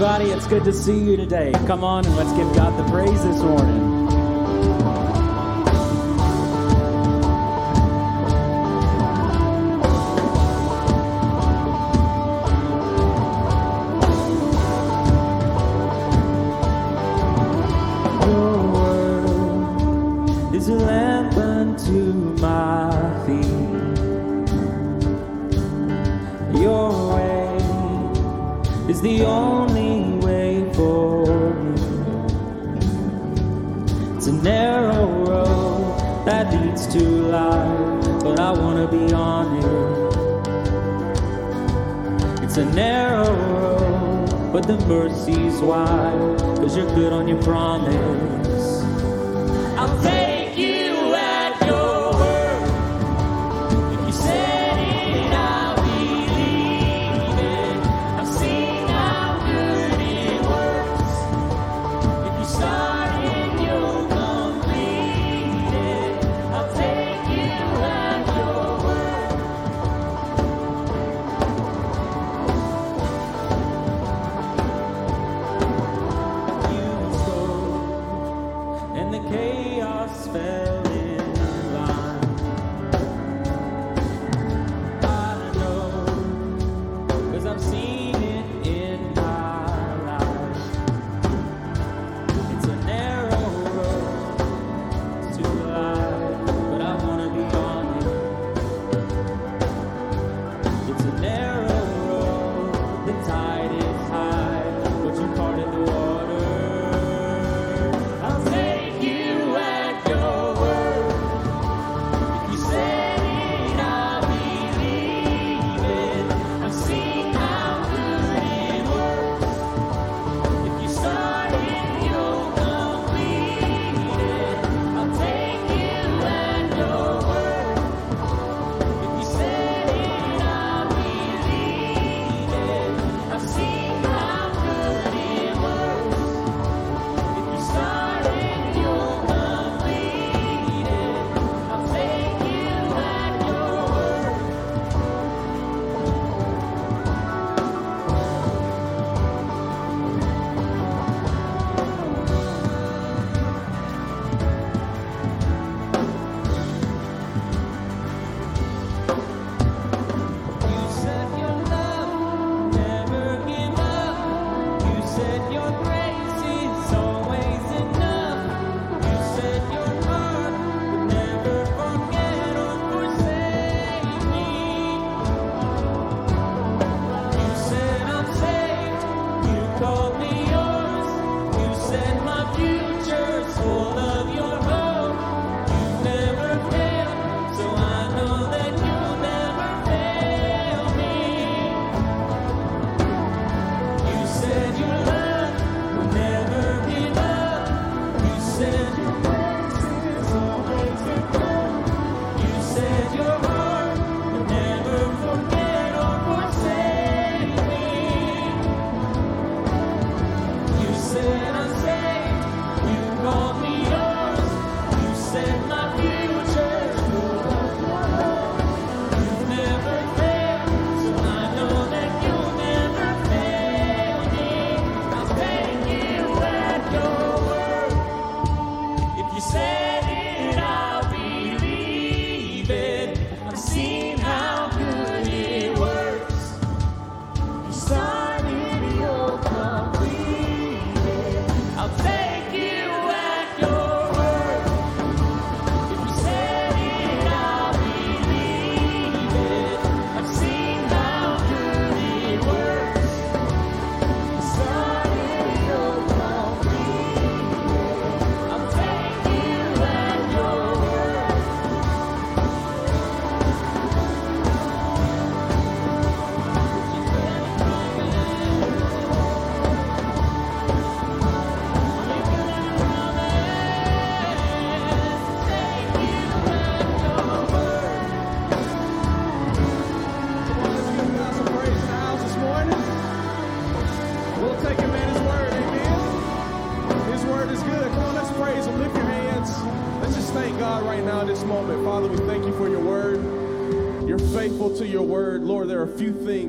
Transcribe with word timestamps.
everybody. 0.00 0.30
It's 0.30 0.46
good 0.46 0.62
to 0.62 0.72
see 0.72 0.96
you 0.96 1.16
today. 1.16 1.50
Come 1.66 1.82
on 1.82 2.06
and 2.06 2.14
let's 2.14 2.30
give 2.34 2.54
God 2.54 2.78
the 2.78 2.88
praise 2.88 3.20
this 3.24 3.42
morning. 3.42 3.87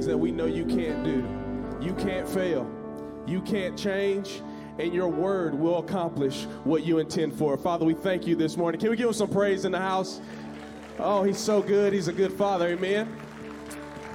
that 0.09 0.17
we 0.17 0.31
know 0.31 0.47
you 0.47 0.65
can't 0.65 1.03
do. 1.03 1.23
You 1.79 1.93
can't 1.93 2.27
fail, 2.27 2.69
you 3.27 3.41
can't 3.41 3.77
change, 3.77 4.41
and 4.79 4.91
your 4.91 5.07
word 5.07 5.53
will 5.53 5.77
accomplish 5.77 6.45
what 6.63 6.83
you 6.83 6.97
intend 6.97 7.33
for. 7.35 7.55
Father, 7.57 7.85
we 7.85 7.93
thank 7.93 8.25
you 8.25 8.35
this 8.35 8.57
morning. 8.57 8.81
Can 8.81 8.89
we 8.89 8.97
give 8.97 9.07
him 9.07 9.13
some 9.13 9.29
praise 9.29 9.65
in 9.65 9.71
the 9.71 9.79
house? 9.79 10.19
Oh, 10.97 11.23
he's 11.23 11.37
so 11.37 11.61
good. 11.61 11.93
He's 11.93 12.07
a 12.07 12.13
good 12.13 12.33
father. 12.33 12.69
Amen. 12.69 13.15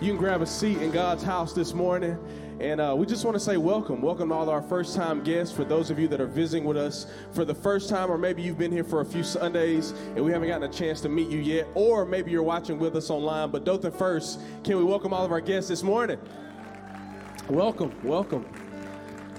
You 0.01 0.09
can 0.09 0.17
grab 0.19 0.43
a 0.43 0.47
seat 0.47 0.83
in 0.83 0.91
God's 0.91 1.23
house 1.23 1.53
this 1.53 1.73
morning. 1.73 2.19
And 2.61 2.81
uh, 2.81 2.95
we 2.97 3.07
just 3.07 3.25
want 3.25 3.37
to 3.37 3.41
say 3.41 3.57
welcome. 3.57 4.03
Welcome 4.03 4.31
to 4.31 4.35
all 4.35 4.51
our 4.51 4.63
first 4.63 4.97
time 4.97 5.23
guests. 5.23 5.55
For 5.55 5.65
those 5.65 5.91
of 5.91 5.99
you 5.99 6.09
that 6.09 6.21
are 6.21 6.27
visiting 6.27 6.65
with 6.65 6.77
us 6.77 7.07
for 7.35 7.45
the 7.45 7.55
first 7.55 7.89
time, 7.89 8.11
or 8.11 8.17
maybe 8.17 8.43
you've 8.43 8.59
been 8.59 8.71
here 8.71 8.85
for 8.85 9.01
a 9.01 9.05
few 9.05 9.25
Sundays 9.25 9.91
and 10.15 10.25
we 10.25 10.31
haven't 10.31 10.49
gotten 10.49 10.69
a 10.69 10.73
chance 10.73 11.01
to 11.01 11.09
meet 11.09 11.29
you 11.29 11.39
yet, 11.39 11.67
or 11.75 12.05
maybe 12.07 12.31
you're 12.31 12.43
watching 12.43 12.79
with 12.79 12.95
us 12.97 13.11
online. 13.11 13.51
But 13.51 13.65
Dothan 13.65 13.93
First, 13.93 14.41
can 14.63 14.77
we 14.79 14.85
welcome 14.85 15.13
all 15.13 15.25
of 15.25 15.33
our 15.33 15.41
guests 15.41 15.69
this 15.69 15.83
morning? 15.83 16.19
Welcome, 17.49 17.93
welcome. 18.05 18.47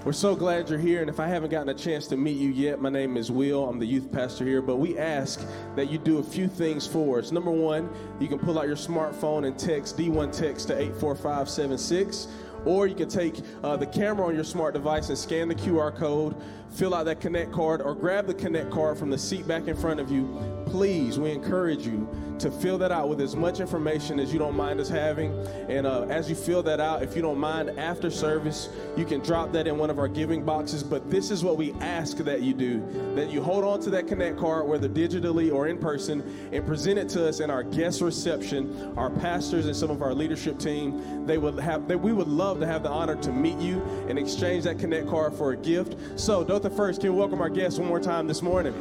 We're 0.04 0.12
so 0.12 0.36
glad 0.36 0.70
you're 0.70 0.78
here, 0.78 1.00
and 1.00 1.10
if 1.10 1.18
I 1.18 1.26
haven't 1.26 1.50
gotten 1.50 1.70
a 1.70 1.74
chance 1.74 2.06
to 2.08 2.16
meet 2.16 2.36
you 2.36 2.50
yet, 2.50 2.80
my 2.80 2.90
name 2.90 3.16
is 3.16 3.32
Will. 3.32 3.68
I'm 3.68 3.80
the 3.80 3.86
youth 3.86 4.12
pastor 4.12 4.44
here, 4.44 4.62
but 4.62 4.76
we 4.76 4.96
ask 4.96 5.44
that 5.74 5.90
you 5.90 5.98
do 5.98 6.18
a 6.18 6.22
few 6.22 6.46
things 6.46 6.86
for 6.86 7.18
us. 7.18 7.32
Number 7.32 7.50
one, 7.50 7.90
you 8.20 8.28
can 8.28 8.38
pull 8.38 8.56
out 8.56 8.68
your 8.68 8.76
smartphone 8.76 9.48
and 9.48 9.58
text 9.58 9.98
D1 9.98 10.30
text 10.30 10.68
to 10.68 10.78
84576, 10.78 12.28
or 12.66 12.86
you 12.86 12.94
can 12.94 13.08
take 13.08 13.40
uh, 13.62 13.76
the 13.76 13.86
camera 13.86 14.26
on 14.26 14.34
your 14.34 14.44
smart 14.44 14.74
device 14.74 15.08
and 15.08 15.16
scan 15.16 15.48
the 15.48 15.54
QR 15.54 15.96
code, 15.96 16.34
fill 16.70 16.94
out 16.94 17.04
that 17.04 17.20
Connect 17.20 17.52
card, 17.52 17.80
or 17.80 17.94
grab 17.94 18.26
the 18.26 18.34
Connect 18.34 18.70
card 18.70 18.98
from 18.98 19.08
the 19.08 19.18
seat 19.18 19.46
back 19.46 19.68
in 19.68 19.76
front 19.76 20.00
of 20.00 20.10
you. 20.10 20.55
Please, 20.76 21.18
we 21.18 21.30
encourage 21.30 21.86
you 21.86 22.06
to 22.38 22.50
fill 22.50 22.76
that 22.76 22.92
out 22.92 23.08
with 23.08 23.18
as 23.22 23.34
much 23.34 23.60
information 23.60 24.20
as 24.20 24.30
you 24.30 24.38
don't 24.38 24.54
mind 24.54 24.78
us 24.78 24.90
having. 24.90 25.32
And 25.70 25.86
uh, 25.86 26.02
as 26.10 26.28
you 26.28 26.36
fill 26.36 26.62
that 26.64 26.80
out, 26.80 27.02
if 27.02 27.16
you 27.16 27.22
don't 27.22 27.38
mind, 27.38 27.70
after 27.78 28.10
service, 28.10 28.68
you 28.94 29.06
can 29.06 29.20
drop 29.20 29.52
that 29.52 29.66
in 29.66 29.78
one 29.78 29.88
of 29.88 29.98
our 29.98 30.06
giving 30.06 30.44
boxes. 30.44 30.82
But 30.82 31.10
this 31.10 31.30
is 31.30 31.42
what 31.42 31.56
we 31.56 31.72
ask 31.80 32.18
that 32.18 32.42
you 32.42 32.52
do 32.52 32.84
that 33.14 33.30
you 33.30 33.42
hold 33.42 33.64
on 33.64 33.80
to 33.84 33.90
that 33.90 34.06
Connect 34.06 34.36
card, 34.36 34.68
whether 34.68 34.86
digitally 34.86 35.50
or 35.50 35.66
in 35.66 35.78
person, 35.78 36.50
and 36.52 36.66
present 36.66 36.98
it 36.98 37.08
to 37.08 37.26
us 37.26 37.40
in 37.40 37.48
our 37.48 37.62
guest 37.62 38.02
reception. 38.02 38.92
Our 38.98 39.08
pastors 39.08 39.64
and 39.64 39.74
some 39.74 39.90
of 39.90 40.02
our 40.02 40.12
leadership 40.12 40.58
team, 40.58 41.24
they 41.24 41.38
would 41.38 41.58
have, 41.58 41.88
they, 41.88 41.96
we 41.96 42.12
would 42.12 42.28
love 42.28 42.60
to 42.60 42.66
have 42.66 42.82
the 42.82 42.90
honor 42.90 43.16
to 43.16 43.32
meet 43.32 43.58
you 43.60 43.82
and 44.10 44.18
exchange 44.18 44.64
that 44.64 44.78
Connect 44.78 45.08
card 45.08 45.32
for 45.32 45.52
a 45.52 45.56
gift. 45.56 46.20
So, 46.20 46.44
Dothan 46.44 46.76
First, 46.76 47.00
can 47.00 47.14
we 47.14 47.18
welcome 47.18 47.40
our 47.40 47.48
guests 47.48 47.78
one 47.78 47.88
more 47.88 47.98
time 47.98 48.26
this 48.26 48.42
morning? 48.42 48.74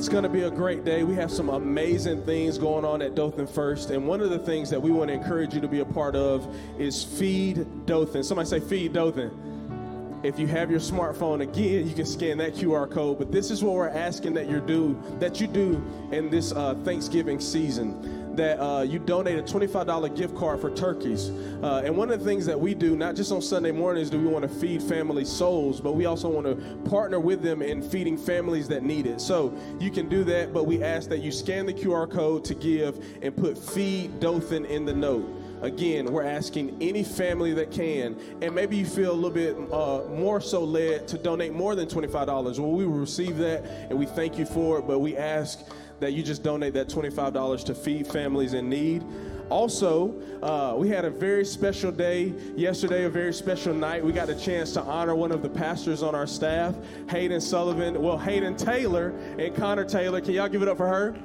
It's 0.00 0.08
going 0.08 0.22
to 0.22 0.30
be 0.30 0.44
a 0.44 0.50
great 0.50 0.82
day. 0.82 1.04
We 1.04 1.14
have 1.16 1.30
some 1.30 1.50
amazing 1.50 2.22
things 2.22 2.56
going 2.56 2.86
on 2.86 3.02
at 3.02 3.14
Dothan 3.14 3.46
First. 3.46 3.90
And 3.90 4.08
one 4.08 4.22
of 4.22 4.30
the 4.30 4.38
things 4.38 4.70
that 4.70 4.80
we 4.80 4.90
want 4.90 5.08
to 5.08 5.12
encourage 5.12 5.52
you 5.52 5.60
to 5.60 5.68
be 5.68 5.80
a 5.80 5.84
part 5.84 6.16
of 6.16 6.56
is 6.78 7.04
Feed 7.04 7.66
Dothan. 7.84 8.22
Somebody 8.22 8.48
say, 8.48 8.60
Feed 8.60 8.94
Dothan. 8.94 10.20
If 10.22 10.38
you 10.38 10.46
have 10.46 10.70
your 10.70 10.80
smartphone, 10.80 11.42
again, 11.42 11.86
you 11.86 11.94
can 11.94 12.06
scan 12.06 12.38
that 12.38 12.54
QR 12.54 12.90
code. 12.90 13.18
But 13.18 13.30
this 13.30 13.50
is 13.50 13.62
what 13.62 13.74
we're 13.74 13.90
asking 13.90 14.32
that 14.34 14.48
you 14.48 14.60
do, 14.62 14.98
that 15.18 15.38
you 15.38 15.46
do 15.46 15.84
in 16.12 16.30
this 16.30 16.52
uh, 16.52 16.76
Thanksgiving 16.76 17.38
season 17.38 18.19
that 18.40 18.58
uh, 18.58 18.80
you 18.80 18.98
donate 18.98 19.38
a 19.38 19.42
$25 19.42 20.16
gift 20.16 20.34
card 20.34 20.60
for 20.60 20.70
turkeys. 20.70 21.28
Uh, 21.62 21.82
and 21.84 21.94
one 21.94 22.10
of 22.10 22.18
the 22.18 22.24
things 22.24 22.46
that 22.46 22.58
we 22.58 22.74
do, 22.74 22.96
not 22.96 23.14
just 23.14 23.30
on 23.32 23.42
Sunday 23.42 23.70
mornings, 23.70 24.08
do 24.08 24.18
we 24.18 24.26
want 24.26 24.42
to 24.42 24.48
feed 24.48 24.82
family 24.82 25.26
souls, 25.26 25.78
but 25.78 25.92
we 25.92 26.06
also 26.06 26.26
want 26.26 26.46
to 26.46 26.56
partner 26.88 27.20
with 27.20 27.42
them 27.42 27.60
in 27.60 27.82
feeding 27.82 28.16
families 28.16 28.66
that 28.68 28.82
need 28.82 29.06
it. 29.06 29.20
So 29.20 29.54
you 29.78 29.90
can 29.90 30.08
do 30.08 30.24
that, 30.24 30.54
but 30.54 30.64
we 30.64 30.82
ask 30.82 31.10
that 31.10 31.18
you 31.18 31.30
scan 31.30 31.66
the 31.66 31.74
QR 31.74 32.10
code 32.10 32.42
to 32.46 32.54
give 32.54 33.04
and 33.20 33.36
put 33.36 33.58
Feed 33.58 34.20
Dothan 34.20 34.64
in 34.64 34.86
the 34.86 34.94
note. 34.94 35.28
Again, 35.60 36.06
we're 36.06 36.24
asking 36.24 36.78
any 36.80 37.04
family 37.04 37.52
that 37.52 37.70
can, 37.70 38.18
and 38.40 38.54
maybe 38.54 38.78
you 38.78 38.86
feel 38.86 39.12
a 39.12 39.12
little 39.12 39.30
bit 39.30 39.54
uh, 39.70 40.08
more 40.08 40.40
so 40.40 40.64
led 40.64 41.06
to 41.08 41.18
donate 41.18 41.52
more 41.52 41.74
than 41.74 41.86
$25. 41.86 42.58
Well, 42.58 42.70
we 42.70 42.86
will 42.86 42.94
receive 42.94 43.36
that 43.36 43.64
and 43.90 43.98
we 43.98 44.06
thank 44.06 44.38
you 44.38 44.46
for 44.46 44.78
it, 44.78 44.86
but 44.86 45.00
we 45.00 45.18
ask 45.18 45.60
that 46.00 46.12
you 46.12 46.22
just 46.22 46.42
donate 46.42 46.74
that 46.74 46.88
$25 46.88 47.64
to 47.64 47.74
feed 47.74 48.06
families 48.06 48.54
in 48.54 48.68
need. 48.68 49.04
Also, 49.50 50.14
uh, 50.42 50.74
we 50.76 50.88
had 50.88 51.04
a 51.04 51.10
very 51.10 51.44
special 51.44 51.90
day 51.90 52.32
yesterday, 52.54 53.04
a 53.04 53.10
very 53.10 53.32
special 53.32 53.74
night. 53.74 54.04
We 54.04 54.12
got 54.12 54.28
a 54.30 54.34
chance 54.34 54.72
to 54.74 54.82
honor 54.82 55.14
one 55.14 55.32
of 55.32 55.42
the 55.42 55.48
pastors 55.48 56.02
on 56.02 56.14
our 56.14 56.26
staff, 56.26 56.74
Hayden 57.08 57.40
Sullivan. 57.40 58.00
Well, 58.00 58.16
Hayden 58.16 58.56
Taylor 58.56 59.10
and 59.38 59.54
Connor 59.54 59.84
Taylor. 59.84 60.20
Can 60.20 60.34
y'all 60.34 60.48
give 60.48 60.62
it 60.62 60.68
up 60.68 60.76
for 60.76 60.86
her? 60.86 61.16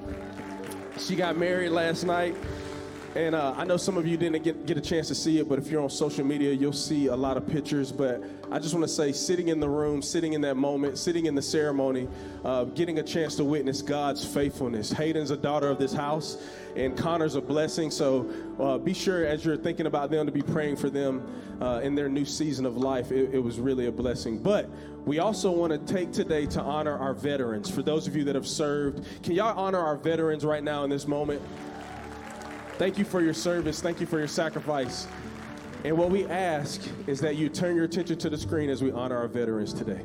She 0.98 1.16
got 1.16 1.38
married 1.38 1.69
last 1.69 2.04
night. 2.04 2.36
And 3.16 3.34
uh, 3.34 3.54
I 3.56 3.64
know 3.64 3.78
some 3.78 3.96
of 3.96 4.06
you 4.06 4.18
didn't 4.18 4.44
get, 4.44 4.66
get 4.66 4.78
a 4.78 4.82
chance 4.82 5.08
to 5.08 5.16
see 5.16 5.40
it, 5.40 5.48
but 5.48 5.58
if 5.58 5.68
you're 5.68 5.82
on 5.82 5.90
social 5.90 6.26
media, 6.26 6.52
you'll 6.52 6.74
see 6.74 7.08
a 7.08 7.16
lot 7.16 7.38
of 7.38 7.48
pictures. 7.48 7.90
But 7.90 8.22
I 8.52 8.60
just 8.60 8.74
want 8.74 8.84
to 8.84 8.94
say, 8.94 9.14
sitting 9.14 9.48
in 9.48 9.62
the 9.62 9.70
room, 9.70 10.02
sitting 10.02 10.34
in 10.34 10.42
that 10.42 10.58
moment, 10.58 10.98
sitting 10.98 11.26
in 11.26 11.34
the 11.34 11.42
ceremony, 11.42 12.10
uh, 12.44 12.66
getting 12.66 13.00
a 13.00 13.04
chance 13.04 13.38
to 13.38 13.46
witness 13.46 13.82
God's 13.82 14.26
faithfulness. 14.26 14.92
Hayden's 14.92 15.32
a 15.32 15.38
daughter 15.38 15.70
of 15.70 15.78
this 15.78 15.94
house, 15.94 16.44
and 16.76 16.98
Connor's 16.98 17.36
a 17.36 17.42
blessing. 17.42 17.90
So 17.90 18.30
uh, 18.60 18.80
be 18.80 18.94
sure 18.94 19.26
as 19.26 19.46
you're 19.46 19.56
thinking 19.56 19.86
about 19.86 20.12
them 20.12 20.26
to 20.26 20.32
be 20.34 20.42
praying 20.42 20.76
for 20.76 20.90
them 20.90 21.26
uh, 21.62 21.80
in 21.82 21.96
their 21.96 22.10
new 22.10 22.26
season 22.26 22.66
of 22.66 22.76
life. 22.76 23.14
It, 23.14 23.34
it 23.34 23.40
was 23.40 23.62
really 23.62 23.86
a 23.86 23.94
blessing. 23.94 24.40
But 24.40 24.70
we 25.06 25.20
also 25.20 25.52
want 25.52 25.72
to 25.72 25.94
take 25.94 26.12
today 26.12 26.48
to 26.48 26.62
honor 26.62 26.98
our 26.98 27.14
veterans. 27.14 27.70
For 27.70 27.82
those 27.82 28.08
of 28.08 28.16
you 28.18 28.26
that 28.26 28.36
have 28.36 28.48
served, 28.48 29.08
can 29.24 29.36
y'all 29.36 29.58
honor 29.58 29.80
our 29.80 29.96
veterans 29.96 30.44
right 30.44 30.64
now 30.64 30.84
in 30.84 30.90
this 30.90 31.08
moment? 31.08 31.42
Thank 32.78 32.98
you 32.98 33.06
for 33.06 33.22
your 33.22 33.34
service. 33.34 33.82
Thank 33.82 34.02
you 34.02 34.06
for 34.06 34.20
your 34.20 34.28
sacrifice. 34.28 35.08
And 35.86 35.98
what 35.98 36.10
we 36.10 36.26
ask 36.26 36.82
is 37.08 37.22
that 37.22 37.36
you 37.38 37.48
turn 37.48 37.76
your 37.76 37.86
attention 37.86 38.18
to 38.18 38.30
the 38.30 38.38
screen 38.38 38.70
as 38.70 38.84
we 38.84 38.92
honor 38.92 39.18
our 39.18 39.28
veterans 39.28 39.74
today. 39.74 40.02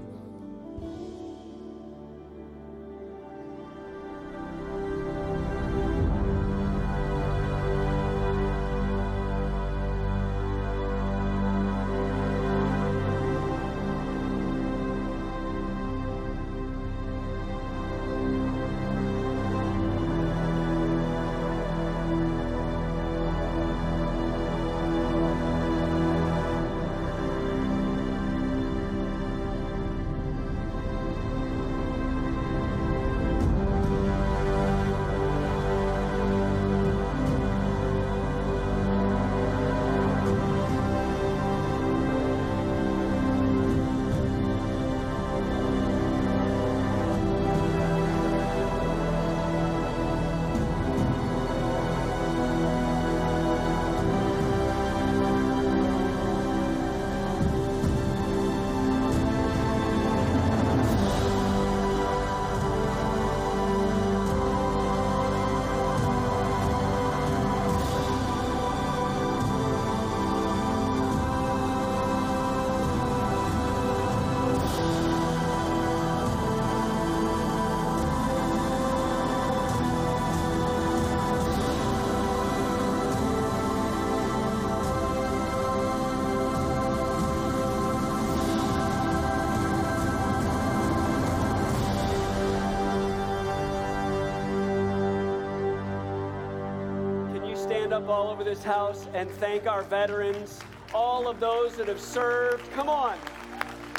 Up 98.00 98.09
all 98.09 98.28
over 98.28 98.42
this 98.42 98.62
house 98.64 99.07
and 99.12 99.30
thank 99.30 99.66
our 99.66 99.83
veterans, 99.83 100.61
all 100.95 101.28
of 101.28 101.38
those 101.38 101.76
that 101.76 101.87
have 101.87 102.00
served? 102.00 102.71
Come 102.73 102.88
on. 102.88 103.16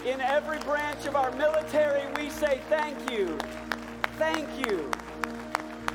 In 0.06 0.20
every 0.22 0.58
branch 0.60 1.06
of 1.06 1.16
our 1.16 1.32
military, 1.36 2.04
we 2.16 2.30
say 2.30 2.62
thank 2.68 3.12
you. 3.12 3.38
Thank 4.18 4.48
you. 4.66 4.90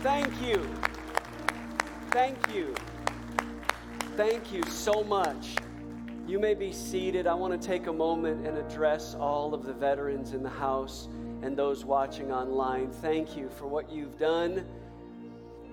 Thank 0.03 0.41
you. 0.41 0.69
Thank 2.11 2.55
you. 2.55 2.75
Thank 4.17 4.53
you 4.53 4.63
so 4.65 5.05
much 5.05 5.57
You 6.29 6.41
may 6.41 6.55
be 6.55 6.73
seated. 6.73 7.29
I 7.29 7.35
want 7.35 7.61
to 7.61 7.69
take 7.69 7.87
a 7.87 7.93
moment 7.93 8.47
and 8.47 8.59
address 8.59 9.15
all 9.15 9.55
of 9.55 9.65
the 9.65 9.73
veterans 9.73 10.33
in 10.33 10.43
the 10.43 10.51
house 10.51 11.09
and 11.43 11.57
those 11.57 11.85
watching 11.85 12.33
online. 12.33 12.91
Thank 12.91 13.37
you 13.37 13.49
for 13.49 13.67
what 13.69 13.91
you've 13.91 14.19
done. 14.19 14.65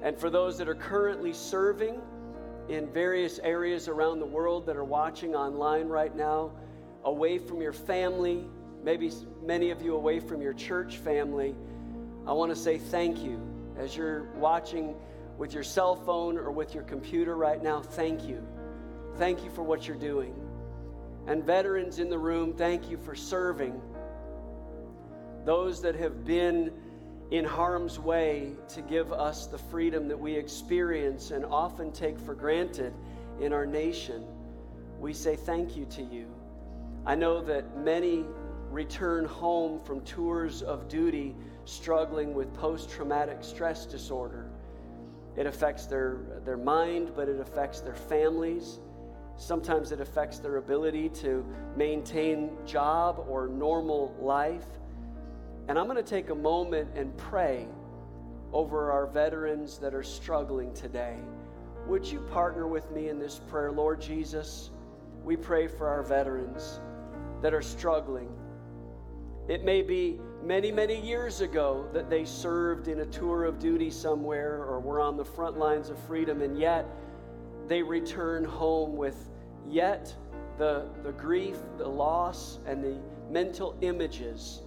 And 0.03 0.15
for 0.15 0.29
those 0.29 0.57
that 0.59 0.67
are 0.67 0.75
currently 0.75 1.33
serving 1.33 1.99
in 2.69 2.87
various 2.87 3.39
areas 3.39 3.87
around 3.87 4.19
the 4.19 4.25
world 4.25 4.65
that 4.65 4.75
are 4.75 4.83
watching 4.83 5.35
online 5.35 5.87
right 5.87 6.15
now, 6.15 6.51
away 7.03 7.37
from 7.37 7.61
your 7.61 7.73
family, 7.73 8.45
maybe 8.83 9.11
many 9.43 9.71
of 9.71 9.81
you 9.81 9.95
away 9.95 10.19
from 10.19 10.41
your 10.41 10.53
church 10.53 10.97
family, 10.97 11.55
I 12.25 12.31
want 12.31 12.51
to 12.51 12.55
say 12.55 12.77
thank 12.77 13.19
you. 13.19 13.41
As 13.77 13.97
you're 13.97 14.23
watching 14.35 14.95
with 15.37 15.53
your 15.53 15.63
cell 15.63 15.95
phone 15.95 16.37
or 16.37 16.51
with 16.51 16.73
your 16.73 16.83
computer 16.83 17.35
right 17.35 17.61
now, 17.61 17.81
thank 17.81 18.27
you. 18.27 18.45
Thank 19.17 19.43
you 19.43 19.49
for 19.49 19.63
what 19.63 19.87
you're 19.87 19.97
doing. 19.97 20.33
And 21.27 21.43
veterans 21.43 21.99
in 21.99 22.09
the 22.09 22.17
room, 22.17 22.53
thank 22.53 22.89
you 22.89 22.97
for 22.97 23.15
serving. 23.15 23.81
Those 25.45 25.81
that 25.81 25.95
have 25.95 26.23
been 26.23 26.71
in 27.33 27.43
harm's 27.43 27.97
way 27.97 28.51
to 28.67 28.79
give 28.83 29.11
us 29.11 29.47
the 29.47 29.57
freedom 29.57 30.07
that 30.07 30.19
we 30.19 30.35
experience 30.35 31.31
and 31.31 31.43
often 31.45 31.91
take 31.91 32.19
for 32.19 32.35
granted 32.35 32.93
in 33.41 33.51
our 33.51 33.65
nation, 33.65 34.23
we 34.99 35.11
say 35.11 35.35
thank 35.35 35.75
you 35.75 35.83
to 35.85 36.03
you. 36.03 36.27
I 37.07 37.15
know 37.15 37.41
that 37.41 37.75
many 37.79 38.23
return 38.69 39.25
home 39.25 39.83
from 39.83 40.01
tours 40.01 40.61
of 40.61 40.87
duty 40.87 41.35
struggling 41.65 42.35
with 42.35 42.53
post 42.53 42.91
traumatic 42.91 43.39
stress 43.41 43.87
disorder. 43.87 44.51
It 45.35 45.47
affects 45.47 45.87
their, 45.87 46.19
their 46.45 46.57
mind, 46.57 47.13
but 47.15 47.29
it 47.29 47.39
affects 47.39 47.79
their 47.79 47.95
families. 47.95 48.77
Sometimes 49.37 49.91
it 49.91 49.99
affects 49.99 50.37
their 50.37 50.57
ability 50.57 51.09
to 51.09 51.43
maintain 51.75 52.51
job 52.63 53.25
or 53.27 53.47
normal 53.47 54.15
life. 54.21 54.67
And 55.67 55.79
I'm 55.79 55.85
going 55.85 55.97
to 55.97 56.03
take 56.03 56.29
a 56.29 56.35
moment 56.35 56.89
and 56.95 57.15
pray 57.17 57.67
over 58.51 58.91
our 58.91 59.07
veterans 59.07 59.77
that 59.79 59.93
are 59.93 60.03
struggling 60.03 60.73
today. 60.73 61.17
Would 61.87 62.05
you 62.05 62.19
partner 62.19 62.67
with 62.67 62.91
me 62.91 63.09
in 63.09 63.17
this 63.17 63.39
prayer? 63.49 63.71
Lord 63.71 64.01
Jesus, 64.01 64.71
we 65.23 65.35
pray 65.37 65.67
for 65.67 65.87
our 65.87 66.03
veterans 66.03 66.81
that 67.41 67.53
are 67.53 67.61
struggling. 67.61 68.29
It 69.47 69.63
may 69.63 69.81
be 69.81 70.19
many, 70.43 70.71
many 70.71 70.99
years 70.99 71.41
ago 71.41 71.87
that 71.93 72.09
they 72.09 72.25
served 72.25 72.87
in 72.87 72.99
a 72.99 73.05
tour 73.05 73.45
of 73.45 73.59
duty 73.59 73.89
somewhere 73.89 74.63
or 74.63 74.79
were 74.79 74.99
on 74.99 75.17
the 75.17 75.25
front 75.25 75.57
lines 75.57 75.89
of 75.89 75.97
freedom, 75.99 76.41
and 76.41 76.57
yet 76.57 76.85
they 77.67 77.81
return 77.81 78.43
home 78.43 78.97
with 78.97 79.29
yet 79.67 80.13
the, 80.57 80.87
the 81.03 81.13
grief, 81.13 81.57
the 81.77 81.87
loss, 81.87 82.59
and 82.65 82.83
the 82.83 82.97
mental 83.29 83.77
images 83.81 84.62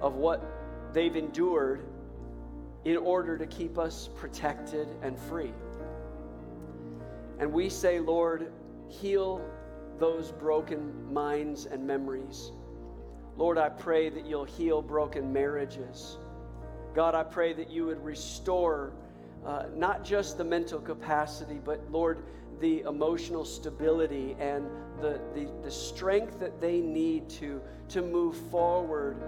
of 0.00 0.14
what 0.14 0.44
they've 0.92 1.16
endured 1.16 1.84
in 2.84 2.96
order 2.96 3.36
to 3.36 3.46
keep 3.46 3.78
us 3.78 4.08
protected 4.16 4.88
and 5.02 5.18
free. 5.18 5.52
And 7.38 7.52
we 7.52 7.68
say, 7.68 8.00
Lord, 8.00 8.52
heal 8.88 9.44
those 9.98 10.32
broken 10.32 11.12
minds 11.12 11.66
and 11.66 11.86
memories. 11.86 12.52
Lord, 13.36 13.58
I 13.58 13.68
pray 13.68 14.08
that 14.10 14.26
you'll 14.26 14.44
heal 14.44 14.82
broken 14.82 15.32
marriages. 15.32 16.18
God, 16.94 17.14
I 17.14 17.22
pray 17.22 17.52
that 17.52 17.70
you 17.70 17.86
would 17.86 18.02
restore 18.04 18.92
uh, 19.46 19.66
not 19.74 20.04
just 20.04 20.38
the 20.38 20.44
mental 20.44 20.80
capacity, 20.80 21.60
but 21.64 21.80
Lord, 21.90 22.24
the 22.60 22.80
emotional 22.80 23.44
stability 23.44 24.36
and 24.40 24.66
the, 25.00 25.20
the, 25.34 25.48
the 25.62 25.70
strength 25.70 26.40
that 26.40 26.60
they 26.60 26.80
need 26.80 27.28
to, 27.30 27.60
to 27.90 28.02
move 28.02 28.36
forward 28.50 29.22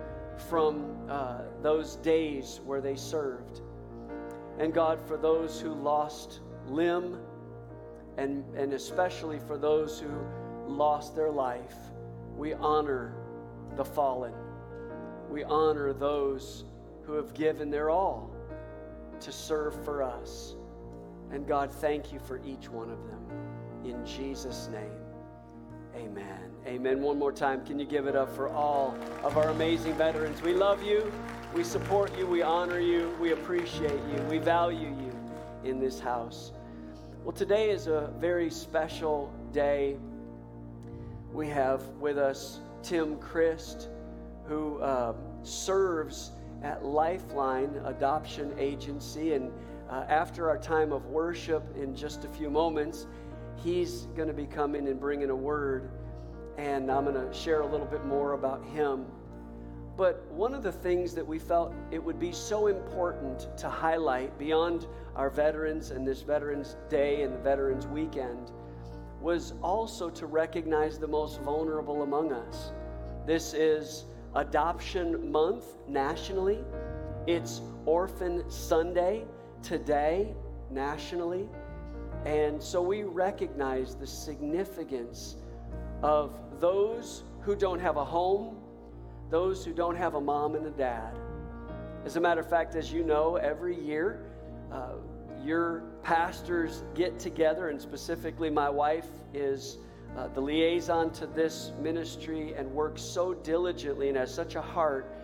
from 0.48 0.96
uh, 1.08 1.42
those 1.62 1.96
days 1.96 2.60
where 2.64 2.80
they 2.80 2.96
served. 2.96 3.60
And 4.58 4.74
God, 4.74 5.00
for 5.00 5.16
those 5.16 5.60
who 5.60 5.72
lost 5.72 6.40
limb, 6.66 7.18
and, 8.18 8.44
and 8.54 8.72
especially 8.72 9.38
for 9.38 9.56
those 9.56 9.98
who 10.00 10.10
lost 10.66 11.16
their 11.16 11.30
life, 11.30 11.74
we 12.36 12.54
honor 12.54 13.14
the 13.76 13.84
fallen. 13.84 14.34
We 15.30 15.44
honor 15.44 15.92
those 15.92 16.64
who 17.02 17.14
have 17.14 17.34
given 17.34 17.70
their 17.70 17.90
all 17.90 18.30
to 19.20 19.32
serve 19.32 19.84
for 19.84 20.02
us. 20.02 20.56
And 21.30 21.46
God, 21.46 21.70
thank 21.70 22.12
you 22.12 22.18
for 22.18 22.40
each 22.44 22.68
one 22.68 22.90
of 22.90 22.98
them. 23.06 23.20
In 23.84 24.04
Jesus' 24.04 24.68
name, 24.72 24.99
amen. 25.96 26.50
Amen. 26.66 27.02
One 27.02 27.18
more 27.18 27.32
time, 27.32 27.64
can 27.64 27.78
you 27.78 27.86
give 27.86 28.06
it 28.06 28.14
up 28.14 28.34
for 28.34 28.48
all 28.48 28.96
of 29.22 29.36
our 29.36 29.48
amazing 29.48 29.94
veterans? 29.94 30.42
We 30.42 30.52
love 30.52 30.82
you, 30.82 31.10
we 31.54 31.64
support 31.64 32.16
you, 32.16 32.26
we 32.26 32.42
honor 32.42 32.78
you, 32.78 33.14
we 33.20 33.32
appreciate 33.32 34.00
you, 34.12 34.22
we 34.28 34.38
value 34.38 34.88
you 34.88 35.12
in 35.64 35.80
this 35.80 35.98
house. 35.98 36.52
Well, 37.24 37.32
today 37.32 37.70
is 37.70 37.86
a 37.86 38.12
very 38.18 38.50
special 38.50 39.32
day. 39.52 39.96
We 41.32 41.48
have 41.48 41.82
with 42.00 42.18
us 42.18 42.60
Tim 42.82 43.18
Crist, 43.18 43.88
who 44.46 44.78
uh, 44.80 45.14
serves 45.42 46.32
at 46.62 46.84
Lifeline 46.84 47.80
Adoption 47.84 48.54
Agency. 48.58 49.34
And 49.34 49.52
uh, 49.90 50.04
after 50.08 50.48
our 50.48 50.58
time 50.58 50.92
of 50.92 51.06
worship 51.06 51.62
in 51.76 51.94
just 51.94 52.24
a 52.24 52.28
few 52.28 52.50
moments, 52.50 53.06
he's 53.62 54.06
going 54.16 54.28
to 54.28 54.34
be 54.34 54.46
coming 54.46 54.88
and 54.88 54.98
bringing 54.98 55.30
a 55.30 55.36
word. 55.36 55.90
And 56.58 56.90
I'm 56.90 57.04
going 57.04 57.14
to 57.14 57.32
share 57.32 57.60
a 57.60 57.66
little 57.66 57.86
bit 57.86 58.04
more 58.04 58.32
about 58.32 58.64
him. 58.66 59.06
But 59.96 60.26
one 60.30 60.54
of 60.54 60.62
the 60.62 60.72
things 60.72 61.14
that 61.14 61.26
we 61.26 61.38
felt 61.38 61.74
it 61.90 62.02
would 62.02 62.18
be 62.18 62.32
so 62.32 62.68
important 62.68 63.48
to 63.58 63.68
highlight 63.68 64.38
beyond 64.38 64.86
our 65.14 65.28
veterans 65.28 65.90
and 65.90 66.06
this 66.06 66.22
Veterans 66.22 66.76
Day 66.88 67.22
and 67.22 67.34
the 67.34 67.38
Veterans 67.38 67.86
Weekend 67.86 68.50
was 69.20 69.52
also 69.62 70.08
to 70.08 70.26
recognize 70.26 70.98
the 70.98 71.06
most 71.06 71.42
vulnerable 71.42 72.02
among 72.02 72.32
us. 72.32 72.72
This 73.26 73.52
is 73.52 74.04
Adoption 74.34 75.30
Month 75.30 75.66
nationally, 75.86 76.60
it's 77.26 77.60
Orphan 77.84 78.48
Sunday 78.48 79.24
today 79.62 80.34
nationally. 80.70 81.48
And 82.24 82.62
so 82.62 82.82
we 82.82 83.02
recognize 83.02 83.94
the 83.94 84.06
significance 84.06 85.36
of 86.02 86.34
those 86.60 87.24
who 87.40 87.56
don't 87.56 87.80
have 87.80 87.96
a 87.96 88.04
home, 88.04 88.58
those 89.30 89.64
who 89.64 89.72
don't 89.72 89.96
have 89.96 90.14
a 90.14 90.20
mom 90.20 90.54
and 90.54 90.66
a 90.66 90.70
dad. 90.70 91.14
As 92.04 92.16
a 92.16 92.20
matter 92.20 92.40
of 92.40 92.48
fact, 92.48 92.74
as 92.74 92.92
you 92.92 93.02
know, 93.02 93.36
every 93.36 93.78
year, 93.78 94.24
uh, 94.72 94.92
your 95.42 95.82
pastors 96.02 96.82
get 96.94 97.18
together, 97.18 97.68
and 97.68 97.80
specifically, 97.80 98.50
my 98.50 98.68
wife 98.68 99.08
is 99.32 99.78
uh, 100.16 100.28
the 100.28 100.40
liaison 100.40 101.10
to 101.12 101.26
this 101.26 101.72
ministry 101.80 102.54
and 102.54 102.70
works 102.70 103.00
so 103.00 103.32
diligently 103.32 104.08
and 104.08 104.16
has 104.16 104.32
such 104.32 104.54
a 104.54 104.60
heart 104.60 105.14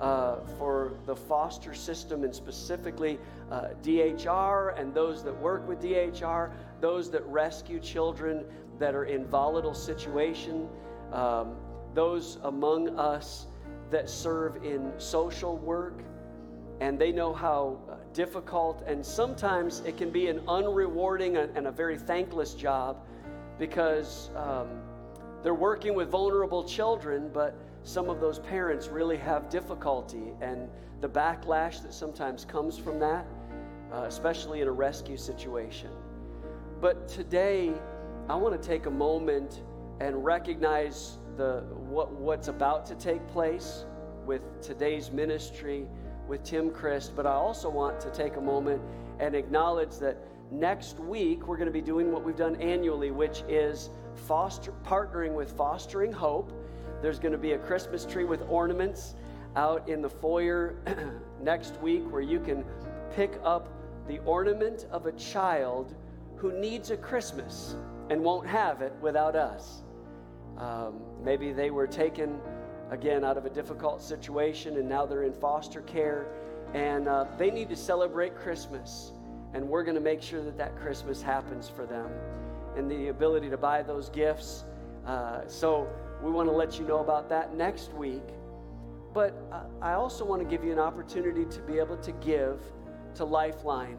uh, 0.00 0.36
for 0.58 0.94
the 1.06 1.14
foster 1.14 1.74
system 1.74 2.24
and 2.24 2.34
specifically 2.34 3.18
uh, 3.50 3.68
DHR 3.82 4.78
and 4.78 4.92
those 4.92 5.22
that 5.24 5.38
work 5.40 5.66
with 5.68 5.80
DHR, 5.80 6.50
those 6.80 7.10
that 7.10 7.24
rescue 7.26 7.78
children 7.78 8.44
that 8.78 8.94
are 8.94 9.04
in 9.04 9.24
volatile 9.26 9.74
situation, 9.74 10.68
um, 11.12 11.54
those 11.94 12.38
among 12.42 12.98
us 12.98 13.46
that 13.90 14.10
serve 14.10 14.64
in 14.64 14.92
social 14.98 15.56
work, 15.58 16.02
and 16.80 16.98
they 16.98 17.12
know 17.12 17.32
how 17.32 17.78
uh, 17.88 17.94
difficult 18.12 18.82
and 18.86 19.04
sometimes 19.04 19.80
it 19.86 19.96
can 19.96 20.10
be 20.10 20.26
an 20.26 20.40
unrewarding 20.40 21.36
and 21.56 21.66
a 21.66 21.70
very 21.70 21.96
thankless 21.96 22.54
job 22.54 22.96
because 23.58 24.30
um, 24.34 24.68
they're 25.44 25.54
working 25.54 25.94
with 25.94 26.08
vulnerable 26.08 26.64
children, 26.64 27.30
but 27.32 27.54
some 27.84 28.08
of 28.08 28.20
those 28.20 28.38
parents 28.38 28.88
really 28.88 29.18
have 29.18 29.48
difficulty 29.48 30.32
and 30.40 30.68
the 31.00 31.08
backlash 31.08 31.82
that 31.82 31.92
sometimes 31.92 32.44
comes 32.44 32.78
from 32.78 32.98
that, 32.98 33.26
uh, 33.92 34.04
especially 34.08 34.62
in 34.62 34.68
a 34.68 34.72
rescue 34.72 35.16
situation. 35.16 35.90
But 36.80 37.06
today, 37.06 37.72
I 38.28 38.36
want 38.36 38.60
to 38.60 38.68
take 38.68 38.86
a 38.86 38.90
moment 38.90 39.62
and 40.00 40.24
recognize 40.24 41.18
the, 41.36 41.64
what, 41.88 42.10
what's 42.12 42.48
about 42.48 42.86
to 42.86 42.94
take 42.94 43.26
place 43.28 43.84
with 44.24 44.62
today's 44.62 45.10
ministry 45.10 45.86
with 46.26 46.42
Tim 46.42 46.70
Crist, 46.70 47.14
but 47.14 47.26
I 47.26 47.32
also 47.32 47.68
want 47.68 48.00
to 48.00 48.10
take 48.10 48.36
a 48.36 48.40
moment 48.40 48.80
and 49.20 49.34
acknowledge 49.34 49.98
that 49.98 50.16
next 50.50 50.98
week 50.98 51.46
we're 51.46 51.56
going 51.58 51.66
to 51.66 51.72
be 51.72 51.82
doing 51.82 52.10
what 52.10 52.24
we've 52.24 52.36
done 52.36 52.56
annually, 52.56 53.10
which 53.10 53.42
is 53.46 53.90
foster 54.14 54.72
partnering 54.86 55.34
with 55.34 55.52
Fostering 55.52 56.12
Hope. 56.12 56.52
There's 57.02 57.18
going 57.18 57.32
to 57.32 57.38
be 57.38 57.52
a 57.52 57.58
Christmas 57.58 58.04
tree 58.04 58.24
with 58.24 58.42
ornaments 58.48 59.14
out 59.56 59.88
in 59.88 60.02
the 60.02 60.08
foyer 60.08 60.76
next 61.42 61.80
week 61.80 62.02
where 62.10 62.22
you 62.22 62.40
can 62.40 62.64
pick 63.14 63.38
up 63.44 63.68
the 64.08 64.18
ornament 64.20 64.86
of 64.90 65.06
a 65.06 65.12
child 65.12 65.94
who 66.36 66.52
needs 66.52 66.90
a 66.90 66.96
Christmas 66.96 67.76
and 68.10 68.22
won't 68.22 68.46
have 68.46 68.82
it 68.82 68.92
without 69.00 69.36
us. 69.36 69.82
Um, 70.58 71.00
maybe 71.22 71.52
they 71.52 71.70
were 71.70 71.86
taken 71.86 72.38
again 72.90 73.24
out 73.24 73.36
of 73.36 73.46
a 73.46 73.50
difficult 73.50 74.02
situation 74.02 74.76
and 74.76 74.88
now 74.88 75.06
they're 75.06 75.24
in 75.24 75.32
foster 75.32 75.80
care 75.82 76.26
and 76.74 77.08
uh, 77.08 77.24
they 77.38 77.50
need 77.50 77.68
to 77.68 77.76
celebrate 77.76 78.36
Christmas. 78.36 79.12
And 79.54 79.68
we're 79.68 79.84
going 79.84 79.94
to 79.94 80.00
make 80.00 80.20
sure 80.20 80.42
that 80.42 80.58
that 80.58 80.76
Christmas 80.76 81.22
happens 81.22 81.68
for 81.68 81.86
them 81.86 82.10
and 82.76 82.90
the 82.90 83.08
ability 83.08 83.48
to 83.50 83.56
buy 83.56 83.82
those 83.82 84.08
gifts. 84.08 84.64
Uh, 85.06 85.42
so 85.46 85.88
we 86.24 86.30
want 86.30 86.48
to 86.48 86.54
let 86.54 86.78
you 86.78 86.86
know 86.86 87.00
about 87.00 87.28
that 87.28 87.54
next 87.54 87.92
week. 87.92 88.22
But 89.12 89.34
I 89.82 89.92
also 89.92 90.24
want 90.24 90.42
to 90.42 90.48
give 90.48 90.64
you 90.64 90.72
an 90.72 90.78
opportunity 90.78 91.44
to 91.44 91.60
be 91.60 91.78
able 91.78 91.98
to 91.98 92.12
give 92.12 92.60
to 93.16 93.24
Lifeline. 93.24 93.98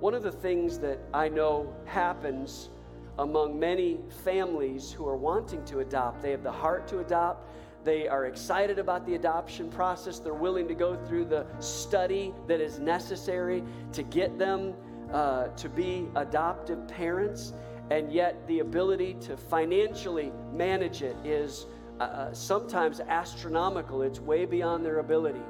One 0.00 0.12
of 0.12 0.22
the 0.22 0.32
things 0.32 0.78
that 0.80 0.98
I 1.14 1.28
know 1.28 1.72
happens 1.84 2.70
among 3.18 3.58
many 3.58 4.00
families 4.24 4.90
who 4.90 5.06
are 5.06 5.16
wanting 5.16 5.64
to 5.66 5.78
adopt, 5.78 6.22
they 6.22 6.32
have 6.32 6.42
the 6.42 6.50
heart 6.50 6.88
to 6.88 6.98
adopt, 6.98 7.46
they 7.84 8.08
are 8.08 8.26
excited 8.26 8.78
about 8.78 9.06
the 9.06 9.14
adoption 9.14 9.70
process. 9.70 10.18
They're 10.18 10.34
willing 10.34 10.68
to 10.68 10.74
go 10.74 10.96
through 11.06 11.26
the 11.26 11.46
study 11.60 12.34
that 12.46 12.60
is 12.60 12.78
necessary 12.78 13.62
to 13.92 14.02
get 14.02 14.38
them 14.38 14.74
uh, 15.12 15.48
to 15.48 15.68
be 15.68 16.08
adoptive 16.14 16.86
parents. 16.88 17.54
And 17.90 18.12
yet, 18.12 18.46
the 18.46 18.60
ability 18.60 19.14
to 19.22 19.36
financially 19.36 20.32
manage 20.52 21.02
it 21.02 21.16
is 21.24 21.66
uh, 21.98 22.02
uh 22.02 22.32
sometimes 22.32 23.00
astronomical. 23.00 24.02
It's 24.02 24.20
way 24.20 24.44
beyond 24.44 24.84
their 24.84 24.98
ability. 24.98 25.42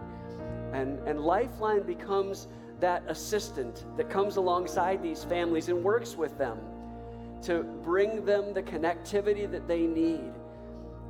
And, 0.73 0.99
and 1.01 1.21
Lifeline 1.21 1.83
becomes 1.83 2.49
that 2.81 3.03
assistant 3.09 3.85
that 3.97 4.09
comes 4.09 4.37
alongside 4.37 5.03
these 5.03 5.25
families 5.25 5.69
and 5.69 5.85
works 5.85 6.17
with 6.17 6.39
them 6.39 6.59
to 7.43 7.63
bring 7.85 8.25
them 8.25 8.55
the 8.55 8.63
connectivity 8.63 9.51
that 9.51 9.67
they 9.69 9.87
need 9.87 10.33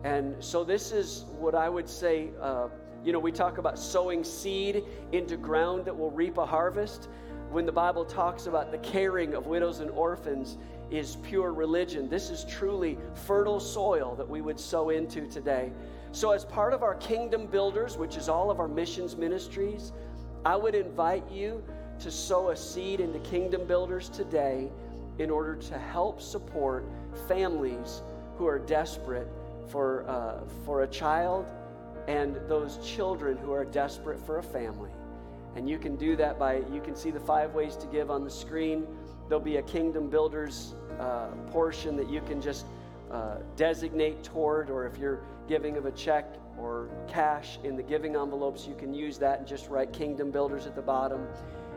and 0.04 0.42
so, 0.42 0.64
this 0.64 0.92
is 0.92 1.26
what 1.38 1.54
I 1.54 1.68
would 1.68 1.88
say. 1.88 2.30
Uh, 2.40 2.68
you 3.04 3.12
know, 3.12 3.18
we 3.18 3.32
talk 3.32 3.58
about 3.58 3.78
sowing 3.78 4.24
seed 4.24 4.84
into 5.12 5.36
ground 5.36 5.84
that 5.84 5.96
will 5.96 6.10
reap 6.10 6.38
a 6.38 6.46
harvest. 6.46 7.08
When 7.50 7.66
the 7.66 7.72
Bible 7.72 8.04
talks 8.04 8.46
about 8.46 8.70
the 8.70 8.78
caring 8.78 9.34
of 9.34 9.46
widows 9.46 9.80
and 9.80 9.90
orphans 9.90 10.56
is 10.90 11.16
pure 11.16 11.52
religion, 11.52 12.08
this 12.08 12.30
is 12.30 12.44
truly 12.44 12.98
fertile 13.14 13.60
soil 13.60 14.14
that 14.16 14.28
we 14.28 14.40
would 14.40 14.58
sow 14.58 14.90
into 14.90 15.26
today. 15.26 15.72
So, 16.12 16.32
as 16.32 16.44
part 16.44 16.72
of 16.72 16.82
our 16.82 16.96
kingdom 16.96 17.46
builders, 17.46 17.96
which 17.96 18.16
is 18.16 18.28
all 18.28 18.50
of 18.50 18.58
our 18.58 18.66
missions 18.66 19.16
ministries, 19.16 19.92
I 20.44 20.56
would 20.56 20.74
invite 20.74 21.30
you 21.30 21.62
to 22.00 22.10
sow 22.10 22.50
a 22.50 22.56
seed 22.56 23.00
into 23.00 23.18
kingdom 23.20 23.66
builders 23.66 24.08
today 24.08 24.70
in 25.18 25.30
order 25.30 25.54
to 25.54 25.78
help 25.78 26.20
support 26.20 26.84
families 27.28 28.02
who 28.36 28.46
are 28.46 28.58
desperate 28.58 29.28
for, 29.68 30.08
uh, 30.08 30.40
for 30.64 30.82
a 30.82 30.86
child 30.88 31.46
and 32.08 32.36
those 32.48 32.78
children 32.84 33.36
who 33.36 33.52
are 33.52 33.64
desperate 33.64 34.18
for 34.18 34.38
a 34.38 34.42
family. 34.42 34.90
And 35.54 35.68
you 35.68 35.78
can 35.78 35.96
do 35.96 36.16
that 36.16 36.38
by, 36.38 36.62
you 36.72 36.80
can 36.82 36.96
see 36.96 37.10
the 37.10 37.20
five 37.20 37.54
ways 37.54 37.76
to 37.76 37.86
give 37.88 38.10
on 38.10 38.24
the 38.24 38.30
screen. 38.30 38.86
There'll 39.28 39.44
be 39.44 39.56
a 39.58 39.62
Kingdom 39.62 40.08
Builders 40.08 40.74
uh, 40.98 41.28
portion 41.50 41.96
that 41.96 42.10
you 42.10 42.20
can 42.22 42.40
just 42.40 42.66
uh, 43.10 43.36
designate 43.56 44.22
toward, 44.22 44.70
or 44.70 44.86
if 44.86 44.98
you're 44.98 45.20
giving 45.48 45.76
of 45.76 45.86
a 45.86 45.92
check 45.92 46.26
or 46.58 46.88
cash 47.08 47.58
in 47.64 47.76
the 47.76 47.82
giving 47.82 48.16
envelopes, 48.16 48.66
you 48.66 48.74
can 48.74 48.94
use 48.94 49.18
that 49.18 49.38
and 49.38 49.48
just 49.48 49.68
write 49.68 49.92
Kingdom 49.92 50.30
Builders 50.30 50.66
at 50.66 50.74
the 50.74 50.82
bottom. 50.82 51.26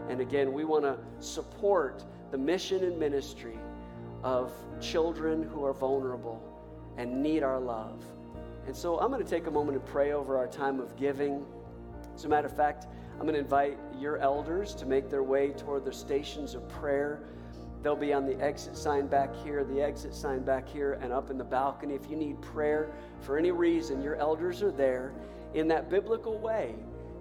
And 0.10 0.22
again, 0.22 0.54
we 0.54 0.64
want 0.64 0.84
to 0.84 0.98
support 1.20 2.04
the 2.32 2.38
mission 2.38 2.84
and 2.84 3.00
ministry 3.00 3.58
of 4.24 4.52
children 4.80 5.44
who 5.44 5.66
are 5.66 5.74
vulnerable 5.74 6.42
and 6.98 7.22
need 7.22 7.44
our 7.44 7.60
love. 7.60 8.04
And 8.68 8.76
so 8.76 9.00
I'm 9.00 9.12
going 9.12 9.24
to 9.24 9.30
take 9.30 9.48
a 9.48 9.52
moment 9.52 9.78
and 9.78 9.86
pray 9.86 10.14
over 10.14 10.38
our 10.38 10.48
time 10.48 10.80
of 10.80 10.96
giving. 10.96 11.46
As 12.16 12.26
a 12.26 12.30
matter 12.30 12.48
of 12.48 12.56
fact, 12.56 12.88
I'm 13.14 13.22
going 13.22 13.34
to 13.34 13.40
invite 13.40 13.78
your 14.00 14.18
elders 14.18 14.74
to 14.76 14.86
make 14.86 15.10
their 15.10 15.24
way 15.24 15.50
toward 15.50 15.84
their 15.86 15.94
stations 15.94 16.56
of 16.56 16.68
prayer. 16.70 17.24
They'll 17.84 17.96
be 17.96 18.14
on 18.14 18.26
the 18.26 18.40
exit 18.42 18.78
sign 18.78 19.08
back 19.08 19.36
here, 19.44 19.64
the 19.66 19.82
exit 19.82 20.16
sign 20.16 20.44
back 20.44 20.68
here, 20.68 20.94
and 21.02 21.12
up 21.12 21.30
in 21.30 21.38
the 21.38 21.44
balcony. 21.44 21.94
If 21.94 22.10
you 22.10 22.16
need 22.16 22.42
prayer 22.42 22.94
for 23.20 23.38
any 23.38 23.52
reason, 23.52 24.02
your 24.02 24.16
elders 24.16 24.64
are 24.64 24.72
there 24.72 25.14
in 25.54 25.68
that 25.68 25.90
biblical 25.90 26.40
way 26.40 26.76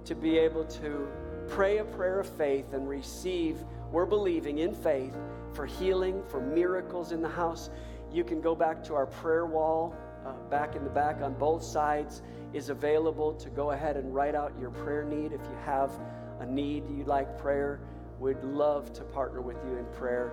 to 0.04 0.14
be 0.14 0.38
able 0.38 0.64
to 0.64 1.08
pray 1.48 1.78
a 1.78 1.84
prayer 1.84 2.20
of 2.20 2.28
faith 2.28 2.72
and 2.72 2.88
receive. 2.88 3.64
We're 3.90 4.06
believing 4.06 4.58
in 4.58 4.72
faith 4.72 5.16
for 5.52 5.66
healing, 5.66 6.22
for 6.28 6.40
miracles 6.40 7.12
in 7.12 7.20
the 7.20 7.28
house 7.28 7.68
you 8.12 8.24
can 8.24 8.40
go 8.40 8.54
back 8.54 8.84
to 8.84 8.94
our 8.94 9.06
prayer 9.06 9.46
wall 9.46 9.94
uh, 10.26 10.32
back 10.50 10.76
in 10.76 10.84
the 10.84 10.90
back 10.90 11.22
on 11.22 11.34
both 11.34 11.62
sides 11.62 12.22
is 12.52 12.68
available 12.68 13.32
to 13.34 13.48
go 13.50 13.70
ahead 13.70 13.96
and 13.96 14.14
write 14.14 14.34
out 14.34 14.52
your 14.60 14.70
prayer 14.70 15.04
need 15.04 15.32
if 15.32 15.40
you 15.40 15.56
have 15.64 15.90
a 16.40 16.46
need 16.46 16.84
you'd 16.90 17.06
like 17.06 17.38
prayer 17.38 17.80
we'd 18.20 18.42
love 18.44 18.92
to 18.92 19.02
partner 19.02 19.40
with 19.40 19.56
you 19.66 19.76
in 19.78 19.84
prayer 19.86 20.32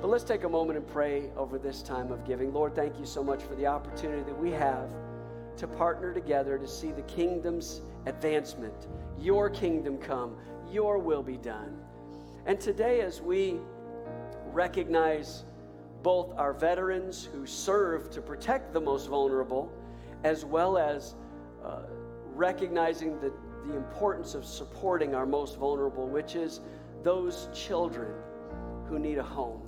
but 0.00 0.08
let's 0.08 0.24
take 0.24 0.44
a 0.44 0.48
moment 0.48 0.78
and 0.78 0.86
pray 0.86 1.30
over 1.36 1.58
this 1.58 1.82
time 1.82 2.12
of 2.12 2.24
giving. 2.24 2.52
Lord 2.52 2.74
thank 2.74 2.98
you 2.98 3.06
so 3.06 3.22
much 3.22 3.42
for 3.42 3.54
the 3.54 3.66
opportunity 3.66 4.22
that 4.22 4.38
we 4.38 4.50
have 4.52 4.88
to 5.56 5.66
partner 5.66 6.14
together 6.14 6.56
to 6.58 6.68
see 6.68 6.92
the 6.92 7.02
kingdom's 7.02 7.80
advancement. 8.06 8.86
Your 9.18 9.50
kingdom 9.50 9.98
come 9.98 10.36
your 10.70 10.98
will 10.98 11.22
be 11.22 11.36
done. 11.36 11.76
And 12.46 12.60
today 12.60 13.00
as 13.00 13.20
we 13.20 13.56
recognize 14.52 15.44
both 16.02 16.32
our 16.36 16.52
veterans 16.52 17.28
who 17.32 17.46
serve 17.46 18.10
to 18.10 18.20
protect 18.20 18.72
the 18.72 18.80
most 18.80 19.08
vulnerable, 19.08 19.72
as 20.24 20.44
well 20.44 20.78
as 20.78 21.14
uh, 21.64 21.80
recognizing 22.34 23.20
the, 23.20 23.32
the 23.66 23.76
importance 23.76 24.34
of 24.34 24.44
supporting 24.44 25.14
our 25.14 25.26
most 25.26 25.58
vulnerable, 25.58 26.06
which 26.06 26.36
is 26.36 26.60
those 27.02 27.48
children 27.52 28.12
who 28.88 28.98
need 28.98 29.18
a 29.18 29.22
home. 29.22 29.67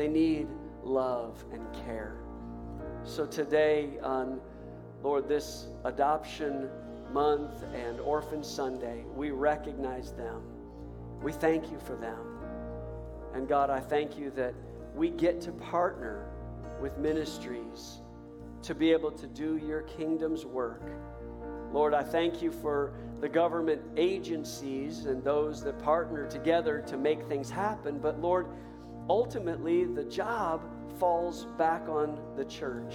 They 0.00 0.08
need 0.08 0.48
love 0.82 1.44
and 1.52 1.60
care. 1.84 2.16
So 3.04 3.26
today, 3.26 3.98
on 4.02 4.40
Lord, 5.02 5.28
this 5.28 5.66
adoption 5.84 6.70
month 7.12 7.64
and 7.74 8.00
Orphan 8.00 8.42
Sunday, 8.42 9.04
we 9.14 9.30
recognize 9.30 10.12
them. 10.12 10.40
We 11.22 11.32
thank 11.32 11.70
you 11.70 11.78
for 11.78 11.96
them. 11.96 12.38
And 13.34 13.46
God, 13.46 13.68
I 13.68 13.78
thank 13.78 14.16
you 14.16 14.30
that 14.36 14.54
we 14.94 15.10
get 15.10 15.38
to 15.42 15.52
partner 15.52 16.30
with 16.80 16.96
ministries 16.96 18.00
to 18.62 18.74
be 18.74 18.92
able 18.92 19.12
to 19.12 19.26
do 19.26 19.58
your 19.58 19.82
kingdom's 19.82 20.46
work. 20.46 20.80
Lord, 21.74 21.92
I 21.92 22.04
thank 22.04 22.40
you 22.40 22.50
for 22.50 22.94
the 23.20 23.28
government 23.28 23.82
agencies 23.98 25.04
and 25.04 25.22
those 25.22 25.62
that 25.62 25.78
partner 25.78 26.26
together 26.26 26.82
to 26.86 26.96
make 26.96 27.22
things 27.28 27.50
happen. 27.50 27.98
But 27.98 28.18
Lord, 28.18 28.46
ultimately, 29.10 29.84
the 29.84 30.04
job 30.04 30.62
falls 31.00 31.46
back 31.58 31.88
on 31.88 32.16
the 32.36 32.44
church. 32.44 32.94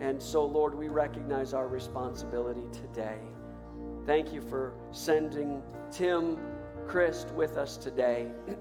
And 0.00 0.20
so, 0.20 0.44
Lord, 0.44 0.74
we 0.74 0.88
recognize 0.88 1.54
our 1.54 1.68
responsibility 1.68 2.64
today. 2.72 3.18
Thank 4.06 4.32
you 4.32 4.40
for 4.42 4.74
sending 4.90 5.62
Tim 5.92 6.36
Crist 6.88 7.30
with 7.30 7.56
us 7.56 7.76
today. 7.76 8.30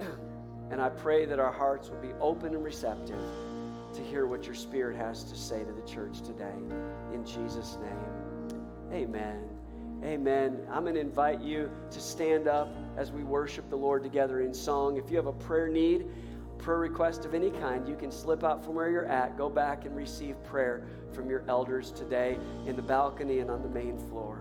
And 0.70 0.80
I 0.82 0.88
pray 0.88 1.26
that 1.26 1.38
our 1.38 1.52
hearts 1.52 1.90
will 1.90 1.98
be 1.98 2.14
open 2.22 2.56
and 2.56 2.64
receptive 2.64 3.20
to 3.94 4.02
hear 4.02 4.26
what 4.26 4.46
your 4.46 4.56
Spirit 4.56 4.96
has 4.96 5.26
to 5.26 5.36
say 5.36 5.66
to 5.66 5.72
the 5.74 5.82
church 5.82 6.22
today. 6.22 6.56
In 7.14 7.26
Jesus' 7.26 7.78
name, 7.82 8.64
amen. 8.94 9.51
Amen. 10.04 10.60
I'm 10.72 10.84
going 10.84 10.96
to 10.96 11.02
invite 11.02 11.42
you 11.42 11.70
to 11.92 12.02
stand 12.02 12.48
up 12.48 12.76
as 12.98 13.12
we 13.12 13.24
worship 13.24 13.70
the 13.70 13.76
Lord 13.76 14.02
together 14.02 14.42
in 14.42 14.52
song. 14.52 14.98
If 14.98 15.12
you 15.12 15.18
have 15.18 15.28
a 15.28 15.34
prayer 15.34 15.68
need, 15.68 16.08
prayer 16.58 16.80
request 16.80 17.24
of 17.24 17.36
any 17.36 17.52
kind, 17.52 17.88
you 17.88 17.96
can 17.96 18.12
slip 18.12 18.44
out 18.44 18.66
from 18.66 18.74
where 18.74 18.90
you're 18.90 19.06
at, 19.06 19.38
go 19.38 19.48
back 19.48 19.86
and 19.86 19.96
receive 19.96 20.42
prayer 20.44 20.84
from 21.14 21.30
your 21.30 21.44
elders 21.48 21.92
today 21.92 22.40
in 22.66 22.76
the 22.76 22.82
balcony 22.82 23.40
and 23.40 23.52
on 23.52 23.62
the 23.62 23.70
main 23.70 23.98
floor. 24.10 24.40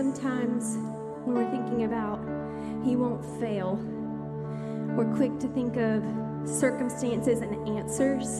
Sometimes 0.00 0.78
when 1.26 1.36
we're 1.36 1.50
thinking 1.50 1.84
about 1.84 2.18
He 2.82 2.96
won't 2.96 3.22
fail, 3.38 3.76
we're 4.96 5.14
quick 5.14 5.38
to 5.40 5.48
think 5.48 5.76
of 5.76 6.02
circumstances 6.48 7.42
and 7.42 7.68
answers. 7.68 8.38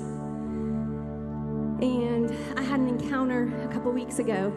And 1.83 2.35
I 2.57 2.63
had 2.63 2.81
an 2.81 2.89
encounter 2.89 3.53
a 3.63 3.69
couple 3.69 3.93
weeks 3.93 4.21
ago. 4.21 4.51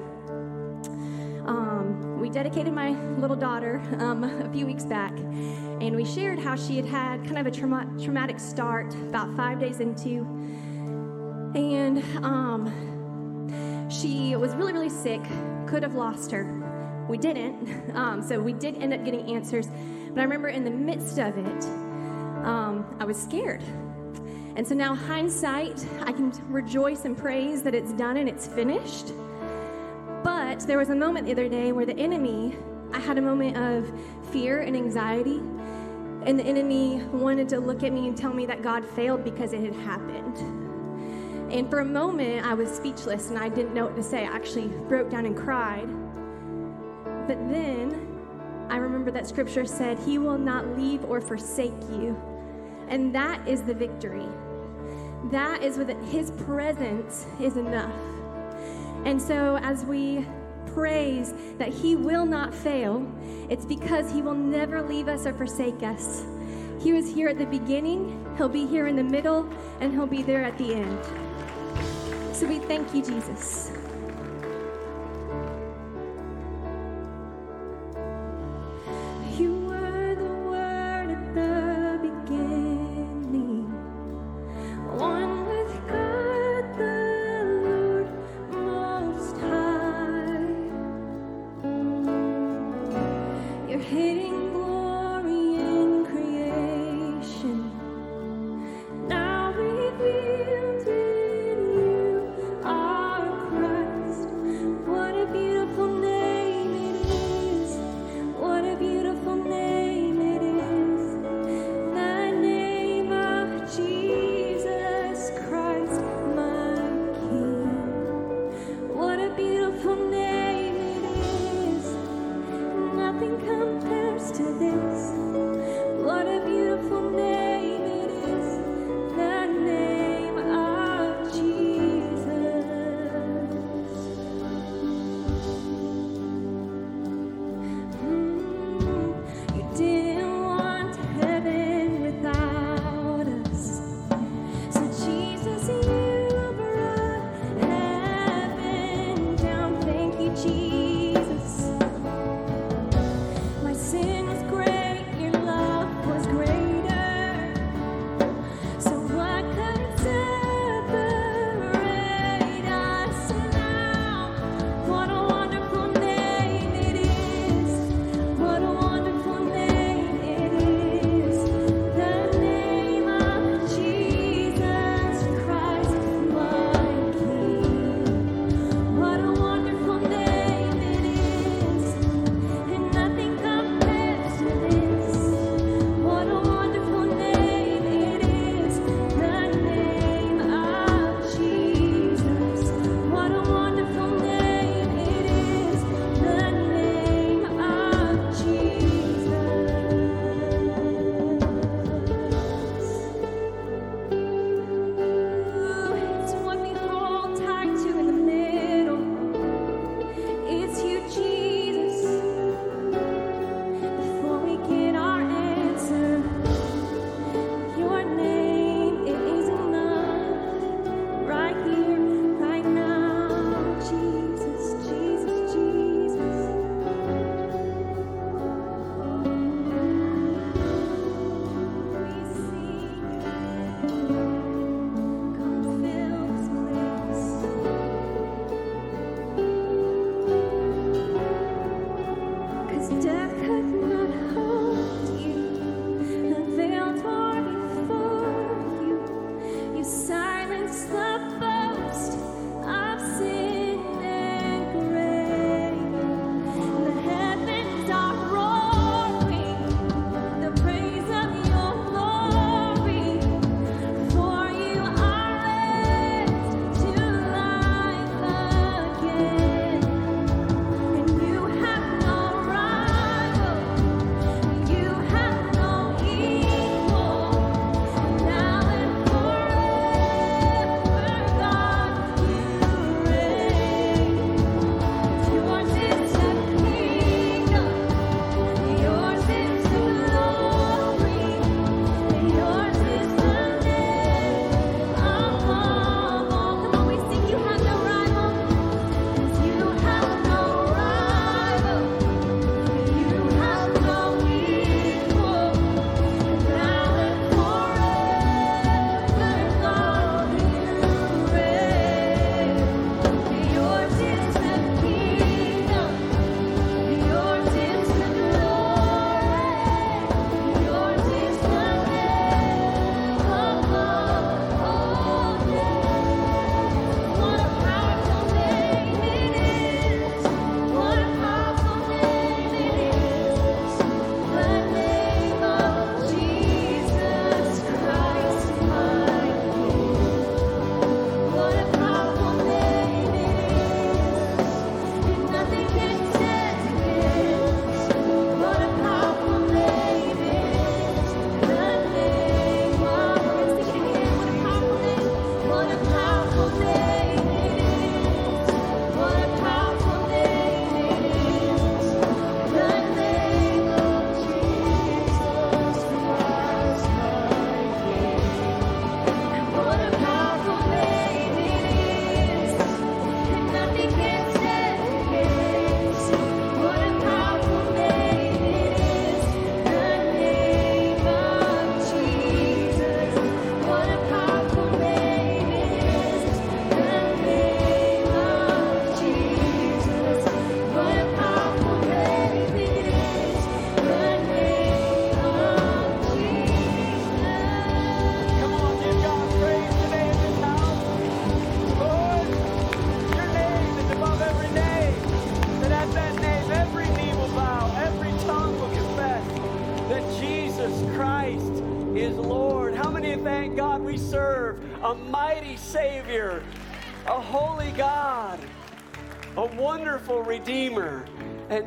Um, 1.46 2.22
we 2.22 2.30
dedicated 2.30 2.72
my 2.72 2.92
little 3.18 3.36
daughter 3.36 3.82
um, 4.00 4.24
a 4.24 4.50
few 4.54 4.66
weeks 4.66 4.86
back, 4.86 5.12
and 5.20 5.94
we 5.98 6.06
shared 6.06 6.40
how 6.40 6.56
she 6.56 6.78
had 6.78 6.86
had 6.86 7.26
kind 7.26 7.38
of 7.38 7.48
a 7.48 7.52
trauma- 7.52 7.92
traumatic 8.02 8.40
start 8.40 8.96
about 8.96 9.36
five 9.36 9.60
days 9.60 9.82
into. 9.82 10.26
And 11.54 12.02
um, 12.24 13.90
she 13.90 14.38
was 14.38 14.56
really, 14.56 14.72
really 14.72 14.88
sick, 14.90 15.22
could 15.68 15.84
have 15.84 15.96
lost 15.96 16.32
her. 16.32 16.63
We 17.08 17.18
didn't, 17.18 17.92
um, 17.96 18.22
so 18.22 18.40
we 18.40 18.54
did 18.54 18.82
end 18.82 18.94
up 18.94 19.04
getting 19.04 19.34
answers. 19.36 19.68
But 20.10 20.20
I 20.20 20.24
remember 20.24 20.50
in 20.50 20.64
the 20.64 20.72
midst 20.72 21.18
of 21.20 21.38
it, 21.38 21.66
um, 22.46 22.86
I 23.00 23.06
was 23.06 23.22
scared. 23.22 23.64
And 24.56 24.68
so 24.68 24.76
now, 24.76 24.94
hindsight, 24.94 25.84
I 26.02 26.12
can 26.12 26.32
rejoice 26.52 27.06
and 27.06 27.18
praise 27.18 27.64
that 27.64 27.74
it's 27.74 27.92
done 27.94 28.18
and 28.18 28.30
it's 28.30 28.48
finished. 28.48 29.12
But 30.24 30.60
there 30.62 30.78
was 30.78 30.90
a 30.90 30.96
moment 30.96 31.26
the 31.26 31.32
other 31.32 31.50
day 31.50 31.72
where 31.72 31.86
the 31.86 31.98
enemy, 31.98 32.56
I 32.94 33.00
had 33.00 33.18
a 33.18 33.22
moment 33.22 33.58
of 33.58 33.92
fear 34.32 34.62
and 34.62 34.76
anxiety. 34.76 35.42
And 36.26 36.40
the 36.40 36.44
enemy 36.44 37.04
wanted 37.12 37.50
to 37.50 37.60
look 37.60 37.84
at 37.84 37.92
me 37.92 38.08
and 38.08 38.16
tell 38.16 38.34
me 38.34 38.46
that 38.46 38.62
God 38.62 38.86
failed 38.86 39.24
because 39.24 39.54
it 39.54 39.62
had 39.62 39.74
happened. 39.74 40.38
And 41.52 41.70
for 41.70 41.80
a 41.80 41.86
moment, 41.86 42.46
I 42.46 42.54
was 42.54 42.70
speechless 42.70 43.30
and 43.30 43.38
I 43.38 43.50
didn't 43.50 43.74
know 43.74 43.86
what 43.86 43.96
to 43.96 44.04
say. 44.04 44.20
I 44.20 44.36
actually 44.36 44.68
broke 44.68 45.10
down 45.10 45.26
and 45.26 45.36
cried. 45.36 45.90
But 47.28 47.38
then 47.50 48.68
I 48.70 48.78
remember 48.78 49.12
that 49.12 49.28
scripture 49.28 49.66
said, 49.66 50.00
He 50.00 50.18
will 50.18 50.38
not 50.38 50.78
leave 50.78 51.06
or 51.06 51.22
forsake 51.22 51.72
you. 51.90 52.20
And 52.88 53.14
that 53.16 53.48
is 53.48 53.62
the 53.62 53.74
victory. 53.74 54.28
That 55.32 55.64
is 55.64 55.78
what 55.78 55.90
His 56.06 56.32
presence 56.32 57.26
is 57.40 57.58
enough. 57.58 57.94
And 59.06 59.22
so 59.22 59.58
as 59.62 59.86
we 59.86 60.26
praise 60.74 61.34
that 61.58 61.70
He 61.70 61.96
will 61.96 62.26
not 62.26 62.54
fail, 62.54 63.10
it's 63.50 63.66
because 63.66 64.12
He 64.12 64.22
will 64.22 64.34
never 64.34 64.82
leave 64.82 65.08
us 65.08 65.26
or 65.26 65.34
forsake 65.34 65.84
us. 65.84 66.26
He 66.82 66.92
was 66.92 67.08
here 67.08 67.30
at 67.30 67.38
the 67.38 67.46
beginning, 67.46 68.26
He'll 68.38 68.50
be 68.50 68.66
here 68.66 68.88
in 68.88 68.96
the 68.96 69.04
middle, 69.04 69.50
and 69.80 69.94
He'll 69.94 70.08
be 70.08 70.24
there 70.24 70.44
at 70.44 70.58
the 70.58 70.74
end. 70.76 71.00
So 72.36 72.48
we 72.48 72.60
thank 72.60 72.94
you, 72.94 73.02
Jesus. 73.02 73.72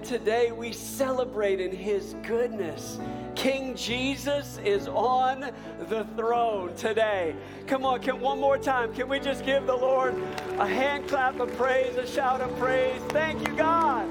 Today 0.06 0.52
we 0.52 0.72
celebrate 0.72 1.60
in 1.60 1.72
His 1.72 2.14
goodness. 2.22 2.98
King 3.34 3.74
Jesus 3.74 4.58
is 4.64 4.86
on 4.86 5.50
the 5.88 6.06
throne 6.16 6.74
today. 6.76 7.34
Come 7.66 7.84
on, 7.84 8.00
can, 8.00 8.20
one 8.20 8.38
more 8.38 8.56
time. 8.56 8.94
Can 8.94 9.08
we 9.08 9.18
just 9.18 9.44
give 9.44 9.66
the 9.66 9.76
Lord 9.76 10.14
a 10.58 10.66
hand 10.66 11.08
clap 11.08 11.40
of 11.40 11.54
praise, 11.56 11.96
a 11.96 12.06
shout 12.06 12.40
of 12.40 12.56
praise? 12.56 13.00
Thank 13.08 13.46
you, 13.46 13.56
God. 13.56 14.08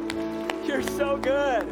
You're 0.66 0.84
so 0.84 1.16
good. 1.18 1.66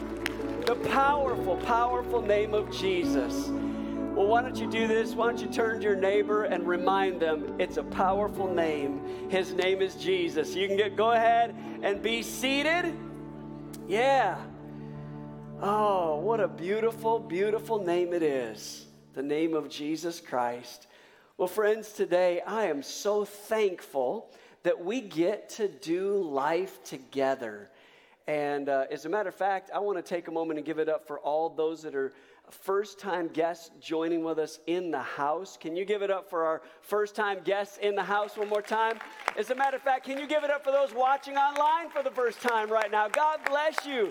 The 0.67 0.75
powerful, 0.89 1.57
powerful 1.57 2.21
name 2.21 2.53
of 2.53 2.71
Jesus. 2.71 3.49
Well, 3.49 4.27
why 4.27 4.41
don't 4.41 4.55
you 4.55 4.69
do 4.69 4.87
this? 4.87 5.15
Why 5.15 5.27
don't 5.27 5.41
you 5.41 5.47
turn 5.47 5.79
to 5.79 5.83
your 5.83 5.95
neighbor 5.97 6.45
and 6.45 6.65
remind 6.65 7.19
them 7.19 7.55
it's 7.59 7.75
a 7.75 7.83
powerful 7.83 8.53
name. 8.53 9.29
His 9.29 9.53
name 9.53 9.81
is 9.81 9.95
Jesus. 9.95 10.55
You 10.55 10.67
can 10.67 10.77
get, 10.77 10.95
go 10.95 11.11
ahead 11.11 11.53
and 11.81 12.01
be 12.01 12.21
seated. 12.21 12.95
Yeah. 13.87 14.37
Oh, 15.61 16.15
what 16.19 16.39
a 16.39 16.47
beautiful, 16.47 17.19
beautiful 17.19 17.83
name 17.83 18.13
it 18.13 18.23
is. 18.23 18.85
The 19.13 19.21
name 19.21 19.53
of 19.53 19.69
Jesus 19.69 20.21
Christ. 20.21 20.87
Well, 21.37 21.49
friends, 21.49 21.91
today 21.91 22.39
I 22.47 22.67
am 22.67 22.81
so 22.81 23.25
thankful 23.25 24.31
that 24.63 24.85
we 24.85 25.01
get 25.01 25.49
to 25.49 25.67
do 25.67 26.15
life 26.15 26.81
together. 26.85 27.69
And 28.25 28.69
uh, 28.69 28.85
as 28.89 29.03
a 29.03 29.09
matter 29.09 29.27
of 29.27 29.35
fact, 29.35 29.69
I 29.75 29.79
want 29.79 29.97
to 29.97 30.01
take 30.01 30.29
a 30.29 30.31
moment 30.31 30.59
and 30.59 30.65
give 30.65 30.79
it 30.79 30.87
up 30.87 31.05
for 31.05 31.19
all 31.19 31.49
those 31.49 31.81
that 31.81 31.93
are 31.93 32.13
first 32.53 32.99
time 32.99 33.27
guests 33.27 33.71
joining 33.81 34.23
with 34.23 34.37
us 34.37 34.59
in 34.67 34.91
the 34.91 35.01
house. 35.01 35.57
Can 35.59 35.75
you 35.75 35.83
give 35.83 36.01
it 36.01 36.11
up 36.11 36.29
for 36.29 36.45
our 36.45 36.61
first 36.81 37.15
time 37.15 37.39
guests 37.43 37.77
in 37.79 37.95
the 37.95 38.03
house 38.03 38.37
one 38.37 38.47
more 38.47 38.61
time? 38.61 38.99
As 39.37 39.49
a 39.49 39.55
matter 39.55 39.77
of 39.77 39.83
fact, 39.83 40.05
can 40.05 40.17
you 40.19 40.27
give 40.27 40.43
it 40.43 40.51
up 40.51 40.63
for 40.63 40.71
those 40.71 40.93
watching 40.93 41.35
online 41.35 41.89
for 41.89 42.03
the 42.03 42.11
first 42.11 42.41
time 42.41 42.69
right 42.69 42.91
now? 42.91 43.07
God 43.07 43.39
bless 43.45 43.85
you. 43.85 44.07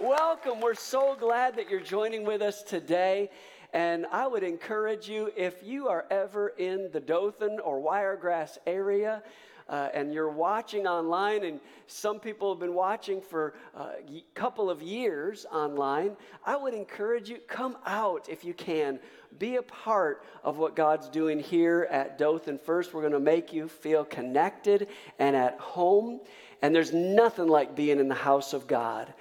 Welcome. 0.00 0.60
We're 0.60 0.74
so 0.74 1.16
glad 1.18 1.56
that 1.56 1.70
you're 1.70 1.80
joining 1.80 2.24
with 2.24 2.42
us 2.42 2.62
today. 2.62 3.30
And 3.72 4.06
I 4.12 4.26
would 4.26 4.42
encourage 4.42 5.08
you, 5.08 5.32
if 5.36 5.62
you 5.62 5.88
are 5.88 6.04
ever 6.10 6.48
in 6.48 6.90
the 6.92 7.00
Dothan 7.00 7.58
or 7.60 7.80
Wiregrass 7.80 8.58
area, 8.66 9.22
uh, 9.68 9.88
and 9.94 10.12
you're 10.12 10.30
watching 10.30 10.86
online, 10.86 11.44
and 11.44 11.60
some 11.86 12.20
people 12.20 12.52
have 12.52 12.60
been 12.60 12.74
watching 12.74 13.20
for 13.20 13.54
a 13.74 14.22
couple 14.34 14.68
of 14.68 14.82
years 14.82 15.46
online, 15.50 16.16
I 16.44 16.56
would 16.56 16.74
encourage 16.74 17.28
you 17.28 17.38
come 17.48 17.76
out 17.86 18.28
if 18.28 18.44
you 18.44 18.54
can. 18.54 18.98
Be 19.38 19.56
a 19.56 19.62
part 19.62 20.22
of 20.44 20.58
what 20.58 20.76
God's 20.76 21.08
doing 21.08 21.40
here 21.40 21.88
at 21.90 22.18
Dothan 22.18 22.58
First. 22.58 22.94
We're 22.94 23.00
going 23.00 23.14
to 23.14 23.20
make 23.20 23.52
you 23.52 23.68
feel 23.68 24.04
connected 24.04 24.88
and 25.18 25.34
at 25.34 25.58
home. 25.58 26.20
And 26.62 26.74
there's 26.74 26.92
nothing 26.92 27.48
like 27.48 27.74
being 27.74 27.98
in 27.98 28.08
the 28.08 28.14
house 28.14 28.52
of 28.52 28.66
God. 28.66 29.12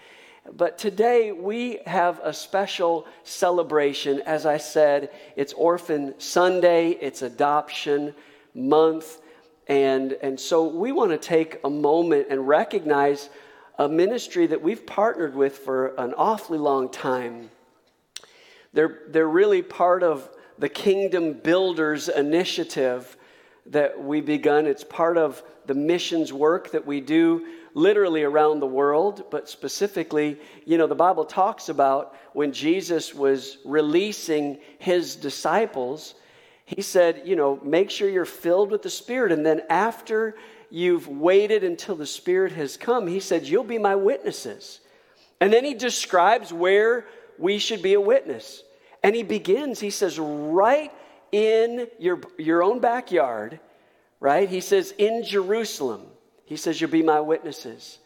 But 0.52 0.78
today 0.78 1.32
we 1.32 1.80
have 1.86 2.20
a 2.22 2.34
special 2.34 3.08
celebration. 3.24 4.22
As 4.26 4.46
I 4.46 4.58
said, 4.58 5.10
it's 5.36 5.54
Orphan 5.54 6.14
Sunday, 6.20 6.90
it's 6.90 7.22
Adoption 7.22 8.14
Month. 8.54 9.22
And, 9.68 10.14
and 10.22 10.40
so 10.40 10.68
we 10.68 10.92
want 10.92 11.12
to 11.12 11.18
take 11.18 11.60
a 11.64 11.70
moment 11.70 12.28
and 12.30 12.48
recognize 12.48 13.30
a 13.80 13.88
ministry 13.88 14.48
that 14.48 14.62
we've 14.62 14.86
partnered 14.86 15.36
with 15.36 15.60
for 15.60 15.96
an 15.96 16.14
awfully 16.16 16.60
long 16.60 16.90
time. 16.90 17.50
They're, 18.74 19.02
they're 19.10 19.28
really 19.28 19.62
part 19.62 20.04
of 20.04 20.30
the 20.60 20.70
Kingdom 20.70 21.34
Builders 21.34 22.10
initiative 22.10 23.18
that 23.68 24.02
we've 24.02 24.26
begun. 24.26 24.66
It's 24.66 24.84
part 24.84 25.18
of 25.18 25.42
the 25.66 25.74
missions 25.74 26.34
work 26.34 26.72
that 26.72 26.86
we 26.86 27.00
do 27.00 27.46
literally 27.74 28.24
around 28.24 28.60
the 28.60 28.68
world, 28.68 29.26
but 29.32 29.50
specifically, 29.50 30.40
you 30.66 30.78
know, 30.78 30.86
the 30.86 30.96
Bible 30.96 31.26
talks 31.26 31.70
about 31.70 32.16
when 32.34 32.52
Jesus 32.52 33.14
was 33.14 33.58
releasing 33.66 34.60
his 34.78 35.16
disciples 35.16 36.16
he 36.66 36.82
said, 36.82 37.24
you 37.26 37.36
know, 37.36 37.60
make 37.64 37.90
sure 37.90 38.10
you're 38.10 38.26
filled 38.26 38.72
with 38.72 38.82
the 38.82 38.90
Spirit. 38.90 39.32
And 39.32 39.46
then 39.46 39.62
after 39.70 40.36
you've 40.70 41.08
waited 41.08 41.64
until 41.64 41.96
the 41.96 42.06
Spirit 42.06 42.54
has 42.54 42.78
come, 42.78 43.08
he 43.08 43.20
said, 43.20 43.44
you'll 43.44 43.64
be 43.64 43.78
my 43.78 43.96
witnesses. 43.96 44.80
And 45.42 45.52
then 45.52 45.66
he 45.66 45.74
describes 45.74 46.54
where 46.54 47.06
we 47.38 47.58
should 47.58 47.82
be 47.82 47.94
a 47.94 48.02
witness. 48.02 48.64
And 49.04 49.16
he 49.16 49.24
begins, 49.24 49.80
he 49.80 49.90
says, 49.90 50.18
right 50.18 50.92
in 51.34 51.88
your, 52.00 52.22
your 52.38 52.64
own 52.64 52.80
backyard, 52.80 53.60
right? 54.22 54.48
He 54.48 54.62
says, 54.62 54.94
in 54.98 55.24
Jerusalem, 55.24 56.06
he 56.46 56.56
says, 56.56 56.80
you'll 56.80 56.90
be 56.90 57.04
my 57.04 57.20
witnesses. 57.20 58.00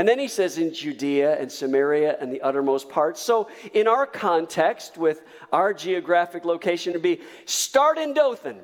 And 0.00 0.08
then 0.08 0.18
he 0.18 0.28
says 0.28 0.56
in 0.56 0.72
Judea 0.72 1.38
and 1.38 1.52
Samaria 1.52 2.16
and 2.20 2.32
the 2.32 2.40
uttermost 2.40 2.88
parts. 2.88 3.20
So, 3.20 3.50
in 3.74 3.86
our 3.86 4.06
context, 4.06 4.96
with 4.96 5.20
our 5.52 5.74
geographic 5.74 6.46
location, 6.46 6.94
to 6.94 6.98
be 6.98 7.20
start 7.44 7.98
in 7.98 8.14
Dothan. 8.14 8.60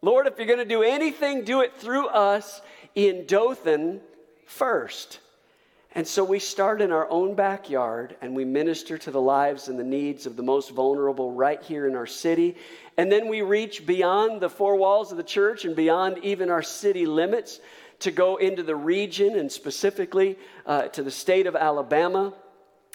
Lord, 0.00 0.26
if 0.26 0.38
you're 0.38 0.46
going 0.46 0.60
to 0.60 0.64
do 0.64 0.82
anything, 0.82 1.44
do 1.44 1.60
it 1.60 1.74
through 1.76 2.06
us 2.06 2.62
in 2.94 3.26
Dothan 3.26 4.00
first. 4.46 5.18
And 5.96 6.08
so 6.08 6.24
we 6.24 6.38
start 6.38 6.80
in 6.80 6.92
our 6.92 7.10
own 7.10 7.34
backyard 7.34 8.16
and 8.22 8.34
we 8.34 8.46
minister 8.46 8.96
to 8.96 9.10
the 9.10 9.20
lives 9.20 9.68
and 9.68 9.78
the 9.78 9.84
needs 9.84 10.24
of 10.24 10.34
the 10.34 10.42
most 10.42 10.70
vulnerable 10.70 11.30
right 11.30 11.62
here 11.62 11.86
in 11.86 11.94
our 11.94 12.06
city. 12.06 12.56
And 12.96 13.12
then 13.12 13.28
we 13.28 13.42
reach 13.42 13.84
beyond 13.84 14.40
the 14.40 14.48
four 14.48 14.76
walls 14.76 15.10
of 15.10 15.18
the 15.18 15.24
church 15.24 15.66
and 15.66 15.76
beyond 15.76 16.18
even 16.24 16.48
our 16.48 16.62
city 16.62 17.04
limits 17.04 17.60
to 18.04 18.10
go 18.10 18.36
into 18.36 18.62
the 18.62 18.76
region 18.76 19.36
and 19.36 19.50
specifically 19.50 20.38
uh, 20.66 20.82
to 20.88 21.02
the 21.02 21.10
state 21.10 21.46
of 21.46 21.56
Alabama 21.56 22.34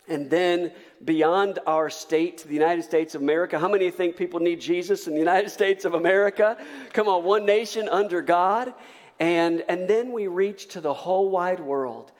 and 0.07 0.29
then 0.29 0.71
beyond 1.03 1.59
our 1.65 1.89
state 1.89 2.39
to 2.39 2.47
the 2.47 2.53
United 2.53 2.83
States 2.83 3.15
of 3.15 3.21
America. 3.21 3.57
How 3.57 3.69
many 3.69 3.89
think 3.91 4.17
people 4.17 4.39
need 4.39 4.61
Jesus 4.61 5.07
in 5.07 5.13
the 5.13 5.19
United 5.19 5.49
States 5.59 5.85
of 5.85 5.95
America? 5.95 6.57
Come 6.93 7.07
on, 7.07 7.23
one 7.23 7.45
nation 7.45 7.89
under 7.89 8.21
God. 8.21 8.73
And, 9.19 9.63
and 9.67 9.87
then 9.87 10.11
we 10.11 10.27
reach 10.27 10.69
to 10.69 10.81
the 10.81 10.93
whole 10.93 11.29
wide 11.29 11.59
world. 11.59 12.11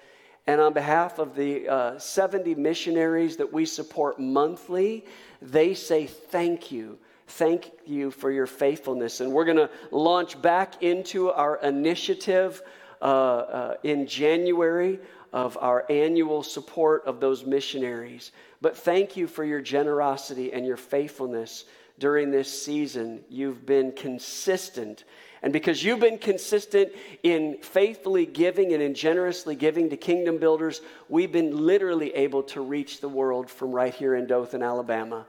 And 0.47 0.59
on 0.59 0.73
behalf 0.73 1.19
of 1.19 1.35
the 1.35 1.69
uh, 1.69 1.99
70 1.99 2.55
missionaries 2.55 3.37
that 3.37 3.53
we 3.53 3.65
support 3.65 4.19
monthly, 4.19 5.05
they 5.41 5.75
say 5.75 6.07
thank 6.07 6.71
you. 6.71 6.97
Thank 7.27 7.71
you 7.85 8.09
for 8.09 8.31
your 8.31 8.47
faithfulness. 8.47 9.21
And 9.21 9.31
we're 9.31 9.45
going 9.45 9.57
to 9.57 9.69
launch 9.91 10.41
back 10.41 10.81
into 10.81 11.29
our 11.29 11.57
initiative 11.61 12.63
Uh, 13.01 13.05
uh, 13.05 13.73
in 13.83 14.05
January 14.05 14.99
of 15.31 15.57
our 15.61 15.85
annual 15.89 16.43
support 16.43 17.05
of 17.05 17.21
those 17.21 17.45
missionaries. 17.45 18.33
But 18.59 18.75
thank 18.75 19.15
you 19.15 19.25
for 19.25 19.45
your 19.45 19.61
generosity 19.61 20.51
and 20.51 20.65
your 20.65 20.75
faithfulness 20.75 21.63
during 21.97 22.29
this 22.29 22.51
season. 22.51 23.23
You've 23.29 23.65
been 23.65 23.93
consistent. 23.93 25.05
And 25.41 25.53
because 25.53 25.81
you've 25.81 26.01
been 26.01 26.17
consistent 26.17 26.91
in 27.23 27.59
faithfully 27.61 28.25
giving 28.25 28.73
and 28.73 28.83
in 28.83 28.93
generously 28.93 29.55
giving 29.55 29.89
to 29.91 29.95
kingdom 29.95 30.37
builders, 30.37 30.81
we've 31.07 31.31
been 31.31 31.65
literally 31.65 32.13
able 32.15 32.43
to 32.43 32.59
reach 32.59 32.99
the 32.99 33.07
world 33.07 33.49
from 33.49 33.71
right 33.71 33.93
here 33.93 34.15
in 34.15 34.27
Dothan, 34.27 34.61
Alabama. 34.61 35.25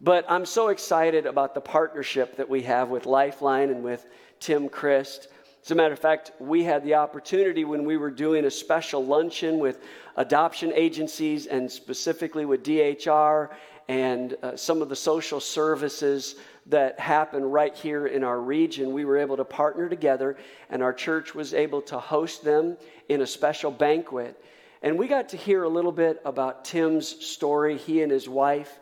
But 0.00 0.24
I'm 0.26 0.46
so 0.46 0.68
excited 0.68 1.26
about 1.26 1.52
the 1.52 1.60
partnership 1.60 2.36
that 2.36 2.48
we 2.48 2.62
have 2.62 2.88
with 2.88 3.04
Lifeline 3.04 3.68
and 3.68 3.82
with 3.84 4.06
Tim 4.40 4.70
Crist. 4.70 5.28
As 5.68 5.72
a 5.72 5.74
matter 5.74 5.92
of 5.92 5.98
fact, 5.98 6.32
we 6.38 6.64
had 6.64 6.82
the 6.82 6.94
opportunity 6.94 7.66
when 7.66 7.84
we 7.84 7.98
were 7.98 8.10
doing 8.10 8.46
a 8.46 8.50
special 8.50 9.04
luncheon 9.04 9.58
with 9.58 9.82
adoption 10.16 10.72
agencies 10.74 11.44
and 11.44 11.70
specifically 11.70 12.46
with 12.46 12.62
DHR 12.62 13.50
and 13.86 14.34
uh, 14.42 14.56
some 14.56 14.80
of 14.80 14.88
the 14.88 14.96
social 14.96 15.40
services 15.40 16.36
that 16.64 16.98
happen 16.98 17.44
right 17.44 17.76
here 17.76 18.06
in 18.06 18.24
our 18.24 18.40
region. 18.40 18.94
We 18.94 19.04
were 19.04 19.18
able 19.18 19.36
to 19.36 19.44
partner 19.44 19.90
together, 19.90 20.38
and 20.70 20.82
our 20.82 20.94
church 20.94 21.34
was 21.34 21.52
able 21.52 21.82
to 21.82 21.98
host 21.98 22.42
them 22.42 22.78
in 23.10 23.20
a 23.20 23.26
special 23.26 23.70
banquet. 23.70 24.42
And 24.82 24.98
we 24.98 25.06
got 25.06 25.28
to 25.28 25.36
hear 25.36 25.64
a 25.64 25.68
little 25.68 25.92
bit 25.92 26.22
about 26.24 26.64
Tim's 26.64 27.08
story, 27.26 27.76
he 27.76 28.00
and 28.00 28.10
his 28.10 28.26
wife 28.26 28.78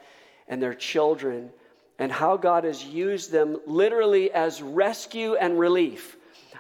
and 0.47 0.63
their 0.63 0.75
children, 0.75 1.51
and 1.99 2.13
how 2.13 2.37
God 2.37 2.63
has 2.63 2.85
used 2.85 3.33
them 3.33 3.59
literally 3.67 4.31
as 4.31 4.63
rescue 4.63 5.35
and 5.35 5.59
relief. 5.59 6.17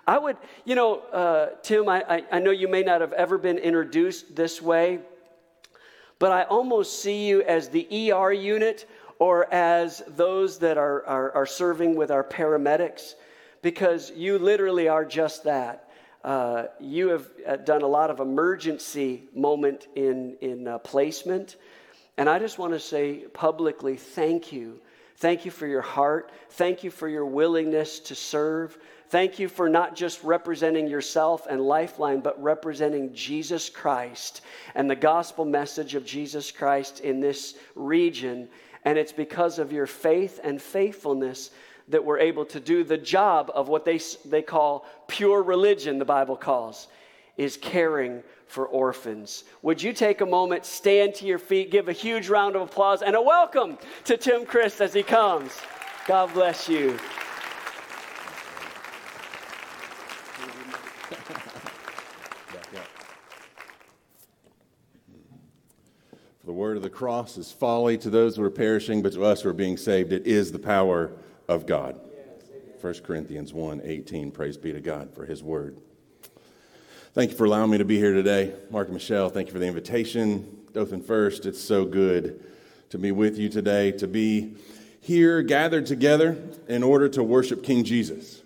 I 0.06 0.18
would, 0.18 0.36
you 0.64 0.76
know, 0.76 1.00
uh, 1.00 1.48
Tim, 1.62 1.88
I, 1.88 2.24
I 2.30 2.38
know 2.38 2.52
you 2.52 2.68
may 2.68 2.82
not 2.82 3.00
have 3.00 3.12
ever 3.12 3.38
been 3.38 3.58
introduced 3.58 4.36
this 4.36 4.62
way, 4.62 5.00
but 6.20 6.30
I 6.30 6.44
almost 6.44 7.02
see 7.02 7.26
you 7.26 7.42
as 7.42 7.68
the 7.68 8.12
ER 8.12 8.32
unit 8.32 8.88
or 9.18 9.52
as 9.52 10.02
those 10.08 10.58
that 10.60 10.78
are, 10.78 11.04
are, 11.06 11.32
are 11.32 11.46
serving 11.46 11.96
with 11.96 12.12
our 12.12 12.22
paramedics 12.22 13.14
because 13.62 14.12
you 14.12 14.38
literally 14.38 14.88
are 14.88 15.04
just 15.04 15.44
that. 15.44 15.90
Uh, 16.22 16.66
you 16.80 17.08
have 17.08 17.26
uh, 17.46 17.56
done 17.56 17.82
a 17.82 17.86
lot 17.86 18.10
of 18.10 18.20
emergency 18.20 19.24
moment 19.34 19.88
in, 19.96 20.36
in 20.40 20.68
uh, 20.68 20.78
placement. 20.78 21.56
And 22.16 22.28
I 22.28 22.38
just 22.38 22.58
want 22.58 22.72
to 22.72 22.80
say 22.80 23.24
publicly 23.32 23.96
thank 23.96 24.52
you. 24.52 24.80
Thank 25.16 25.44
you 25.44 25.50
for 25.50 25.66
your 25.66 25.82
heart. 25.82 26.30
Thank 26.50 26.84
you 26.84 26.90
for 26.90 27.08
your 27.08 27.24
willingness 27.24 28.00
to 28.00 28.14
serve. 28.14 28.78
Thank 29.08 29.38
you 29.38 29.48
for 29.48 29.68
not 29.68 29.96
just 29.96 30.22
representing 30.22 30.88
yourself 30.88 31.46
and 31.48 31.60
Lifeline, 31.60 32.20
but 32.20 32.42
representing 32.42 33.14
Jesus 33.14 33.70
Christ 33.70 34.42
and 34.74 34.90
the 34.90 34.96
gospel 34.96 35.44
message 35.44 35.94
of 35.94 36.04
Jesus 36.04 36.50
Christ 36.50 37.00
in 37.00 37.20
this 37.20 37.54
region. 37.74 38.48
And 38.84 38.98
it's 38.98 39.12
because 39.12 39.58
of 39.58 39.72
your 39.72 39.86
faith 39.86 40.40
and 40.44 40.60
faithfulness 40.60 41.50
that 41.88 42.04
we're 42.04 42.18
able 42.18 42.44
to 42.46 42.60
do 42.60 42.84
the 42.84 42.98
job 42.98 43.50
of 43.54 43.68
what 43.68 43.84
they, 43.84 44.00
they 44.24 44.42
call 44.42 44.86
pure 45.06 45.42
religion, 45.42 45.98
the 45.98 46.04
Bible 46.04 46.36
calls, 46.36 46.88
is 47.36 47.56
caring 47.56 48.22
for 48.46 48.66
orphans. 48.66 49.44
Would 49.62 49.82
you 49.82 49.92
take 49.92 50.20
a 50.20 50.26
moment, 50.26 50.64
stand 50.64 51.14
to 51.16 51.26
your 51.26 51.38
feet, 51.38 51.70
give 51.70 51.88
a 51.88 51.92
huge 51.92 52.28
round 52.28 52.56
of 52.56 52.62
applause, 52.62 53.02
and 53.02 53.14
a 53.14 53.22
welcome 53.22 53.78
to 54.04 54.16
Tim 54.16 54.46
Crist 54.46 54.80
as 54.80 54.94
he 54.94 55.02
comes? 55.02 55.52
God 56.06 56.32
bless 56.32 56.68
you. 56.68 56.98
For 66.40 66.46
the 66.46 66.52
word 66.52 66.76
of 66.76 66.84
the 66.84 66.90
cross 66.90 67.36
is 67.36 67.50
folly 67.50 67.98
to 67.98 68.08
those 68.08 68.36
who 68.36 68.44
are 68.44 68.50
perishing, 68.50 69.02
but 69.02 69.12
to 69.14 69.24
us 69.24 69.42
who 69.42 69.48
are 69.48 69.52
being 69.52 69.76
saved, 69.76 70.12
it 70.12 70.26
is 70.26 70.52
the 70.52 70.60
power 70.60 71.10
of 71.48 71.66
God. 71.66 72.00
1 72.80 72.94
Corinthians 73.02 73.52
1 73.52 73.80
18. 73.82 74.30
Praise 74.30 74.56
be 74.56 74.72
to 74.72 74.80
God 74.80 75.12
for 75.12 75.26
his 75.26 75.42
word. 75.42 75.76
Thank 77.16 77.30
you 77.30 77.38
for 77.38 77.46
allowing 77.46 77.70
me 77.70 77.78
to 77.78 77.84
be 77.86 77.96
here 77.96 78.12
today. 78.12 78.52
Mark 78.68 78.88
and 78.88 78.94
Michelle, 78.94 79.30
thank 79.30 79.46
you 79.46 79.52
for 79.54 79.58
the 79.58 79.66
invitation. 79.66 80.66
Dothan 80.74 81.00
First, 81.00 81.46
it's 81.46 81.58
so 81.58 81.86
good 81.86 82.44
to 82.90 82.98
be 82.98 83.10
with 83.10 83.38
you 83.38 83.48
today, 83.48 83.90
to 83.92 84.06
be 84.06 84.54
here 85.00 85.40
gathered 85.40 85.86
together 85.86 86.36
in 86.68 86.82
order 86.82 87.08
to 87.08 87.22
worship 87.22 87.62
King 87.62 87.84
Jesus. 87.84 88.42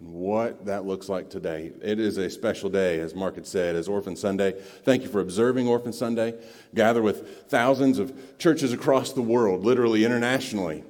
And 0.00 0.14
what 0.14 0.64
that 0.64 0.86
looks 0.86 1.10
like 1.10 1.28
today. 1.28 1.70
It 1.82 2.00
is 2.00 2.16
a 2.16 2.30
special 2.30 2.70
day, 2.70 3.00
as 3.00 3.14
Mark 3.14 3.34
had 3.34 3.46
said, 3.46 3.76
as 3.76 3.86
Orphan 3.86 4.16
Sunday. 4.16 4.52
Thank 4.84 5.02
you 5.02 5.10
for 5.10 5.20
observing 5.20 5.68
Orphan 5.68 5.92
Sunday. 5.92 6.40
Gather 6.74 7.02
with 7.02 7.50
thousands 7.50 7.98
of 7.98 8.38
churches 8.38 8.72
across 8.72 9.12
the 9.12 9.20
world, 9.20 9.66
literally 9.66 10.06
internationally, 10.06 10.84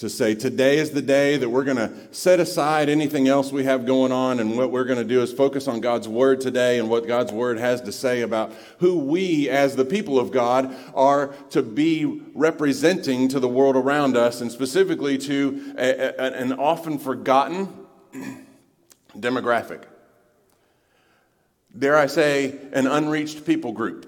to 0.00 0.08
say 0.08 0.34
today 0.34 0.78
is 0.78 0.92
the 0.92 1.02
day 1.02 1.36
that 1.36 1.50
we're 1.50 1.62
going 1.62 1.76
to 1.76 1.92
set 2.10 2.40
aside 2.40 2.88
anything 2.88 3.28
else 3.28 3.52
we 3.52 3.64
have 3.64 3.84
going 3.84 4.10
on 4.10 4.40
and 4.40 4.56
what 4.56 4.70
we're 4.70 4.86
going 4.86 4.98
to 4.98 5.04
do 5.04 5.20
is 5.20 5.30
focus 5.30 5.68
on 5.68 5.82
God's 5.82 6.08
word 6.08 6.40
today 6.40 6.78
and 6.78 6.88
what 6.88 7.06
God's 7.06 7.30
word 7.32 7.58
has 7.58 7.82
to 7.82 7.92
say 7.92 8.22
about 8.22 8.50
who 8.78 8.98
we 8.98 9.50
as 9.50 9.76
the 9.76 9.84
people 9.84 10.18
of 10.18 10.30
God 10.30 10.74
are 10.94 11.34
to 11.50 11.62
be 11.62 12.22
representing 12.34 13.28
to 13.28 13.38
the 13.38 13.48
world 13.48 13.76
around 13.76 14.16
us 14.16 14.40
and 14.40 14.50
specifically 14.50 15.18
to 15.18 15.74
a, 15.76 15.90
a, 15.90 16.32
an 16.32 16.54
often 16.54 16.98
forgotten 16.98 17.68
demographic. 19.18 19.82
Dare 21.78 21.98
I 21.98 22.06
say, 22.06 22.58
an 22.72 22.86
unreached 22.86 23.44
people 23.44 23.72
group. 23.72 24.06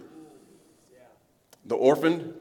The 1.67 1.77
orphaned, 1.77 2.33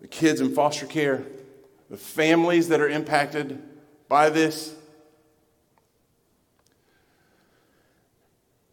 the 0.00 0.08
kids 0.08 0.40
in 0.40 0.54
foster 0.54 0.86
care, 0.86 1.26
the 1.92 1.98
families 1.98 2.68
that 2.68 2.80
are 2.80 2.88
impacted 2.88 3.62
by 4.08 4.30
this, 4.30 4.74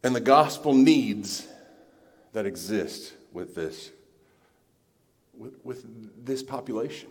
and 0.01 0.15
the 0.15 0.21
gospel 0.21 0.73
needs 0.73 1.45
that 2.31 2.45
exist 2.45 3.11
with 3.33 3.55
this, 3.55 3.91
with, 5.37 5.53
with 5.65 6.25
this 6.25 6.41
population. 6.41 7.09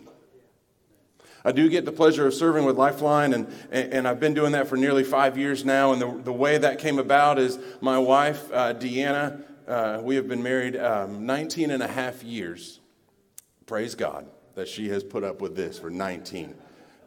I 1.45 1.51
do 1.51 1.69
get 1.69 1.85
the 1.85 1.91
pleasure 1.91 2.25
of 2.25 2.33
serving 2.33 2.65
with 2.65 2.75
Lifeline, 2.75 3.33
and, 3.33 3.47
and 3.69 4.07
I've 4.07 4.19
been 4.19 4.33
doing 4.33 4.53
that 4.53 4.67
for 4.67 4.77
nearly 4.77 5.03
five 5.03 5.37
years 5.37 5.63
now. 5.63 5.93
And 5.93 6.01
the, 6.01 6.23
the 6.23 6.33
way 6.33 6.57
that 6.57 6.79
came 6.79 6.97
about 6.97 7.37
is 7.37 7.59
my 7.81 7.99
wife, 7.99 8.51
uh, 8.51 8.73
Deanna, 8.73 9.43
uh, 9.67 10.01
we 10.01 10.15
have 10.15 10.27
been 10.27 10.41
married 10.41 10.75
um, 10.75 11.27
19 11.27 11.69
and 11.69 11.83
a 11.83 11.87
half 11.87 12.23
years. 12.23 12.79
Praise 13.67 13.93
God 13.93 14.25
that 14.59 14.67
she 14.67 14.89
has 14.89 15.05
put 15.05 15.23
up 15.23 15.39
with 15.39 15.55
this 15.55 15.79
for 15.79 15.89
19 15.89 16.53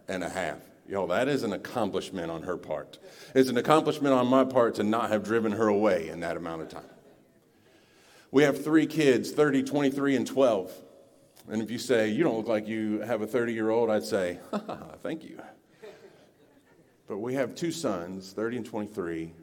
and 0.09 0.24
a 0.24 0.28
half. 0.30 0.57
Yo, 0.88 1.07
that 1.07 1.28
is 1.28 1.42
an 1.42 1.53
accomplishment 1.53 2.30
on 2.30 2.42
her 2.44 2.57
part. 2.57 2.98
It's 3.34 3.50
an 3.50 3.59
accomplishment 3.59 4.14
on 4.14 4.26
my 4.26 4.42
part 4.42 4.76
to 4.76 4.82
not 4.82 5.11
have 5.11 5.22
driven 5.22 5.53
her 5.53 5.68
away 5.68 6.09
in 6.09 6.20
that 6.20 6.38
amount 6.38 6.62
of 6.62 6.70
time. 6.70 6.82
We 8.30 8.42
have 8.44 8.64
three 8.64 8.86
kids 8.86 9.32
30, 9.32 9.64
23, 9.64 10.16
and 10.16 10.26
12. 10.26 10.72
And 11.48 11.61
if 11.61 11.70
you 11.70 11.76
say, 11.76 12.09
you 12.09 12.24
don't 12.24 12.38
look 12.38 12.48
like 12.48 12.66
you 12.66 13.00
have 13.00 13.20
a 13.20 13.26
30 13.26 13.53
year 13.53 13.68
old, 13.68 13.90
I'd 13.90 14.05
say, 14.05 14.38
thank 15.03 15.22
you. 15.22 15.38
But 17.07 17.18
we 17.18 17.34
have 17.34 17.55
two 17.55 17.70
sons, 17.70 18.32
30 18.32 18.57
and 18.57 18.66
23. 18.66 19.34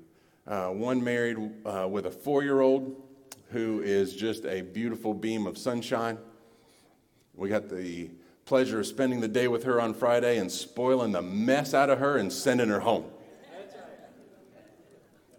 Uh, 0.47 0.69
one 0.69 1.03
married 1.03 1.37
uh, 1.63 1.87
with 1.87 2.07
a 2.07 2.11
four 2.11 2.41
year 2.41 2.61
old 2.61 3.03
who 3.51 3.81
is 3.83 4.15
just 4.15 4.45
a 4.45 4.61
beautiful 4.61 5.13
beam 5.13 5.45
of 5.45 5.59
sunshine. 5.59 6.17
We 7.39 7.47
got 7.47 7.69
the 7.69 8.09
pleasure 8.43 8.81
of 8.81 8.85
spending 8.85 9.21
the 9.21 9.27
day 9.29 9.47
with 9.47 9.63
her 9.63 9.79
on 9.79 9.93
Friday 9.93 10.39
and 10.39 10.51
spoiling 10.51 11.13
the 11.13 11.21
mess 11.21 11.73
out 11.73 11.89
of 11.89 11.99
her 11.99 12.17
and 12.17 12.31
sending 12.31 12.67
her 12.67 12.81
home. 12.81 13.05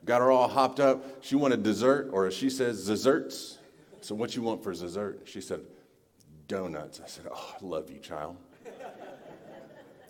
Got 0.07 0.23
her 0.23 0.31
all 0.31 0.49
hopped 0.49 0.81
up. 0.81 1.23
She 1.23 1.35
wanted 1.35 1.63
dessert, 1.63 2.09
or 2.11 2.27
as 2.27 2.33
she 2.33 2.49
says, 2.49 2.87
desserts. 2.87 3.59
So, 4.01 4.15
what 4.15 4.35
you 4.35 4.41
want 4.41 4.65
for 4.65 4.73
dessert? 4.73 5.21
She 5.27 5.43
said, 5.43 5.61
donuts. 6.49 7.03
I 7.05 7.07
said, 7.07 7.27
Oh, 7.31 7.55
I 7.61 7.65
love 7.65 7.91
you, 7.91 7.99
child. 7.99 8.39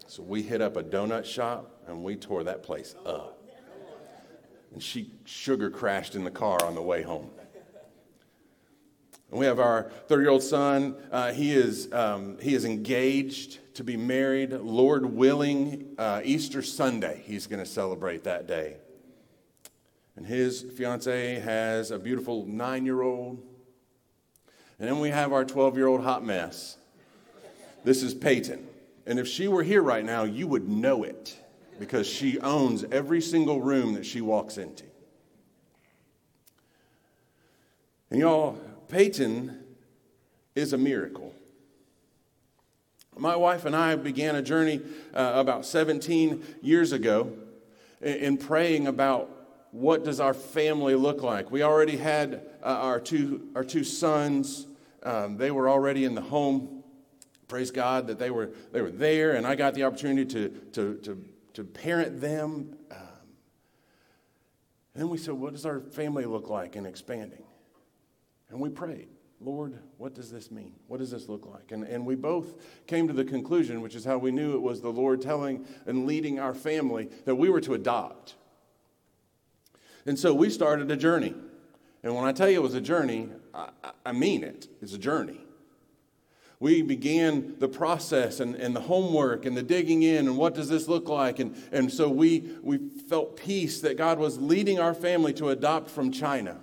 So 0.06 0.22
we 0.22 0.42
hit 0.42 0.60
up 0.60 0.76
a 0.76 0.82
donut 0.82 1.24
shop 1.24 1.70
and 1.86 2.02
we 2.02 2.16
tore 2.16 2.44
that 2.44 2.62
place 2.62 2.94
up. 3.04 3.42
And 4.72 4.82
she 4.82 5.12
sugar 5.24 5.70
crashed 5.70 6.14
in 6.14 6.22
the 6.22 6.30
car 6.30 6.64
on 6.64 6.74
the 6.74 6.82
way 6.82 7.02
home. 7.02 7.30
And 9.30 9.38
we 9.38 9.46
have 9.46 9.60
our 9.60 9.90
30 10.08 10.22
year 10.22 10.30
old 10.30 10.42
son. 10.42 10.96
Uh, 11.10 11.32
he, 11.32 11.52
is, 11.52 11.92
um, 11.92 12.38
he 12.40 12.54
is 12.54 12.64
engaged 12.64 13.58
to 13.74 13.84
be 13.84 13.96
married. 13.96 14.52
Lord 14.52 15.06
willing, 15.06 15.94
uh, 15.98 16.20
Easter 16.24 16.62
Sunday, 16.62 17.22
he's 17.24 17.46
going 17.46 17.62
to 17.62 17.70
celebrate 17.70 18.24
that 18.24 18.46
day. 18.46 18.76
And 20.16 20.26
his 20.26 20.62
fiance 20.62 21.38
has 21.40 21.90
a 21.90 21.98
beautiful 21.98 22.44
nine 22.44 22.84
year 22.84 23.02
old. 23.02 23.40
And 24.78 24.88
then 24.88 24.98
we 24.98 25.10
have 25.10 25.32
our 25.32 25.44
12 25.44 25.76
year 25.76 25.86
old 25.86 26.02
hot 26.02 26.24
mess. 26.24 26.76
This 27.84 28.02
is 28.02 28.14
Peyton. 28.14 28.66
And 29.06 29.18
if 29.18 29.26
she 29.26 29.48
were 29.48 29.62
here 29.62 29.82
right 29.82 30.04
now, 30.04 30.24
you 30.24 30.46
would 30.46 30.68
know 30.68 31.04
it 31.04 31.38
because 31.78 32.06
she 32.06 32.38
owns 32.40 32.84
every 32.90 33.20
single 33.20 33.60
room 33.60 33.94
that 33.94 34.04
she 34.04 34.20
walks 34.20 34.58
into. 34.58 34.84
And 38.10 38.20
y'all, 38.20 38.58
Peyton 38.90 39.56
is 40.54 40.72
a 40.72 40.78
miracle. 40.78 41.32
My 43.16 43.36
wife 43.36 43.64
and 43.64 43.76
I 43.76 43.94
began 43.96 44.34
a 44.34 44.42
journey 44.42 44.80
uh, 45.14 45.32
about 45.34 45.64
17 45.64 46.44
years 46.62 46.92
ago 46.92 47.32
in, 48.00 48.16
in 48.16 48.36
praying 48.36 48.86
about 48.86 49.30
what 49.70 50.04
does 50.04 50.18
our 50.18 50.34
family 50.34 50.96
look 50.96 51.22
like. 51.22 51.50
We 51.50 51.62
already 51.62 51.96
had 51.96 52.42
uh, 52.62 52.66
our, 52.66 53.00
two, 53.00 53.48
our 53.54 53.62
two 53.62 53.84
sons. 53.84 54.66
Um, 55.02 55.36
they 55.36 55.50
were 55.50 55.68
already 55.68 56.04
in 56.04 56.14
the 56.14 56.22
home. 56.22 56.82
Praise 57.46 57.70
God 57.70 58.08
that 58.08 58.18
they 58.18 58.30
were, 58.30 58.50
they 58.72 58.80
were 58.80 58.90
there, 58.90 59.32
and 59.32 59.46
I 59.46 59.54
got 59.54 59.74
the 59.74 59.84
opportunity 59.84 60.24
to, 60.32 60.48
to, 60.72 60.94
to, 61.02 61.24
to 61.54 61.64
parent 61.64 62.20
them. 62.20 62.76
Um, 62.90 62.98
and 64.94 65.02
then 65.02 65.08
we 65.08 65.18
said, 65.18 65.34
What 65.34 65.52
does 65.52 65.66
our 65.66 65.80
family 65.80 66.24
look 66.24 66.48
like 66.48 66.74
in 66.74 66.86
expanding? 66.86 67.42
And 68.50 68.60
we 68.60 68.68
prayed, 68.68 69.08
Lord, 69.40 69.78
what 69.96 70.14
does 70.14 70.30
this 70.30 70.50
mean? 70.50 70.74
What 70.86 70.98
does 70.98 71.10
this 71.10 71.28
look 71.28 71.46
like? 71.46 71.72
And, 71.72 71.84
and 71.84 72.04
we 72.04 72.14
both 72.14 72.54
came 72.86 73.08
to 73.08 73.14
the 73.14 73.24
conclusion, 73.24 73.80
which 73.80 73.94
is 73.94 74.04
how 74.04 74.18
we 74.18 74.30
knew 74.30 74.54
it 74.54 74.60
was 74.60 74.82
the 74.82 74.90
Lord 74.90 75.22
telling 75.22 75.66
and 75.86 76.06
leading 76.06 76.38
our 76.38 76.52
family, 76.52 77.08
that 77.24 77.36
we 77.36 77.48
were 77.48 77.60
to 77.62 77.74
adopt. 77.74 78.34
And 80.04 80.18
so 80.18 80.34
we 80.34 80.50
started 80.50 80.90
a 80.90 80.96
journey. 80.96 81.34
And 82.02 82.14
when 82.14 82.24
I 82.24 82.32
tell 82.32 82.50
you 82.50 82.58
it 82.58 82.62
was 82.62 82.74
a 82.74 82.80
journey, 82.80 83.28
I, 83.54 83.70
I 84.04 84.12
mean 84.12 84.44
it. 84.44 84.68
It's 84.82 84.92
a 84.92 84.98
journey. 84.98 85.40
We 86.58 86.82
began 86.82 87.56
the 87.58 87.68
process 87.68 88.40
and, 88.40 88.54
and 88.54 88.76
the 88.76 88.80
homework 88.80 89.46
and 89.46 89.56
the 89.56 89.62
digging 89.62 90.02
in 90.02 90.28
and 90.28 90.36
what 90.36 90.54
does 90.54 90.68
this 90.68 90.88
look 90.88 91.08
like. 91.08 91.38
And, 91.38 91.56
and 91.72 91.90
so 91.90 92.10
we, 92.10 92.58
we 92.62 92.76
felt 93.08 93.38
peace 93.38 93.80
that 93.80 93.96
God 93.96 94.18
was 94.18 94.38
leading 94.38 94.78
our 94.78 94.92
family 94.92 95.32
to 95.34 95.48
adopt 95.48 95.90
from 95.90 96.12
China. 96.12 96.60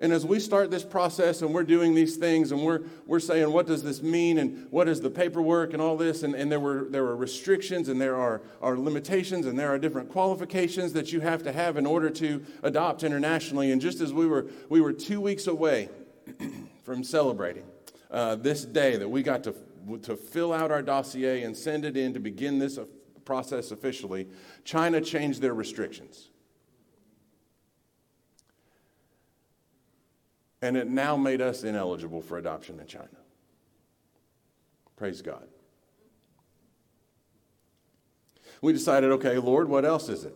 And 0.00 0.14
as 0.14 0.24
we 0.24 0.40
start 0.40 0.70
this 0.70 0.82
process 0.82 1.42
and 1.42 1.52
we're 1.52 1.62
doing 1.62 1.94
these 1.94 2.16
things 2.16 2.52
and 2.52 2.64
we're, 2.64 2.80
we're 3.06 3.20
saying, 3.20 3.52
what 3.52 3.66
does 3.66 3.82
this 3.82 4.02
mean 4.02 4.38
and 4.38 4.66
what 4.70 4.88
is 4.88 5.02
the 5.02 5.10
paperwork 5.10 5.74
and 5.74 5.82
all 5.82 5.96
this? 5.96 6.22
And, 6.22 6.34
and 6.34 6.50
there, 6.50 6.58
were, 6.58 6.86
there 6.88 7.04
were 7.04 7.14
restrictions 7.14 7.90
and 7.90 8.00
there 8.00 8.16
are, 8.16 8.40
are 8.62 8.78
limitations 8.78 9.44
and 9.44 9.58
there 9.58 9.68
are 9.68 9.78
different 9.78 10.08
qualifications 10.08 10.94
that 10.94 11.12
you 11.12 11.20
have 11.20 11.42
to 11.42 11.52
have 11.52 11.76
in 11.76 11.84
order 11.84 12.08
to 12.10 12.42
adopt 12.62 13.02
internationally. 13.02 13.72
And 13.72 13.80
just 13.80 14.00
as 14.00 14.10
we 14.10 14.26
were, 14.26 14.46
we 14.70 14.80
were 14.80 14.94
two 14.94 15.20
weeks 15.20 15.46
away 15.46 15.90
from 16.82 17.04
celebrating 17.04 17.64
uh, 18.10 18.36
this 18.36 18.64
day 18.64 18.96
that 18.96 19.08
we 19.08 19.22
got 19.22 19.44
to, 19.44 19.54
to 20.02 20.16
fill 20.16 20.54
out 20.54 20.70
our 20.70 20.82
dossier 20.82 21.42
and 21.42 21.54
send 21.54 21.84
it 21.84 21.98
in 21.98 22.14
to 22.14 22.20
begin 22.20 22.58
this 22.58 22.78
process 23.26 23.70
officially, 23.70 24.26
China 24.64 24.98
changed 24.98 25.42
their 25.42 25.54
restrictions. 25.54 26.29
And 30.62 30.76
it 30.76 30.88
now 30.88 31.16
made 31.16 31.40
us 31.40 31.64
ineligible 31.64 32.20
for 32.20 32.38
adoption 32.38 32.78
in 32.80 32.86
China. 32.86 33.08
Praise 34.96 35.22
God. 35.22 35.46
We 38.60 38.74
decided, 38.74 39.10
okay, 39.12 39.38
Lord, 39.38 39.68
what 39.68 39.86
else 39.86 40.10
is 40.10 40.24
it? 40.24 40.34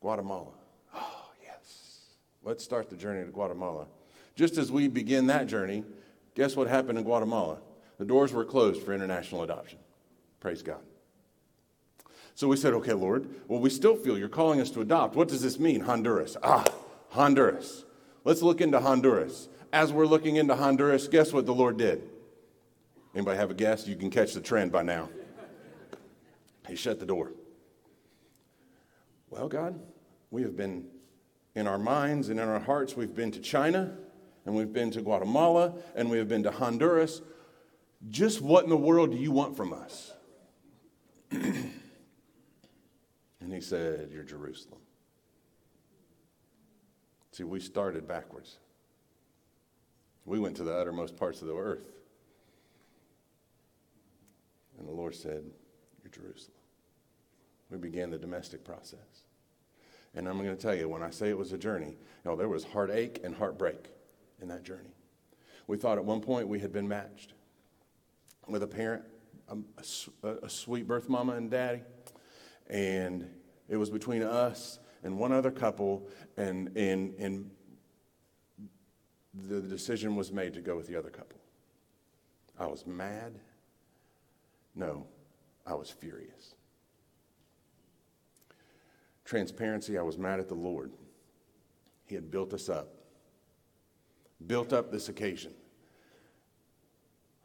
Guatemala. 0.00 0.54
Oh, 0.94 1.26
yes. 1.44 2.06
Let's 2.42 2.64
start 2.64 2.88
the 2.88 2.96
journey 2.96 3.24
to 3.24 3.30
Guatemala. 3.30 3.86
Just 4.34 4.56
as 4.56 4.72
we 4.72 4.88
begin 4.88 5.26
that 5.26 5.46
journey, 5.46 5.84
guess 6.34 6.56
what 6.56 6.68
happened 6.68 6.96
in 6.96 7.04
Guatemala? 7.04 7.58
The 7.98 8.06
doors 8.06 8.32
were 8.32 8.44
closed 8.44 8.82
for 8.82 8.94
international 8.94 9.42
adoption. 9.42 9.78
Praise 10.40 10.62
God. 10.62 10.80
So 12.34 12.46
we 12.46 12.56
said, 12.56 12.72
okay, 12.74 12.92
Lord, 12.92 13.28
well, 13.48 13.60
we 13.60 13.68
still 13.68 13.96
feel 13.96 14.16
you're 14.16 14.28
calling 14.28 14.60
us 14.60 14.70
to 14.70 14.80
adopt. 14.80 15.16
What 15.16 15.28
does 15.28 15.42
this 15.42 15.58
mean? 15.58 15.80
Honduras. 15.80 16.36
Ah, 16.42 16.64
Honduras. 17.10 17.84
Let's 18.28 18.42
look 18.42 18.60
into 18.60 18.78
Honduras. 18.78 19.48
As 19.72 19.90
we're 19.90 20.04
looking 20.04 20.36
into 20.36 20.54
Honduras, 20.54 21.08
guess 21.08 21.32
what 21.32 21.46
the 21.46 21.54
Lord 21.54 21.78
did? 21.78 22.02
Anybody 23.14 23.38
have 23.38 23.50
a 23.50 23.54
guess? 23.54 23.88
You 23.88 23.96
can 23.96 24.10
catch 24.10 24.34
the 24.34 24.42
trend 24.42 24.70
by 24.70 24.82
now. 24.82 25.08
He 26.68 26.76
shut 26.76 27.00
the 27.00 27.06
door. 27.06 27.32
Well, 29.30 29.48
God, 29.48 29.80
we 30.30 30.42
have 30.42 30.58
been 30.58 30.88
in 31.54 31.66
our 31.66 31.78
minds 31.78 32.28
and 32.28 32.38
in 32.38 32.46
our 32.46 32.60
hearts, 32.60 32.94
we've 32.94 33.14
been 33.14 33.30
to 33.30 33.40
China 33.40 33.96
and 34.44 34.54
we've 34.54 34.74
been 34.74 34.90
to 34.90 35.00
Guatemala 35.00 35.72
and 35.96 36.10
we 36.10 36.18
have 36.18 36.28
been 36.28 36.42
to 36.42 36.50
Honduras. 36.50 37.22
Just 38.10 38.42
what 38.42 38.62
in 38.62 38.68
the 38.68 38.76
world 38.76 39.10
do 39.10 39.16
you 39.16 39.32
want 39.32 39.56
from 39.56 39.72
us? 39.72 40.12
and 41.30 41.72
he 43.50 43.62
said, 43.62 44.10
You're 44.12 44.22
Jerusalem. 44.22 44.80
See, 47.38 47.44
we 47.44 47.60
started 47.60 48.08
backwards. 48.08 48.56
We 50.24 50.40
went 50.40 50.56
to 50.56 50.64
the 50.64 50.76
uttermost 50.76 51.16
parts 51.16 51.40
of 51.40 51.46
the 51.46 51.54
earth. 51.54 51.84
And 54.76 54.88
the 54.88 54.92
Lord 54.92 55.14
said, 55.14 55.44
You're 56.02 56.10
Jerusalem. 56.10 56.56
We 57.70 57.78
began 57.78 58.10
the 58.10 58.18
domestic 58.18 58.64
process. 58.64 59.22
And 60.16 60.28
I'm 60.28 60.36
going 60.38 60.48
to 60.48 60.60
tell 60.60 60.74
you, 60.74 60.88
when 60.88 61.04
I 61.04 61.10
say 61.10 61.28
it 61.28 61.38
was 61.38 61.52
a 61.52 61.58
journey, 61.58 61.90
you 61.90 61.96
know, 62.24 62.34
there 62.34 62.48
was 62.48 62.64
heartache 62.64 63.20
and 63.22 63.36
heartbreak 63.36 63.86
in 64.42 64.48
that 64.48 64.64
journey. 64.64 64.96
We 65.68 65.76
thought 65.76 65.96
at 65.96 66.04
one 66.04 66.20
point 66.20 66.48
we 66.48 66.58
had 66.58 66.72
been 66.72 66.88
matched 66.88 67.34
with 68.48 68.64
a 68.64 68.66
parent, 68.66 69.04
um, 69.48 69.64
a, 69.76 70.26
a, 70.26 70.34
a 70.46 70.50
sweet 70.50 70.88
birth 70.88 71.08
mama 71.08 71.34
and 71.34 71.48
daddy, 71.48 71.82
and 72.68 73.30
it 73.68 73.76
was 73.76 73.90
between 73.90 74.24
us 74.24 74.80
and 75.02 75.18
one 75.18 75.32
other 75.32 75.50
couple, 75.50 76.06
and, 76.36 76.76
and, 76.76 77.14
and 77.18 77.50
the 79.46 79.60
decision 79.60 80.16
was 80.16 80.32
made 80.32 80.54
to 80.54 80.60
go 80.60 80.76
with 80.76 80.86
the 80.86 80.96
other 80.96 81.10
couple. 81.10 81.38
I 82.58 82.66
was 82.66 82.86
mad. 82.86 83.38
No, 84.74 85.06
I 85.66 85.74
was 85.74 85.90
furious. 85.90 86.54
Transparency, 89.24 89.98
I 89.98 90.02
was 90.02 90.18
mad 90.18 90.40
at 90.40 90.48
the 90.48 90.54
Lord. 90.54 90.92
He 92.06 92.14
had 92.14 92.30
built 92.30 92.54
us 92.54 92.68
up, 92.68 92.88
built 94.46 94.72
up 94.72 94.90
this 94.90 95.08
occasion, 95.08 95.52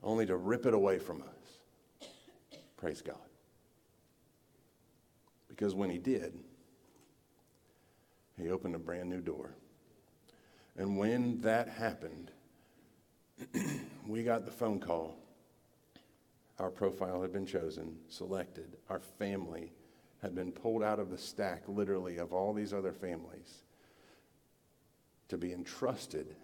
only 0.01 0.25
to 0.25 0.37
rip 0.37 0.65
it 0.65 0.73
away 0.73 0.97
from 0.97 1.21
us. 1.21 2.09
Praise 2.77 3.01
God. 3.01 3.17
Because 5.49 5.75
when 5.75 5.89
He 5.89 5.97
did, 5.97 6.33
He 8.37 8.49
opened 8.49 8.75
a 8.75 8.79
brand 8.79 9.09
new 9.09 9.21
door. 9.21 9.55
And 10.77 10.97
when 10.97 11.41
that 11.41 11.67
happened, 11.69 12.31
we 14.07 14.23
got 14.23 14.45
the 14.45 14.51
phone 14.51 14.79
call. 14.79 15.17
Our 16.59 16.69
profile 16.69 17.21
had 17.21 17.33
been 17.33 17.45
chosen, 17.45 17.97
selected, 18.09 18.77
our 18.89 18.99
family 18.99 19.71
had 20.21 20.35
been 20.35 20.51
pulled 20.51 20.83
out 20.83 20.99
of 20.99 21.09
the 21.09 21.17
stack, 21.17 21.63
literally, 21.67 22.17
of 22.17 22.31
all 22.31 22.53
these 22.53 22.73
other 22.73 22.93
families 22.93 23.63
to 25.27 25.37
be 25.37 25.51
entrusted 25.51 26.35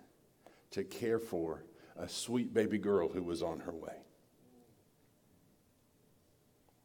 to 0.72 0.84
care 0.84 1.20
for 1.20 1.64
a 1.98 2.08
sweet 2.08 2.54
baby 2.54 2.78
girl 2.78 3.08
who 3.08 3.24
was 3.24 3.42
on 3.42 3.60
her 3.62 3.72
way. 3.72 3.96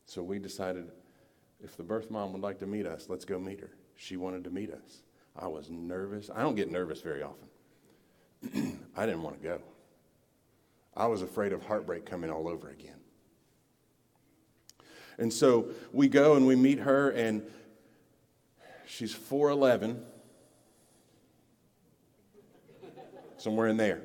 So 0.06 0.22
we 0.22 0.38
decided 0.38 0.90
if 1.62 1.76
the 1.76 1.82
birth 1.82 2.10
mom 2.10 2.32
would 2.32 2.42
like 2.42 2.58
to 2.60 2.66
meet 2.66 2.86
us, 2.86 3.06
let's 3.08 3.24
go 3.24 3.38
meet 3.38 3.60
her. 3.60 3.70
She 3.96 4.16
wanted 4.16 4.44
to 4.44 4.50
meet 4.50 4.70
us. 4.72 5.02
I 5.36 5.48
was 5.48 5.70
nervous. 5.70 6.30
I 6.34 6.42
don't 6.42 6.54
get 6.54 6.70
nervous 6.70 7.00
very 7.00 7.22
often. 7.22 8.78
I 8.96 9.06
didn't 9.06 9.22
want 9.22 9.40
to 9.40 9.42
go. 9.42 9.60
I 10.96 11.06
was 11.06 11.22
afraid 11.22 11.52
of 11.52 11.64
heartbreak 11.64 12.06
coming 12.06 12.30
all 12.30 12.48
over 12.48 12.68
again. 12.68 12.94
And 15.18 15.32
so 15.32 15.68
we 15.92 16.08
go 16.08 16.34
and 16.34 16.46
we 16.46 16.56
meet 16.56 16.78
her, 16.80 17.10
and 17.10 17.42
she's 18.86 19.14
4'11, 19.14 20.00
somewhere 23.36 23.68
in 23.68 23.76
there. 23.76 24.02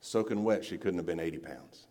Soaking 0.00 0.44
wet, 0.44 0.64
she 0.64 0.76
couldn't 0.76 0.98
have 0.98 1.06
been 1.06 1.20
80 1.20 1.38
pounds. 1.38 1.86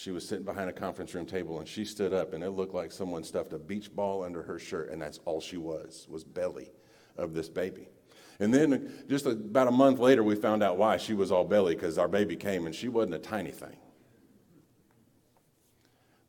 She 0.00 0.12
was 0.12 0.26
sitting 0.26 0.46
behind 0.46 0.70
a 0.70 0.72
conference 0.72 1.14
room 1.14 1.26
table 1.26 1.58
and 1.58 1.68
she 1.68 1.84
stood 1.84 2.14
up 2.14 2.32
and 2.32 2.42
it 2.42 2.52
looked 2.52 2.72
like 2.72 2.90
someone 2.90 3.22
stuffed 3.22 3.52
a 3.52 3.58
beach 3.58 3.94
ball 3.94 4.24
under 4.24 4.42
her 4.42 4.58
shirt 4.58 4.88
and 4.90 5.02
that's 5.02 5.20
all 5.26 5.42
she 5.42 5.58
was, 5.58 6.06
was 6.08 6.24
belly 6.24 6.72
of 7.18 7.34
this 7.34 7.50
baby. 7.50 7.90
And 8.38 8.54
then 8.54 9.04
just 9.10 9.26
about 9.26 9.68
a 9.68 9.70
month 9.70 9.98
later, 9.98 10.24
we 10.24 10.36
found 10.36 10.62
out 10.62 10.78
why 10.78 10.96
she 10.96 11.12
was 11.12 11.30
all 11.30 11.44
belly 11.44 11.74
because 11.74 11.98
our 11.98 12.08
baby 12.08 12.34
came 12.34 12.64
and 12.64 12.74
she 12.74 12.88
wasn't 12.88 13.12
a 13.12 13.18
tiny 13.18 13.50
thing. 13.50 13.76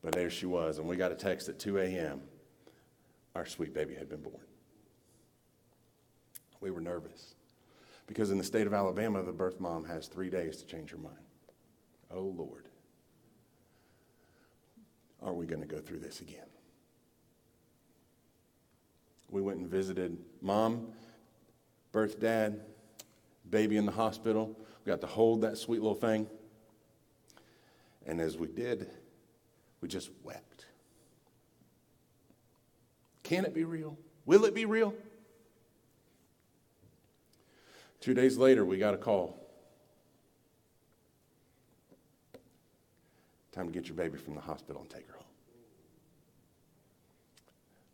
But 0.03 0.15
there 0.15 0.29
she 0.29 0.47
was, 0.47 0.77
and 0.77 0.85
we 0.85 0.97
got 0.97 1.13
a 1.13 1.15
text 1.15 1.47
at 1.47 1.57
2 1.57 1.77
a.m. 1.77 2.23
Our 3.35 3.45
sweet 3.45 3.73
baby 3.73 3.95
had 3.95 4.09
been 4.09 4.21
born. 4.21 4.43
We 6.59 6.71
were 6.71 6.81
nervous 6.81 7.35
because 8.05 8.31
in 8.31 8.37
the 8.37 8.43
state 8.43 8.67
of 8.67 8.73
Alabama, 8.73 9.23
the 9.23 9.31
birth 9.31 9.61
mom 9.61 9.85
has 9.85 10.07
three 10.07 10.29
days 10.29 10.57
to 10.57 10.65
change 10.65 10.91
her 10.91 10.97
mind. 10.97 11.15
Oh, 12.13 12.33
Lord. 12.35 12.65
Are 15.21 15.33
we 15.33 15.45
going 15.45 15.61
to 15.61 15.67
go 15.67 15.79
through 15.79 15.99
this 15.99 16.21
again? 16.21 16.47
We 19.29 19.41
went 19.41 19.59
and 19.59 19.67
visited 19.67 20.17
mom, 20.41 20.87
birth 21.91 22.19
dad, 22.19 22.61
baby 23.49 23.77
in 23.77 23.85
the 23.85 23.91
hospital. 23.91 24.57
We 24.83 24.89
got 24.89 25.01
to 25.01 25.07
hold 25.07 25.41
that 25.41 25.57
sweet 25.57 25.81
little 25.81 25.95
thing. 25.95 26.27
And 28.05 28.19
as 28.19 28.35
we 28.37 28.47
did, 28.47 28.89
we 29.79 29.87
just 29.87 30.09
wept. 30.23 30.65
Can 33.23 33.45
it 33.45 33.53
be 33.53 33.63
real? 33.63 33.97
Will 34.25 34.45
it 34.45 34.53
be 34.53 34.65
real? 34.65 34.93
Two 37.99 38.13
days 38.13 38.37
later, 38.37 38.65
we 38.65 38.77
got 38.77 38.93
a 38.93 38.97
call. 38.97 39.40
Time 43.51 43.67
to 43.67 43.73
get 43.73 43.87
your 43.87 43.97
baby 43.97 44.17
from 44.17 44.35
the 44.35 44.41
hospital 44.41 44.81
and 44.81 44.89
take 44.89 45.07
her 45.07 45.13
home. 45.13 45.25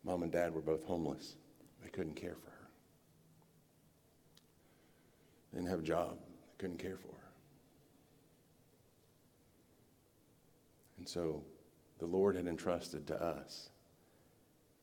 Mom 0.04 0.24
and 0.24 0.32
dad 0.32 0.54
were 0.54 0.62
both 0.62 0.84
homeless. 0.86 1.36
They 1.84 1.90
couldn't 1.90 2.16
care 2.16 2.36
for 2.36 2.50
her. 2.50 2.70
They 5.52 5.60
didn't 5.60 5.70
have 5.70 5.80
a 5.80 5.84
job. 5.84 6.18
They 6.20 6.62
couldn't 6.64 6.78
care 6.78 6.98
for 6.98 7.08
her. 7.08 7.32
And 10.98 11.08
so 11.08 11.44
the 12.00 12.06
Lord 12.06 12.36
had 12.36 12.48
entrusted 12.48 13.08
to 13.08 13.22
us 13.22 13.70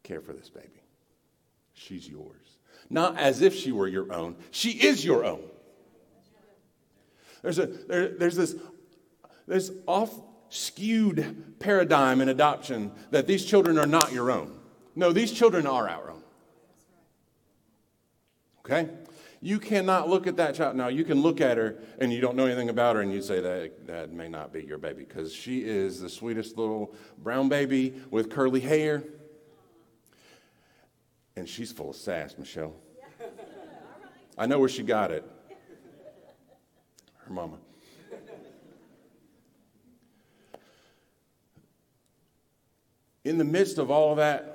care 0.03 0.21
for 0.21 0.33
this 0.33 0.51
baby. 0.51 0.83
She's 1.73 2.09
yours. 2.09 2.59
Not 2.91 3.19
as 3.19 3.41
if 3.41 3.55
she 3.55 3.73
were 3.73 3.89
your 3.89 4.13
own, 4.13 4.37
she 4.51 4.71
is 4.71 5.05
your 5.05 5.25
own. 5.25 5.43
There's, 7.43 7.59
a, 7.59 7.67
there, 7.67 8.09
there's 8.09 8.37
this, 8.37 8.57
this 9.47 9.71
off 9.87 10.11
skewed 10.55 11.59
paradigm 11.59 12.21
in 12.21 12.29
adoption 12.29 12.93
that 13.11 13.27
these 13.27 13.45
children 13.45 13.77
are 13.77 13.87
not 13.87 14.13
your 14.13 14.31
own. 14.31 14.57
No, 14.95 15.13
these 15.13 15.33
children 15.33 15.67
are 15.67 15.89
our 15.89 16.11
own. 16.11 16.23
Okay? 18.65 18.89
You 19.43 19.59
cannot 19.59 20.09
look 20.09 20.27
at 20.27 20.37
that 20.37 20.55
child. 20.55 20.77
Now, 20.77 20.89
you 20.89 21.05
can 21.05 21.21
look 21.21 21.41
at 21.41 21.59
her 21.59 21.77
and 21.99 22.13
you 22.13 22.21
don't 22.21 22.37
know 22.37 22.47
anything 22.47 22.69
about 22.69 22.95
her 22.95 23.03
and 23.03 23.13
you 23.13 23.21
say 23.21 23.41
that 23.41 23.87
that 23.89 24.13
may 24.13 24.29
not 24.29 24.53
be 24.53 24.63
your 24.63 24.79
baby 24.79 25.05
because 25.05 25.35
she 25.35 25.65
is 25.65 26.01
the 26.01 26.09
sweetest 26.09 26.57
little 26.57 26.95
brown 27.19 27.49
baby 27.49 27.95
with 28.11 28.31
curly 28.31 28.61
hair. 28.61 29.03
And 31.37 31.49
she's 31.49 31.73
full 31.73 31.91
of 31.91 31.97
sass, 31.97 32.39
Michelle. 32.39 32.75
I 34.39 34.47
know 34.47 34.61
where 34.61 34.69
she 34.69 34.85
got 34.85 35.11
it. 35.11 35.29
her 37.25 37.33
mama. 37.33 37.59
In 43.25 43.39
the 43.39 43.45
midst 43.45 43.79
of 43.79 43.91
all 43.91 44.15
that 44.17 44.55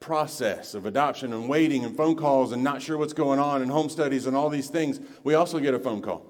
process 0.00 0.74
of 0.74 0.84
adoption 0.84 1.32
and 1.32 1.48
waiting 1.48 1.84
and 1.84 1.96
phone 1.96 2.16
calls 2.16 2.52
and 2.52 2.62
not 2.62 2.82
sure 2.82 2.98
what's 2.98 3.12
going 3.12 3.38
on 3.38 3.62
and 3.62 3.70
home 3.70 3.88
studies 3.88 4.26
and 4.26 4.36
all 4.36 4.50
these 4.50 4.68
things, 4.68 5.00
we 5.22 5.34
also 5.34 5.60
get 5.60 5.72
a 5.72 5.78
phone 5.78 6.02
call. 6.02 6.26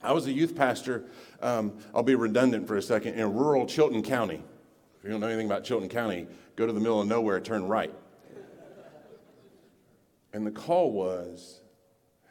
I 0.00 0.12
was 0.12 0.26
a 0.26 0.32
youth 0.32 0.56
pastor, 0.56 1.04
um, 1.40 1.78
I'll 1.94 2.02
be 2.02 2.14
redundant 2.14 2.66
for 2.66 2.76
a 2.76 2.82
second, 2.82 3.14
in 3.14 3.34
rural 3.34 3.66
Chilton 3.66 4.02
County. 4.02 4.42
If 4.98 5.04
you 5.04 5.10
don't 5.10 5.20
know 5.20 5.26
anything 5.26 5.46
about 5.46 5.64
Chilton 5.64 5.88
County, 5.88 6.26
go 6.56 6.66
to 6.66 6.72
the 6.72 6.80
middle 6.80 7.00
of 7.00 7.06
nowhere, 7.06 7.40
turn 7.40 7.66
right. 7.66 7.92
And 10.32 10.46
the 10.46 10.50
call 10.50 10.92
was 10.92 11.60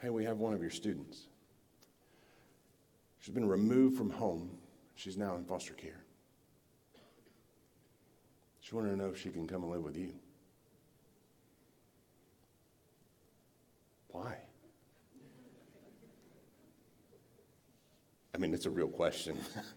hey, 0.01 0.09
we 0.09 0.23
have 0.23 0.39
one 0.39 0.51
of 0.51 0.61
your 0.61 0.71
students. 0.71 1.27
She's 3.19 3.33
been 3.35 3.47
removed 3.47 3.97
from 3.97 4.09
home, 4.09 4.57
she's 4.95 5.15
now 5.15 5.35
in 5.35 5.45
foster 5.45 5.73
care. 5.73 6.00
She 8.71 8.75
wanted 8.77 8.91
to 8.91 8.95
know 8.95 9.09
if 9.09 9.21
she 9.21 9.29
can 9.29 9.45
come 9.47 9.63
and 9.63 9.71
live 9.73 9.83
with 9.83 9.97
you. 9.97 10.13
Why? 14.07 14.37
I 18.33 18.37
mean, 18.37 18.53
it's 18.53 18.65
a 18.65 18.69
real 18.69 18.87
question. 18.87 19.37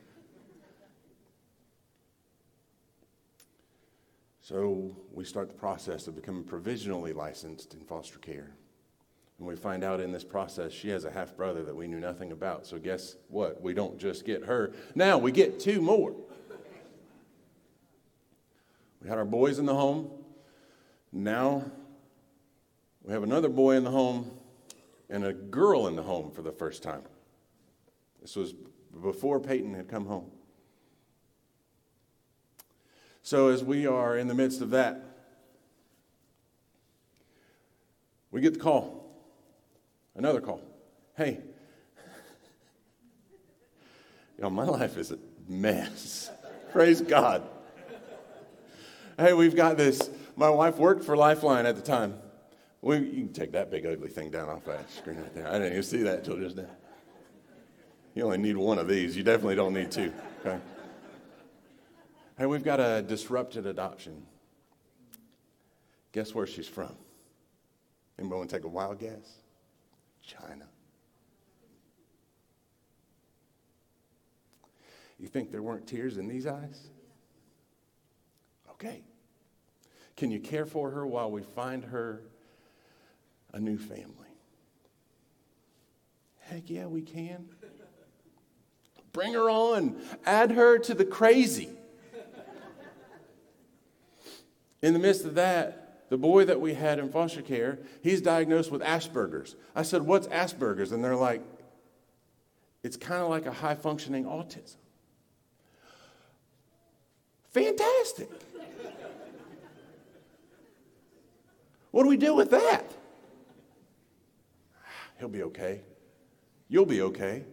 so 4.40 4.96
we 5.12 5.24
start 5.24 5.48
the 5.48 5.54
process 5.54 6.06
of 6.06 6.14
becoming 6.14 6.44
provisionally 6.44 7.12
licensed 7.12 7.74
in 7.74 7.80
foster 7.80 8.20
care. 8.20 8.52
And 9.40 9.48
we 9.48 9.56
find 9.56 9.82
out 9.82 9.98
in 9.98 10.12
this 10.12 10.22
process 10.22 10.70
she 10.70 10.90
has 10.90 11.04
a 11.04 11.10
half 11.10 11.36
brother 11.36 11.64
that 11.64 11.74
we 11.74 11.88
knew 11.88 11.98
nothing 11.98 12.30
about. 12.30 12.64
So, 12.64 12.78
guess 12.78 13.16
what? 13.26 13.60
We 13.60 13.74
don't 13.74 13.98
just 13.98 14.24
get 14.24 14.44
her, 14.44 14.72
now 14.94 15.18
we 15.18 15.32
get 15.32 15.58
two 15.58 15.80
more. 15.80 16.14
We 19.04 19.10
had 19.10 19.18
our 19.18 19.26
boys 19.26 19.58
in 19.58 19.66
the 19.66 19.74
home. 19.74 20.10
Now 21.12 21.70
we 23.02 23.12
have 23.12 23.22
another 23.22 23.50
boy 23.50 23.76
in 23.76 23.84
the 23.84 23.90
home 23.90 24.30
and 25.10 25.26
a 25.26 25.34
girl 25.34 25.88
in 25.88 25.94
the 25.94 26.02
home 26.02 26.30
for 26.30 26.40
the 26.40 26.50
first 26.50 26.82
time. 26.82 27.02
This 28.22 28.34
was 28.34 28.54
before 29.02 29.40
Peyton 29.40 29.74
had 29.74 29.88
come 29.88 30.06
home. 30.06 30.30
So, 33.20 33.48
as 33.48 33.62
we 33.62 33.86
are 33.86 34.16
in 34.16 34.26
the 34.26 34.34
midst 34.34 34.62
of 34.62 34.70
that, 34.70 35.02
we 38.30 38.40
get 38.40 38.54
the 38.54 38.60
call, 38.60 39.06
another 40.14 40.40
call. 40.40 40.62
Hey, 41.16 41.40
you 44.36 44.42
know, 44.42 44.50
my 44.50 44.64
life 44.64 44.96
is 44.96 45.10
a 45.10 45.18
mess. 45.46 46.30
Praise 46.72 47.00
God. 47.00 47.48
Hey, 49.18 49.32
we've 49.32 49.54
got 49.54 49.76
this. 49.76 50.10
My 50.36 50.50
wife 50.50 50.76
worked 50.76 51.04
for 51.04 51.16
Lifeline 51.16 51.66
at 51.66 51.76
the 51.76 51.82
time. 51.82 52.18
We, 52.82 52.98
you 52.98 53.24
can 53.24 53.32
take 53.32 53.52
that 53.52 53.70
big 53.70 53.86
ugly 53.86 54.08
thing 54.08 54.30
down 54.30 54.48
off 54.48 54.64
that 54.64 54.90
screen 54.90 55.18
right 55.18 55.34
there. 55.34 55.48
I 55.48 55.52
didn't 55.52 55.72
even 55.72 55.82
see 55.82 56.02
that 56.02 56.18
until 56.18 56.36
just 56.38 56.56
now. 56.56 56.66
You 58.14 58.24
only 58.24 58.38
need 58.38 58.56
one 58.56 58.78
of 58.78 58.88
these. 58.88 59.16
You 59.16 59.22
definitely 59.22 59.54
don't 59.54 59.72
need 59.72 59.90
two. 59.90 60.12
Okay. 60.44 60.58
Hey, 62.36 62.46
we've 62.46 62.64
got 62.64 62.80
a 62.80 63.02
disrupted 63.02 63.66
adoption. 63.66 64.26
Guess 66.12 66.34
where 66.34 66.46
she's 66.46 66.68
from? 66.68 66.94
Anybody 68.18 68.38
want 68.38 68.50
to 68.50 68.56
take 68.56 68.64
a 68.64 68.68
wild 68.68 68.98
guess? 68.98 69.38
China. 70.22 70.66
You 75.18 75.28
think 75.28 75.52
there 75.52 75.62
weren't 75.62 75.86
tears 75.86 76.18
in 76.18 76.28
these 76.28 76.46
eyes? 76.46 76.88
Okay. 78.84 79.02
Can 80.16 80.30
you 80.30 80.40
care 80.40 80.66
for 80.66 80.90
her 80.90 81.06
while 81.06 81.30
we 81.30 81.42
find 81.42 81.84
her 81.84 82.20
a 83.52 83.58
new 83.58 83.78
family? 83.78 84.08
Heck 86.40 86.68
yeah, 86.68 86.86
we 86.86 87.02
can. 87.02 87.46
Bring 89.12 89.32
her 89.32 89.48
on. 89.48 89.96
Add 90.26 90.52
her 90.52 90.78
to 90.78 90.94
the 90.94 91.04
crazy. 91.04 91.70
In 94.82 94.92
the 94.92 94.98
midst 94.98 95.24
of 95.24 95.36
that, 95.36 96.10
the 96.10 96.18
boy 96.18 96.44
that 96.44 96.60
we 96.60 96.74
had 96.74 96.98
in 96.98 97.08
foster 97.08 97.40
care, 97.40 97.78
he's 98.02 98.20
diagnosed 98.20 98.70
with 98.70 98.82
Asperger's. 98.82 99.56
I 99.74 99.82
said, 99.82 100.02
What's 100.02 100.26
Asperger's? 100.26 100.92
And 100.92 101.02
they're 101.02 101.16
like, 101.16 101.42
It's 102.82 102.98
kind 102.98 103.22
of 103.22 103.30
like 103.30 103.46
a 103.46 103.52
high 103.52 103.76
functioning 103.76 104.24
autism. 104.26 104.76
Fantastic. 107.52 108.28
What 111.94 112.02
do 112.02 112.08
we 112.08 112.16
do 112.16 112.34
with 112.34 112.50
that? 112.50 112.90
He'll 115.20 115.28
be 115.28 115.44
okay. 115.44 115.82
You'll 116.68 116.86
be 116.86 117.02
okay. 117.02 117.44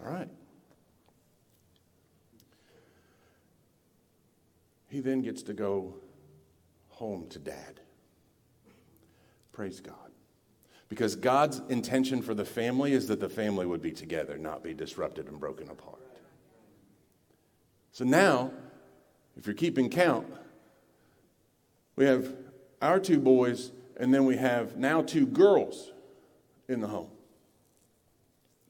All 0.00 0.10
right. 0.10 0.28
He 4.88 5.00
then 5.00 5.20
gets 5.20 5.42
to 5.42 5.52
go 5.52 5.96
home 6.88 7.26
to 7.28 7.38
dad. 7.38 7.80
Praise 9.52 9.80
God. 9.80 9.94
Because 10.88 11.16
God's 11.16 11.60
intention 11.68 12.22
for 12.22 12.32
the 12.32 12.46
family 12.46 12.94
is 12.94 13.08
that 13.08 13.20
the 13.20 13.28
family 13.28 13.66
would 13.66 13.82
be 13.82 13.92
together, 13.92 14.38
not 14.38 14.64
be 14.64 14.72
disrupted 14.72 15.28
and 15.28 15.38
broken 15.38 15.68
apart. 15.68 16.00
So 17.92 18.06
now, 18.06 18.52
if 19.36 19.46
you're 19.46 19.54
keeping 19.54 19.90
count, 19.90 20.26
we 21.96 22.04
have 22.04 22.34
our 22.80 23.00
two 23.00 23.18
boys, 23.18 23.72
and 23.96 24.12
then 24.12 24.26
we 24.26 24.36
have 24.36 24.76
now 24.76 25.02
two 25.02 25.26
girls 25.26 25.92
in 26.68 26.80
the 26.80 26.86
home. 26.86 27.10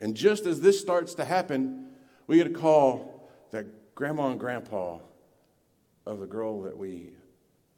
And 0.00 0.14
just 0.14 0.46
as 0.46 0.60
this 0.60 0.80
starts 0.80 1.14
to 1.14 1.24
happen, 1.24 1.88
we 2.26 2.36
get 2.36 2.46
a 2.46 2.50
call 2.50 3.28
that 3.50 3.94
grandma 3.94 4.30
and 4.30 4.40
grandpa 4.40 4.98
of 6.04 6.20
the 6.20 6.26
girl 6.26 6.62
that 6.62 6.76
we 6.76 7.10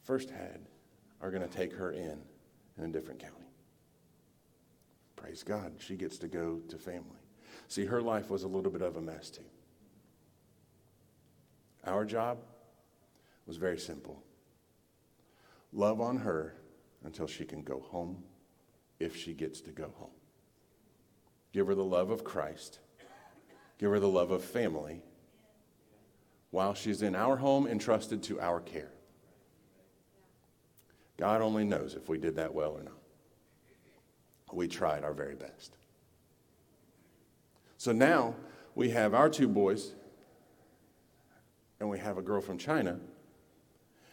first 0.03 0.31
had 0.31 0.61
are 1.21 1.31
going 1.31 1.43
to 1.43 1.49
take 1.49 1.73
her 1.73 1.93
in 1.93 2.19
in 2.77 2.85
a 2.85 2.89
different 2.89 3.21
county. 3.21 3.35
Praise 5.17 5.43
God, 5.43 5.73
she 5.79 5.97
gets 5.97 6.19
to 6.19 6.29
go 6.29 6.61
to 6.69 6.77
family. 6.79 7.19
See, 7.69 7.85
her 7.85 8.01
life 8.01 8.31
was 8.31 8.45
a 8.45 8.49
little 8.49 8.71
bit 8.71 8.83
of 8.83 8.97
a 8.97 9.01
mess 9.01 9.31
too. 9.31 9.43
Our 11.85 12.05
job 12.05 12.39
was 13.47 13.57
very 13.57 13.79
simple 13.79 14.23
love 15.73 16.01
on 16.01 16.19
her 16.19 16.55
until 17.05 17.27
she 17.27 17.45
can 17.45 17.63
go 17.63 17.81
home 17.81 18.23
if 18.99 19.17
she 19.17 19.35
gets 19.35 19.61
to 19.63 19.71
go 19.71 19.93
home. 19.97 20.11
Give 21.53 21.67
her 21.67 21.75
the 21.75 21.85
love 21.85 22.11
of 22.11 22.25
Christ, 22.25 22.81
give 23.79 23.91
her 23.91 24.01
the 24.01 24.09
love 24.09 24.31
of 24.31 24.45
family 24.45 25.03
while 26.51 26.75
she's 26.75 27.03
in 27.03 27.15
our 27.15 27.37
home 27.37 27.67
entrusted 27.67 28.23
to 28.25 28.41
our 28.41 28.61
care. 28.61 28.93
God 31.17 31.43
only 31.43 31.65
knows 31.65 31.95
if 31.95 32.09
we 32.09 32.17
did 32.19 32.37
that 32.37 32.55
well 32.55 32.73
or 32.73 32.83
not. 32.83 32.95
We 34.53 34.69
tried 34.69 35.05
our 35.05 35.13
very 35.13 35.35
best. 35.35 35.77
So 37.77 37.93
now 37.93 38.35
we 38.75 38.91
have 38.91 39.15
our 39.15 39.29
two 39.29 39.49
boys, 39.49 39.93
and 41.81 41.89
we 41.89 41.99
have 41.99 42.19
a 42.19 42.23
girl 42.23 42.41
from 42.41 42.57
China, 42.57 42.99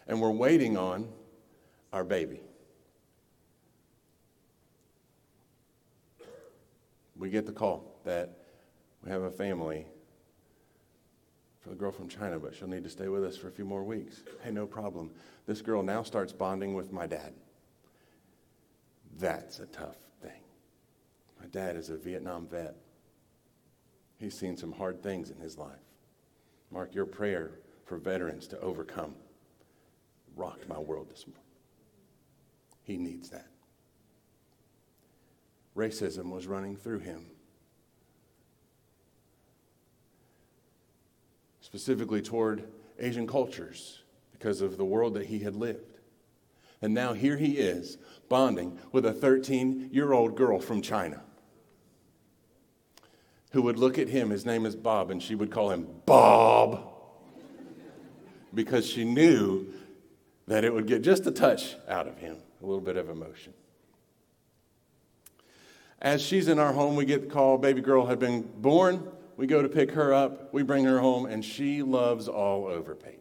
and 0.07 0.21
we're 0.21 0.31
waiting 0.31 0.77
on 0.77 1.07
our 1.95 2.03
baby. 2.03 2.41
We 7.15 7.29
get 7.29 7.45
the 7.45 7.53
call 7.53 8.01
that 8.03 8.37
we 9.01 9.09
have 9.09 9.21
a 9.21 9.31
family 9.31 9.87
for 11.61 11.69
the 11.69 11.75
girl 11.75 11.93
from 11.93 12.09
China, 12.09 12.37
but 12.37 12.53
she'll 12.53 12.67
need 12.67 12.83
to 12.83 12.89
stay 12.89 13.07
with 13.07 13.23
us 13.23 13.37
for 13.37 13.47
a 13.47 13.51
few 13.51 13.63
more 13.63 13.81
weeks. 13.85 14.23
Hey, 14.43 14.51
no 14.51 14.67
problem. 14.67 15.09
This 15.47 15.61
girl 15.61 15.81
now 15.81 16.03
starts 16.03 16.33
bonding 16.33 16.73
with 16.73 16.91
my 16.91 17.07
dad. 17.07 17.33
That's 19.17 19.61
a 19.61 19.65
tough 19.65 19.95
thing. 20.21 20.43
My 21.39 21.47
dad 21.47 21.77
is 21.77 21.89
a 21.89 21.95
Vietnam 21.95 22.45
vet. 22.45 22.75
He's 24.17 24.37
seen 24.37 24.57
some 24.57 24.73
hard 24.73 25.01
things 25.01 25.29
in 25.29 25.39
his 25.39 25.57
life. 25.57 25.79
Mark, 26.71 26.93
your 26.93 27.05
prayer 27.05 27.51
for 27.85 27.97
veterans 27.97 28.47
to 28.47 28.59
overcome 28.59 29.15
rocked 30.35 30.67
my 30.67 30.77
world 30.77 31.09
this 31.09 31.25
morning. 31.25 31.44
He 32.85 32.97
needs 32.97 33.29
that. 33.31 33.47
Racism 35.75 36.29
was 36.29 36.47
running 36.47 36.77
through 36.77 36.99
him. 36.99 37.25
Specifically 41.59 42.21
toward 42.21 42.63
Asian 42.99 43.27
cultures 43.27 44.03
because 44.31 44.61
of 44.61 44.77
the 44.77 44.85
world 44.85 45.15
that 45.15 45.25
he 45.25 45.39
had 45.39 45.55
lived. 45.55 45.97
And 46.81 46.93
now 46.93 47.13
here 47.13 47.35
he 47.37 47.57
is, 47.57 47.97
bonding 48.29 48.79
with 48.91 49.05
a 49.05 49.13
13 49.13 49.89
year 49.91 50.13
old 50.13 50.35
girl 50.37 50.59
from 50.59 50.81
China. 50.81 51.21
who 53.51 53.61
would 53.61 53.79
look 53.79 53.97
at 53.97 54.09
him. 54.09 54.31
His 54.31 54.45
name 54.45 54.65
is 54.65 54.75
Bob, 54.75 55.09
and 55.09 55.23
she 55.23 55.33
would 55.33 55.49
call 55.49 55.71
him 55.71 55.87
Bob 56.05 56.91
because 58.53 58.85
she 58.85 59.05
knew 59.05 59.65
that 60.47 60.65
it 60.65 60.73
would 60.73 60.87
get 60.87 61.01
just 61.01 61.25
a 61.25 61.31
touch 61.31 61.75
out 61.87 62.05
of 62.05 62.17
him, 62.17 62.35
a 62.61 62.65
little 62.65 62.81
bit 62.81 62.97
of 62.97 63.09
emotion. 63.09 63.53
As 66.01 66.21
she's 66.21 66.47
in 66.47 66.59
our 66.59 66.73
home, 66.73 66.95
we 66.95 67.05
get 67.05 67.21
the 67.21 67.27
call 67.27 67.57
baby 67.57 67.81
girl 67.81 68.05
had 68.05 68.19
been 68.19 68.41
born. 68.57 69.07
We 69.37 69.47
go 69.47 69.61
to 69.61 69.69
pick 69.69 69.91
her 69.91 70.13
up, 70.13 70.53
we 70.53 70.63
bring 70.63 70.85
her 70.85 70.99
home, 70.99 71.25
and 71.25 71.43
she 71.43 71.81
loves 71.81 72.27
all 72.27 72.65
over 72.67 72.95
Peyton 72.95 73.19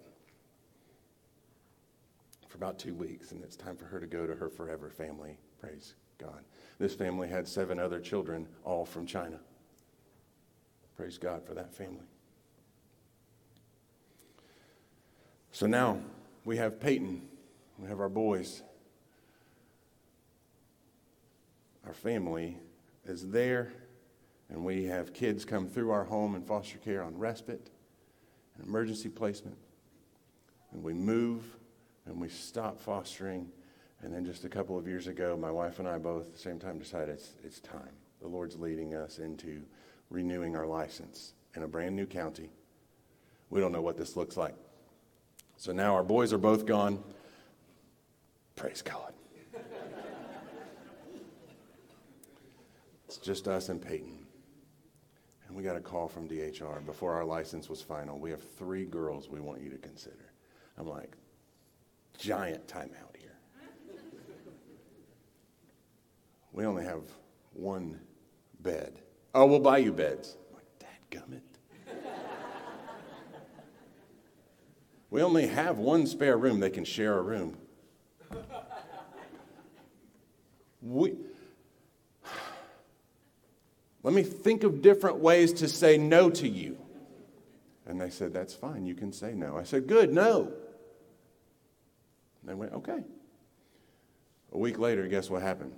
for 2.54 2.58
about 2.58 2.78
two 2.78 2.94
weeks, 2.94 3.32
and 3.32 3.42
it's 3.42 3.56
time 3.56 3.76
for 3.76 3.84
her 3.86 3.98
to 3.98 4.06
go 4.06 4.28
to 4.28 4.34
her 4.36 4.48
forever 4.48 4.88
family. 4.88 5.38
Praise 5.60 5.94
God. 6.18 6.44
This 6.78 6.94
family 6.94 7.28
had 7.28 7.48
seven 7.48 7.80
other 7.80 7.98
children, 7.98 8.46
all 8.62 8.84
from 8.84 9.06
China. 9.06 9.40
Praise 10.96 11.18
God 11.18 11.44
for 11.44 11.54
that 11.54 11.74
family. 11.74 12.06
So 15.50 15.66
now 15.66 15.98
we 16.44 16.56
have 16.56 16.78
Peyton, 16.78 17.22
we 17.78 17.88
have 17.88 17.98
our 17.98 18.08
boys. 18.08 18.62
Our 21.83 21.83
family 21.94 22.58
is 23.06 23.28
there, 23.28 23.72
and 24.48 24.64
we 24.64 24.84
have 24.84 25.12
kids 25.12 25.44
come 25.44 25.66
through 25.66 25.90
our 25.90 26.04
home 26.04 26.34
in 26.34 26.42
foster 26.42 26.78
care 26.78 27.02
on 27.02 27.16
respite 27.16 27.70
and 28.56 28.66
emergency 28.66 29.08
placement. 29.08 29.56
And 30.72 30.82
we 30.82 30.92
move 30.92 31.44
and 32.06 32.20
we 32.20 32.28
stop 32.28 32.80
fostering. 32.80 33.50
And 34.02 34.12
then 34.12 34.24
just 34.24 34.44
a 34.44 34.48
couple 34.48 34.78
of 34.78 34.86
years 34.86 35.06
ago, 35.06 35.36
my 35.36 35.50
wife 35.50 35.78
and 35.78 35.88
I 35.88 35.98
both 35.98 36.26
at 36.26 36.32
the 36.32 36.38
same 36.38 36.58
time 36.58 36.78
decided 36.78 37.10
it's, 37.10 37.30
it's 37.42 37.60
time. 37.60 37.92
The 38.20 38.28
Lord's 38.28 38.58
leading 38.58 38.94
us 38.94 39.18
into 39.18 39.62
renewing 40.10 40.56
our 40.56 40.66
license 40.66 41.34
in 41.54 41.62
a 41.62 41.68
brand 41.68 41.96
new 41.96 42.06
county. 42.06 42.50
We 43.50 43.60
don't 43.60 43.72
know 43.72 43.82
what 43.82 43.96
this 43.96 44.16
looks 44.16 44.36
like. 44.36 44.54
So 45.56 45.72
now 45.72 45.94
our 45.94 46.02
boys 46.02 46.32
are 46.32 46.38
both 46.38 46.66
gone. 46.66 47.02
Praise 48.56 48.82
God. 48.82 49.12
It's 53.16 53.24
just 53.24 53.46
us 53.46 53.68
and 53.68 53.80
Peyton. 53.80 54.26
And 55.46 55.56
we 55.56 55.62
got 55.62 55.76
a 55.76 55.80
call 55.80 56.08
from 56.08 56.28
DHR 56.28 56.84
before 56.84 57.12
our 57.12 57.24
license 57.24 57.68
was 57.68 57.80
final. 57.80 58.18
We 58.18 58.30
have 58.30 58.42
three 58.42 58.84
girls 58.84 59.28
we 59.28 59.38
want 59.38 59.60
you 59.60 59.70
to 59.70 59.78
consider. 59.78 60.32
I'm 60.76 60.88
like, 60.88 61.16
giant 62.18 62.66
timeout 62.66 63.16
here. 63.16 63.36
We 66.52 66.64
only 66.64 66.84
have 66.84 67.02
one 67.52 68.00
bed. 68.60 68.98
Oh, 69.32 69.46
we'll 69.46 69.60
buy 69.60 69.78
you 69.78 69.92
beds. 69.92 70.36
I'm 70.48 70.56
like, 70.56 71.22
dadgummit. 71.22 71.40
we 75.10 75.22
only 75.22 75.46
have 75.46 75.78
one 75.78 76.06
spare 76.08 76.36
room. 76.36 76.58
They 76.58 76.70
can 76.70 76.84
share 76.84 77.18
a 77.18 77.22
room. 77.22 77.58
We, 80.82 81.14
let 84.04 84.12
me 84.12 84.22
think 84.22 84.62
of 84.64 84.82
different 84.82 85.16
ways 85.16 85.52
to 85.54 85.68
say 85.68 85.96
no 85.96 86.28
to 86.30 86.46
you. 86.46 86.76
And 87.86 88.00
they 88.00 88.10
said, 88.10 88.32
That's 88.32 88.54
fine. 88.54 88.86
You 88.86 88.94
can 88.94 89.12
say 89.12 89.32
no. 89.32 89.56
I 89.56 89.64
said, 89.64 89.88
Good, 89.88 90.12
no. 90.12 90.52
And 92.40 92.50
they 92.50 92.54
went, 92.54 92.74
Okay. 92.74 93.02
A 94.52 94.58
week 94.58 94.78
later, 94.78 95.08
guess 95.08 95.30
what 95.30 95.42
happened? 95.42 95.72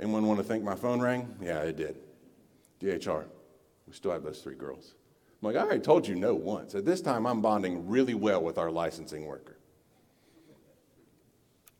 Anyone 0.00 0.26
want 0.26 0.38
to 0.38 0.44
think 0.44 0.64
my 0.64 0.74
phone 0.74 1.00
rang? 1.00 1.36
Yeah, 1.40 1.60
it 1.60 1.76
did. 1.76 1.96
DHR. 2.80 3.26
We 3.86 3.92
still 3.92 4.10
have 4.10 4.24
those 4.24 4.40
three 4.40 4.56
girls. 4.56 4.94
I'm 5.40 5.48
like, 5.48 5.56
I 5.56 5.60
already 5.60 5.80
told 5.80 6.08
you 6.08 6.14
no 6.14 6.34
once. 6.34 6.74
At 6.74 6.84
this 6.84 7.00
time, 7.02 7.26
I'm 7.26 7.42
bonding 7.42 7.86
really 7.88 8.14
well 8.14 8.42
with 8.42 8.58
our 8.58 8.70
licensing 8.70 9.26
worker. 9.26 9.58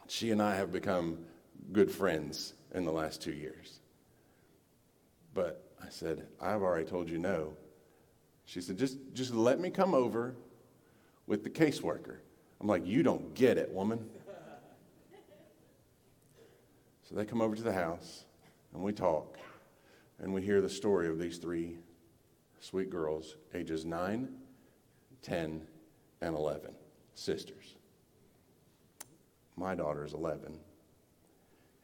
She 0.07 0.31
and 0.31 0.43
I 0.43 0.55
have 0.57 0.71
become 0.71 1.19
good 1.73 1.91
friends 1.91 2.53
in 2.75 2.85
the 2.85 2.93
last 2.93 3.23
two 3.23 3.33
years. 3.33 3.81
But 5.35 5.65
I 5.83 5.89
said, 5.89 6.27
I've 6.41 6.63
already 6.63 6.85
told 6.85 7.09
you 7.09 7.19
no. 7.19 7.55
She 8.45 8.61
said, 8.61 8.77
just, 8.77 8.99
just 9.15 9.35
let 9.35 9.61
me 9.61 9.71
come 9.71 9.95
over 9.95 10.35
with 11.27 11.45
the 11.45 11.51
caseworker. 11.51 12.17
I'm 12.61 12.67
like, 12.67 12.87
you 12.87 13.03
don't 13.03 13.35
get 13.35 13.59
it, 13.59 13.71
woman. 13.71 14.09
So 17.09 17.15
they 17.15 17.25
come 17.25 17.41
over 17.41 17.57
to 17.57 17.63
the 17.63 17.73
house 17.73 18.25
and 18.73 18.83
we 18.83 18.93
talk 18.93 19.39
and 20.19 20.33
we 20.33 20.43
hear 20.43 20.61
the 20.61 20.69
story 20.69 21.09
of 21.09 21.19
these 21.19 21.39
three 21.39 21.79
sweet 22.61 22.91
girls, 22.91 23.37
ages 23.55 23.85
9, 23.85 24.29
10, 25.23 25.63
and 26.21 26.37
11, 26.37 26.75
sisters. 27.15 27.75
My 29.57 29.75
daughter 29.75 30.05
is 30.05 30.15
11, 30.15 30.59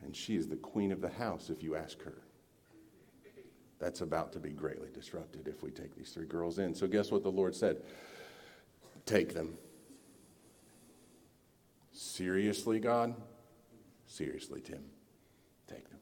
and 0.03 0.17
she 0.17 0.37
is 0.37 0.49
the 0.49 0.57
queen 0.57 0.93
of 0.93 1.01
the 1.01 1.09
house 1.09 1.51
if 1.51 1.63
you 1.63 1.75
ask 1.77 2.01
her. 2.03 2.23
That's 3.79 4.01
about 4.01 4.33
to 4.33 4.41
be 4.41 4.51
greatly 4.51 4.89
disrupted 4.93 5.47
if 5.47 5.63
we 5.63 5.71
take 5.71 5.95
these 5.97 6.11
three 6.11 6.27
girls 6.27 6.59
in. 6.59 6.75
So, 6.75 6.87
guess 6.87 7.11
what 7.11 7.23
the 7.23 7.31
Lord 7.31 7.55
said? 7.55 7.83
Take 9.07 9.35
them. 9.35 9.57
Seriously, 11.93 12.81
God? 12.81 13.15
Seriously, 14.07 14.61
Tim. 14.61 14.83
Take 15.69 15.89
them. 15.91 15.99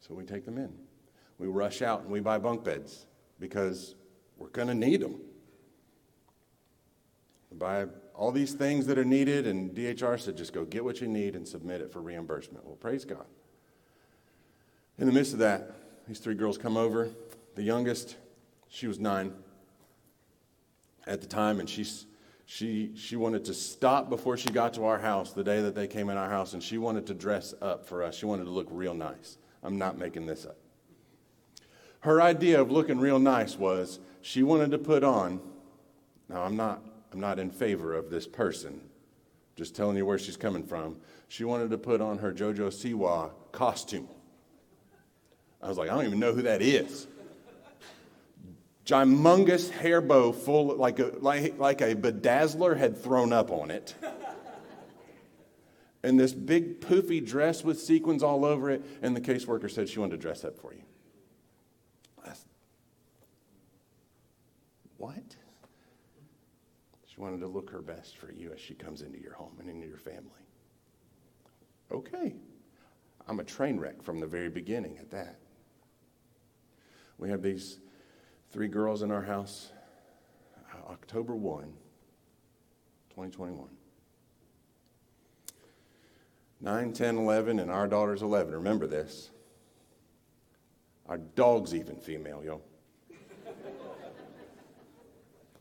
So 0.00 0.14
we 0.14 0.24
take 0.24 0.44
them 0.44 0.58
in. 0.58 0.72
We 1.38 1.46
rush 1.46 1.82
out 1.82 2.02
and 2.02 2.10
we 2.10 2.20
buy 2.20 2.38
bunk 2.38 2.64
beds 2.64 3.06
because 3.38 3.94
we're 4.36 4.48
going 4.48 4.68
to 4.68 4.74
need 4.74 5.00
them. 5.00 5.20
We 7.50 7.58
buy 7.58 7.86
all 8.14 8.32
these 8.32 8.54
things 8.54 8.86
that 8.86 8.98
are 8.98 9.04
needed, 9.04 9.46
and 9.46 9.74
DHR 9.74 10.18
said 10.18 10.36
just 10.36 10.52
go 10.52 10.64
get 10.64 10.84
what 10.84 11.00
you 11.00 11.08
need 11.08 11.36
and 11.36 11.46
submit 11.46 11.80
it 11.80 11.92
for 11.92 12.00
reimbursement. 12.00 12.64
Well, 12.64 12.76
praise 12.76 13.04
God. 13.04 13.26
In 14.98 15.06
the 15.06 15.12
midst 15.12 15.32
of 15.32 15.38
that, 15.38 15.70
these 16.08 16.18
three 16.18 16.34
girls 16.34 16.58
come 16.58 16.76
over. 16.76 17.10
The 17.54 17.62
youngest, 17.62 18.16
she 18.68 18.88
was 18.88 18.98
nine 18.98 19.32
at 21.06 21.20
the 21.20 21.26
time, 21.26 21.60
and 21.60 21.70
she's, 21.70 22.06
she, 22.46 22.92
she 22.96 23.14
wanted 23.14 23.44
to 23.44 23.54
stop 23.54 24.10
before 24.10 24.36
she 24.36 24.48
got 24.48 24.74
to 24.74 24.84
our 24.84 24.98
house 24.98 25.32
the 25.32 25.44
day 25.44 25.62
that 25.62 25.76
they 25.76 25.86
came 25.86 26.08
in 26.10 26.16
our 26.16 26.28
house, 26.28 26.52
and 26.52 26.62
she 26.62 26.78
wanted 26.78 27.06
to 27.06 27.14
dress 27.14 27.54
up 27.62 27.86
for 27.86 28.02
us. 28.02 28.16
She 28.16 28.26
wanted 28.26 28.44
to 28.44 28.50
look 28.50 28.66
real 28.70 28.94
nice. 28.94 29.38
I'm 29.62 29.78
not 29.78 29.98
making 29.98 30.26
this 30.26 30.44
up. 30.44 30.56
Her 32.00 32.20
idea 32.20 32.60
of 32.60 32.70
looking 32.70 32.98
real 32.98 33.20
nice 33.20 33.56
was 33.56 34.00
she 34.20 34.42
wanted 34.42 34.72
to 34.72 34.78
put 34.78 35.04
on, 35.04 35.40
now 36.28 36.42
I'm 36.42 36.56
not, 36.56 36.82
I'm 37.12 37.20
not 37.20 37.38
in 37.38 37.50
favor 37.50 37.94
of 37.94 38.10
this 38.10 38.26
person, 38.26 38.80
just 39.54 39.76
telling 39.76 39.96
you 39.96 40.06
where 40.06 40.18
she's 40.18 40.36
coming 40.36 40.64
from. 40.64 40.98
She 41.28 41.44
wanted 41.44 41.70
to 41.70 41.78
put 41.78 42.00
on 42.00 42.18
her 42.18 42.32
JoJo 42.32 42.68
Siwa 42.68 43.30
costume. 43.52 44.08
I 45.60 45.68
was 45.68 45.76
like, 45.76 45.90
I 45.90 45.94
don't 45.94 46.06
even 46.06 46.20
know 46.20 46.32
who 46.32 46.42
that 46.42 46.62
is. 46.62 47.06
Gymongous 48.86 49.70
hair 49.70 50.00
bow 50.00 50.32
full, 50.32 50.76
like 50.76 50.98
a, 50.98 51.12
like, 51.18 51.58
like 51.58 51.80
a 51.80 51.94
bedazzler 51.94 52.76
had 52.76 53.02
thrown 53.02 53.32
up 53.32 53.50
on 53.50 53.70
it. 53.70 53.94
And 56.02 56.18
this 56.18 56.32
big 56.32 56.80
poofy 56.80 57.24
dress 57.24 57.64
with 57.64 57.80
sequins 57.80 58.22
all 58.22 58.44
over 58.44 58.70
it. 58.70 58.84
And 59.02 59.16
the 59.16 59.20
caseworker 59.20 59.70
said 59.70 59.88
she 59.88 59.98
wanted 59.98 60.12
to 60.12 60.22
dress 60.22 60.44
up 60.44 60.58
for 60.58 60.72
you. 60.72 60.82
That's, 62.24 62.44
what? 64.96 65.36
She 67.06 67.20
wanted 67.20 67.40
to 67.40 67.48
look 67.48 67.70
her 67.70 67.82
best 67.82 68.16
for 68.16 68.30
you 68.32 68.52
as 68.52 68.60
she 68.60 68.74
comes 68.74 69.02
into 69.02 69.20
your 69.20 69.34
home 69.34 69.56
and 69.58 69.68
into 69.68 69.88
your 69.88 69.98
family. 69.98 70.46
Okay. 71.90 72.36
I'm 73.26 73.40
a 73.40 73.44
train 73.44 73.78
wreck 73.78 74.02
from 74.02 74.20
the 74.20 74.26
very 74.26 74.48
beginning 74.48 74.98
at 74.98 75.10
that. 75.10 75.40
We 77.18 77.28
have 77.30 77.42
these 77.42 77.80
three 78.50 78.68
girls 78.68 79.02
in 79.02 79.10
our 79.10 79.22
house, 79.22 79.72
uh, 80.72 80.92
October 80.92 81.34
1, 81.34 81.64
2021. 83.10 83.68
9, 86.60 86.92
10, 86.92 87.16
11, 87.16 87.58
and 87.60 87.70
our 87.70 87.86
daughter's 87.86 88.22
11. 88.22 88.54
Remember 88.54 88.86
this. 88.86 89.30
Our 91.08 91.18
dog's 91.18 91.74
even 91.74 91.96
female, 91.96 92.42
yo. 92.44 92.60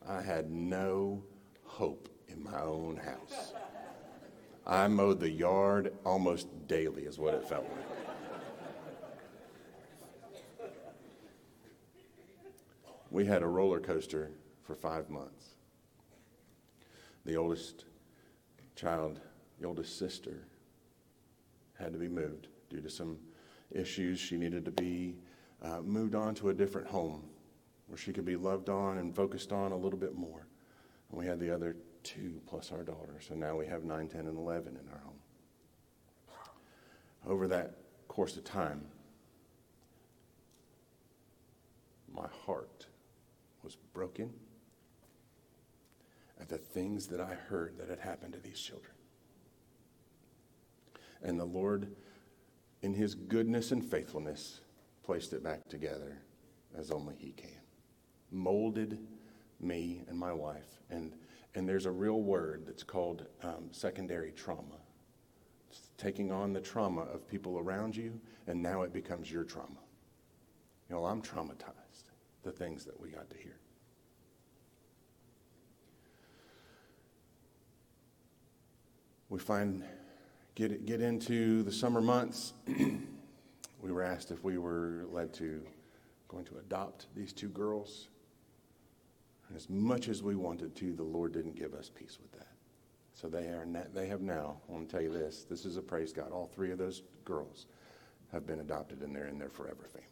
I 0.08 0.22
had 0.22 0.49
no 0.49 1.24
hope 1.64 2.10
in 2.28 2.43
my 2.43 2.62
own 2.62 2.97
house. 2.97 3.53
I 4.66 4.88
mowed 4.88 5.20
the 5.20 5.30
yard 5.30 5.93
almost 6.05 6.47
daily, 6.68 7.03
is 7.03 7.18
what 7.18 7.34
it 7.34 7.47
felt 7.47 7.64
like. 7.64 7.97
We 13.18 13.26
had 13.26 13.41
a 13.41 13.47
roller 13.47 13.80
coaster 13.80 14.30
for 14.61 14.76
five 14.76 15.09
months. 15.09 15.55
The 17.26 17.36
oldest 17.36 17.86
child, 18.76 19.20
the 19.59 19.65
oldest 19.65 19.97
sister, 19.97 20.45
had 21.80 21.93
to 21.93 21.97
be 21.97 22.09
moved 22.09 22.49
due 22.70 22.80
to 22.80 22.91
some 22.91 23.18
issues. 23.72 24.20
She 24.20 24.38
needed 24.38 24.65
to 24.65 24.72
be 24.72 25.15
uh, 25.63 25.82
moved 25.82 26.13
on 26.13 26.36
to 26.36 26.49
a 26.49 26.53
different 26.53 26.88
home 26.88 27.24
where 27.88 27.97
she 27.97 28.13
could 28.13 28.24
be 28.24 28.36
loved 28.36 28.70
on 28.70 28.99
and 28.99 29.15
focused 29.15 29.51
on 29.51 29.72
a 29.72 29.76
little 29.76 29.97
bit 29.97 30.13
more. 30.13 30.45
And 31.09 31.20
we 31.20 31.26
had 31.26 31.39
the 31.39 31.51
other 31.51 31.76
two 32.03 32.39
plus 32.45 32.72
our 32.72 32.84
daughter. 32.84 33.15
So 33.28 33.34
now 33.34 33.55
we 33.55 33.65
have 33.65 33.84
9, 33.84 34.09
10, 34.09 34.28
and 34.28 34.38
11 34.38 34.78
in 34.78 34.88
our 34.93 34.99
home. 34.99 35.20
Over 37.26 37.47
that 37.47 37.80
course 38.07 38.38
of 38.38 38.43
time, 38.43 38.86
my 42.13 42.28
heart 42.45 42.87
was 43.68 43.76
broken 43.91 44.32
at 46.39 46.47
the 46.47 46.57
things 46.57 47.07
that 47.07 47.20
I 47.20 47.34
heard 47.34 47.78
that 47.78 47.89
had 47.89 47.99
happened 47.99 48.32
to 48.32 48.39
these 48.39 48.57
children. 48.57 48.93
And 51.22 51.38
the 51.38 51.43
Lord, 51.43 51.93
in 52.82 52.93
His 52.93 53.13
goodness 53.13 53.74
and 53.74 53.84
faithfulness, 53.84 54.61
placed 55.03 55.34
it 55.34 55.43
back 55.43 55.68
together 55.68 56.18
as 56.78 56.91
only 56.91 57.15
He 57.18 57.34
can. 57.34 57.59
Molded 58.32 58.99
me 59.59 60.05
and 60.07 60.18
my 60.18 60.32
wife. 60.32 60.80
And, 60.89 61.11
and 61.53 61.68
there's 61.68 61.88
a 61.88 61.91
real 61.91 62.22
word 62.22 62.63
that's 62.65 62.84
called 62.84 63.26
um, 63.43 63.68
secondary 63.72 64.32
trauma. 64.32 64.80
It's 65.70 65.89
taking 65.97 66.32
on 66.32 66.53
the 66.53 66.61
trauma 66.61 67.01
of 67.01 67.28
people 67.28 67.59
around 67.59 67.97
you, 67.97 68.18
and 68.47 68.63
now 68.63 68.84
it 68.84 68.93
becomes 68.93 69.30
your 69.30 69.43
trauma. 69.43 69.82
You 70.89 70.95
know, 70.95 71.03
I'm 71.03 71.22
traumatized, 71.22 71.87
the 72.48 72.54
things 72.54 72.86
that 72.86 72.98
we 72.98 73.10
got 73.10 73.30
to 73.30 73.38
hear. 73.38 73.58
We 79.30 79.38
find, 79.39 79.84
get, 80.56 80.86
get 80.86 81.02
into 81.02 81.64
the 81.64 81.72
summer 81.74 82.00
months, 82.00 82.54
we 83.82 83.91
were 83.91 84.02
asked 84.02 84.32
if 84.32 84.45
we 84.45 84.58
were 84.58 85.06
led 85.12 85.34
to 85.34 85.62
going 86.30 86.45
to 86.45 86.58
adopt 86.58 87.08
these 87.16 87.34
two 87.34 87.50
girls. 87.50 88.08
And 89.50 89.58
as 89.58 89.70
much 89.70 90.08
as 90.08 90.24
we 90.24 90.36
wanted 90.36 90.74
to, 90.78 90.93
the 90.93 91.04
Lord 91.04 91.34
didn't 91.34 91.58
give 91.58 91.74
us 91.74 91.91
peace 91.93 92.18
with 92.22 92.32
that. 92.39 92.54
So 93.14 93.28
they 93.28 93.48
are 93.48 93.66
na- 93.66 93.89
they 93.93 94.08
have 94.08 94.22
now, 94.22 94.62
I 94.70 94.72
want 94.72 94.88
to 94.88 94.95
tell 94.95 95.04
you 95.04 95.12
this, 95.12 95.45
this 95.50 95.66
is 95.66 95.76
a 95.76 95.82
praise 95.82 96.14
God. 96.14 96.32
All 96.32 96.45
three 96.45 96.72
of 96.72 96.78
those 96.78 97.04
girls 97.26 97.66
have 98.32 98.48
been 98.48 98.62
adopted 98.62 99.02
and 99.02 99.14
they're 99.14 99.28
in 99.28 99.38
their 99.38 99.50
forever 99.50 99.89
families. 99.91 100.07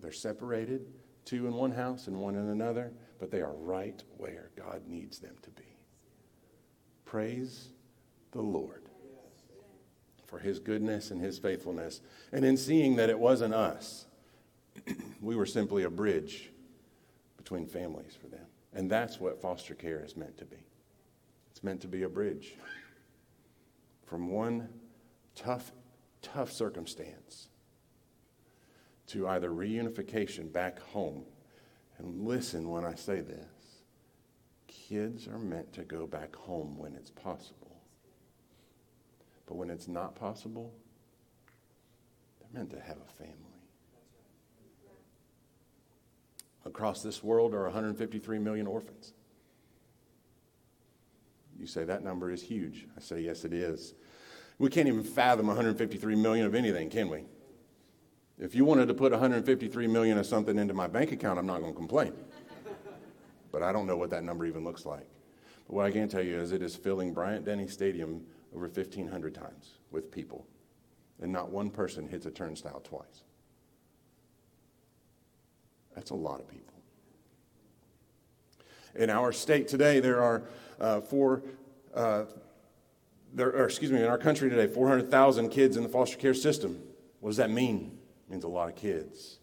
They're 0.00 0.12
separated, 0.12 0.86
two 1.24 1.46
in 1.46 1.54
one 1.54 1.72
house 1.72 2.06
and 2.06 2.20
one 2.20 2.34
in 2.34 2.48
another, 2.48 2.92
but 3.18 3.30
they 3.30 3.40
are 3.40 3.54
right 3.54 4.02
where 4.16 4.50
God 4.56 4.82
needs 4.86 5.18
them 5.18 5.34
to 5.42 5.50
be. 5.50 5.76
Praise 7.04 7.68
the 8.32 8.42
Lord 8.42 8.82
for 10.26 10.38
his 10.38 10.58
goodness 10.58 11.10
and 11.10 11.20
his 11.20 11.38
faithfulness. 11.38 12.00
And 12.32 12.44
in 12.44 12.56
seeing 12.56 12.96
that 12.96 13.10
it 13.10 13.18
wasn't 13.18 13.54
us, 13.54 14.06
we 15.20 15.36
were 15.36 15.46
simply 15.46 15.84
a 15.84 15.90
bridge 15.90 16.50
between 17.36 17.66
families 17.66 18.16
for 18.20 18.26
them. 18.26 18.46
And 18.74 18.90
that's 18.90 19.20
what 19.20 19.40
foster 19.40 19.74
care 19.74 20.04
is 20.04 20.16
meant 20.16 20.36
to 20.38 20.44
be. 20.44 20.66
It's 21.50 21.62
meant 21.62 21.80
to 21.82 21.88
be 21.88 22.02
a 22.02 22.08
bridge 22.08 22.54
from 24.04 24.30
one 24.30 24.68
tough, 25.34 25.72
tough 26.20 26.52
circumstance 26.52 27.48
to 29.08 29.28
either 29.28 29.50
reunification 29.50 30.52
back 30.52 30.78
home. 30.80 31.24
And 31.98 32.26
listen 32.26 32.68
when 32.68 32.84
I 32.84 32.94
say 32.94 33.20
this 33.20 33.46
kids 34.88 35.26
are 35.26 35.38
meant 35.38 35.72
to 35.72 35.82
go 35.82 36.06
back 36.06 36.34
home 36.36 36.78
when 36.78 36.94
it's 36.94 37.10
possible. 37.10 37.76
But 39.46 39.56
when 39.56 39.70
it's 39.70 39.88
not 39.88 40.14
possible, 40.14 40.72
they're 42.40 42.60
meant 42.60 42.70
to 42.70 42.80
have 42.80 42.96
a 42.96 43.12
family. 43.12 43.34
Across 46.64 47.02
this 47.02 47.22
world 47.22 47.54
are 47.54 47.64
153 47.64 48.38
million 48.38 48.66
orphans. 48.66 49.12
You 51.58 51.66
say 51.66 51.84
that 51.84 52.04
number 52.04 52.30
is 52.30 52.42
huge. 52.42 52.86
I 52.96 53.00
say, 53.00 53.20
yes, 53.20 53.44
it 53.44 53.52
is. 53.52 53.94
We 54.58 54.68
can't 54.68 54.88
even 54.88 55.02
fathom 55.02 55.46
153 55.46 56.14
million 56.16 56.46
of 56.46 56.54
anything, 56.54 56.90
can 56.90 57.08
we? 57.08 57.24
If 58.38 58.54
you 58.54 58.64
wanted 58.64 58.88
to 58.88 58.94
put 58.94 59.12
153 59.12 59.86
million 59.86 60.18
of 60.18 60.26
something 60.26 60.58
into 60.58 60.74
my 60.74 60.86
bank 60.86 61.12
account, 61.12 61.38
I'm 61.38 61.46
not 61.46 61.60
going 61.60 61.72
to 61.72 61.76
complain. 61.76 62.12
but 63.50 63.62
I 63.62 63.72
don't 63.72 63.86
know 63.86 63.96
what 63.96 64.10
that 64.10 64.24
number 64.24 64.44
even 64.44 64.62
looks 64.62 64.84
like. 64.84 65.06
But 65.66 65.74
what 65.74 65.86
I 65.86 65.90
can 65.90 66.08
tell 66.08 66.22
you 66.22 66.38
is 66.38 66.52
it 66.52 66.62
is 66.62 66.76
filling 66.76 67.14
Bryant 67.14 67.46
Denny 67.46 67.66
Stadium 67.66 68.24
over 68.54 68.66
1,500 68.66 69.34
times 69.34 69.78
with 69.90 70.10
people, 70.10 70.46
and 71.20 71.32
not 71.32 71.50
one 71.50 71.70
person 71.70 72.06
hits 72.06 72.26
a 72.26 72.30
turnstile 72.30 72.80
twice. 72.80 73.24
That's 75.94 76.10
a 76.10 76.14
lot 76.14 76.40
of 76.40 76.48
people. 76.48 76.74
In 78.94 79.08
our 79.10 79.32
state 79.32 79.66
today, 79.66 80.00
there 80.00 80.22
are 80.22 80.42
uh, 80.78 81.00
four, 81.00 81.42
uh, 81.94 82.24
there, 83.32 83.48
or 83.48 83.64
excuse 83.64 83.90
me, 83.90 83.98
in 83.98 84.06
our 84.06 84.18
country 84.18 84.50
today, 84.50 84.66
400,000 84.72 85.48
kids 85.48 85.76
in 85.76 85.82
the 85.82 85.88
foster 85.88 86.18
care 86.18 86.34
system. 86.34 86.82
What 87.20 87.30
does 87.30 87.36
that 87.38 87.50
mean? 87.50 87.95
Means 88.28 88.44
a 88.44 88.48
lot 88.48 88.68
of 88.68 88.74
kids 88.74 89.38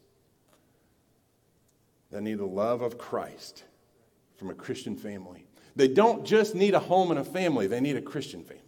that 2.12 2.22
need 2.22 2.38
the 2.38 2.46
love 2.46 2.82
of 2.82 2.98
Christ 2.98 3.64
from 4.36 4.50
a 4.50 4.54
Christian 4.54 4.96
family. 4.96 5.48
They 5.76 5.88
don't 5.88 6.26
just 6.26 6.54
need 6.54 6.74
a 6.74 6.80
home 6.80 7.10
and 7.10 7.20
a 7.20 7.24
family, 7.24 7.68
they 7.68 7.80
need 7.80 7.96
a 7.96 8.02
Christian 8.02 8.44
family. 8.44 8.62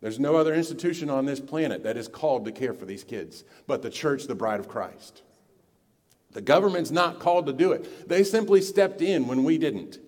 There's 0.00 0.20
no 0.20 0.36
other 0.36 0.54
institution 0.54 1.10
on 1.10 1.24
this 1.24 1.40
planet 1.40 1.82
that 1.82 1.96
is 1.96 2.06
called 2.06 2.44
to 2.44 2.52
care 2.52 2.74
for 2.74 2.84
these 2.84 3.02
kids 3.02 3.44
but 3.66 3.82
the 3.82 3.90
church, 3.90 4.24
the 4.24 4.34
bride 4.34 4.60
of 4.60 4.68
Christ. 4.68 5.22
The 6.32 6.42
government's 6.42 6.90
not 6.90 7.18
called 7.18 7.46
to 7.46 7.52
do 7.52 7.72
it. 7.72 8.08
They 8.08 8.22
simply 8.22 8.60
stepped 8.60 9.00
in 9.00 9.26
when 9.26 9.42
we 9.42 9.56
didn't. 9.56 9.98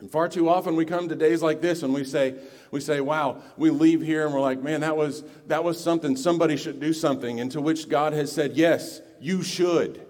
And 0.00 0.10
far 0.10 0.28
too 0.28 0.48
often 0.48 0.76
we 0.76 0.86
come 0.86 1.08
to 1.08 1.14
days 1.14 1.42
like 1.42 1.60
this 1.60 1.82
and 1.82 1.92
we 1.92 2.04
say, 2.04 2.34
we 2.70 2.80
say, 2.80 3.00
wow, 3.00 3.42
we 3.56 3.70
leave 3.70 4.00
here 4.00 4.24
and 4.24 4.34
we're 4.34 4.40
like, 4.40 4.62
man, 4.62 4.80
that 4.80 4.96
was, 4.96 5.22
that 5.46 5.62
was 5.62 5.78
something, 5.78 6.16
somebody 6.16 6.56
should 6.56 6.80
do 6.80 6.92
something. 6.92 7.38
And 7.38 7.52
to 7.52 7.60
which 7.60 7.88
God 7.88 8.14
has 8.14 8.32
said, 8.32 8.56
yes, 8.56 9.00
you 9.20 9.42
should. 9.42 10.06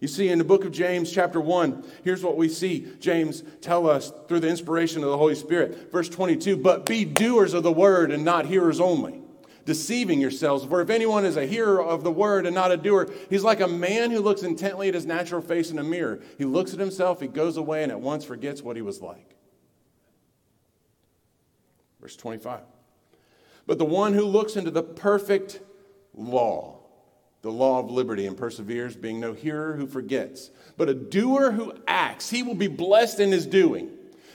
You 0.00 0.08
see, 0.08 0.28
in 0.28 0.38
the 0.38 0.44
book 0.44 0.64
of 0.64 0.72
James, 0.72 1.10
chapter 1.10 1.40
1, 1.40 1.82
here's 2.02 2.22
what 2.22 2.36
we 2.36 2.48
see 2.48 2.92
James 3.00 3.42
tell 3.62 3.88
us 3.88 4.12
through 4.28 4.40
the 4.40 4.48
inspiration 4.48 5.02
of 5.02 5.08
the 5.08 5.16
Holy 5.16 5.34
Spirit. 5.34 5.90
Verse 5.90 6.08
22 6.08 6.58
But 6.58 6.84
be 6.84 7.06
doers 7.06 7.54
of 7.54 7.62
the 7.62 7.72
word 7.72 8.10
and 8.10 8.24
not 8.24 8.44
hearers 8.44 8.80
only, 8.80 9.22
deceiving 9.64 10.20
yourselves. 10.20 10.64
For 10.64 10.80
if 10.80 10.90
anyone 10.90 11.24
is 11.24 11.36
a 11.36 11.46
hearer 11.46 11.82
of 11.82 12.04
the 12.04 12.10
word 12.10 12.46
and 12.46 12.54
not 12.54 12.72
a 12.72 12.76
doer, 12.76 13.10
he's 13.30 13.44
like 13.44 13.60
a 13.60 13.68
man 13.68 14.10
who 14.10 14.20
looks 14.20 14.42
intently 14.42 14.88
at 14.88 14.94
his 14.94 15.06
natural 15.06 15.40
face 15.40 15.70
in 15.70 15.78
a 15.78 15.84
mirror. 15.84 16.20
He 16.38 16.44
looks 16.44 16.72
at 16.72 16.80
himself, 16.80 17.20
he 17.20 17.28
goes 17.28 17.56
away, 17.56 17.82
and 17.82 17.92
at 17.92 18.00
once 18.00 18.24
forgets 18.24 18.62
what 18.62 18.76
he 18.76 18.82
was 18.82 19.00
like. 19.00 19.36
Verse 22.00 22.16
25. 22.16 22.60
But 23.66 23.78
the 23.78 23.84
one 23.84 24.12
who 24.12 24.24
looks 24.24 24.56
into 24.56 24.70
the 24.70 24.82
perfect 24.82 25.60
law, 26.14 26.80
the 27.42 27.50
law 27.50 27.78
of 27.78 27.90
liberty, 27.90 28.26
and 28.26 28.36
perseveres, 28.36 28.94
being 28.94 29.20
no 29.20 29.32
hearer 29.32 29.74
who 29.74 29.86
forgets, 29.86 30.50
but 30.76 30.88
a 30.88 30.94
doer 30.94 31.52
who 31.52 31.72
acts, 31.86 32.28
he 32.28 32.42
will 32.42 32.54
be 32.54 32.68
blessed 32.68 33.20
in 33.20 33.32
his 33.32 33.46
doing. 33.46 33.90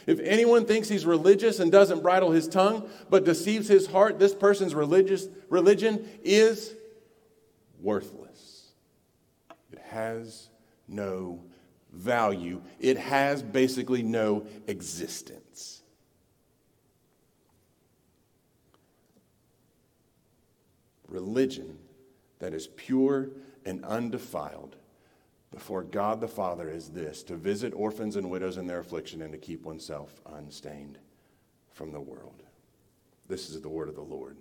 If 0.10 0.20
anyone 0.22 0.66
thinks 0.66 0.90
he's 0.90 1.06
religious 1.06 1.60
and 1.60 1.72
doesn't 1.72 2.02
bridle 2.02 2.32
his 2.32 2.48
tongue, 2.48 2.90
but 3.12 3.26
deceives 3.26 3.68
his 3.68 3.86
heart, 3.86 4.18
this 4.18 4.34
person's 4.34 4.74
religious 4.74 5.28
religion 5.50 6.10
is 6.24 6.74
worthless. 7.80 8.72
It 9.72 9.78
has 9.78 10.50
no 10.88 11.44
value. 11.94 12.64
It 12.80 12.98
has 12.98 13.44
basically 13.44 14.02
no 14.02 14.48
existence. 14.66 15.84
Religion 21.08 21.78
that 22.40 22.56
is 22.56 22.66
pure 22.66 23.30
and 23.64 23.86
undefiled 23.86 24.76
before 25.52 25.84
God 25.84 26.22
the 26.22 26.28
Father 26.28 26.70
is 26.70 26.90
this 26.90 27.24
to 27.24 27.36
visit 27.36 27.74
orphans 27.74 28.16
and 28.16 28.30
widows 28.30 28.58
in 28.58 28.68
their 28.68 28.80
affliction 28.80 29.22
and 29.22 29.32
to 29.32 29.38
keep 29.38 29.64
oneself 29.64 30.22
unstained 30.26 31.00
from 31.72 31.92
the 31.92 32.00
world. 32.00 32.44
This 33.28 33.50
is 33.50 33.62
the 33.62 33.70
word 33.70 33.90
of 33.90 33.96
the 33.96 34.02
Lord. 34.02 34.38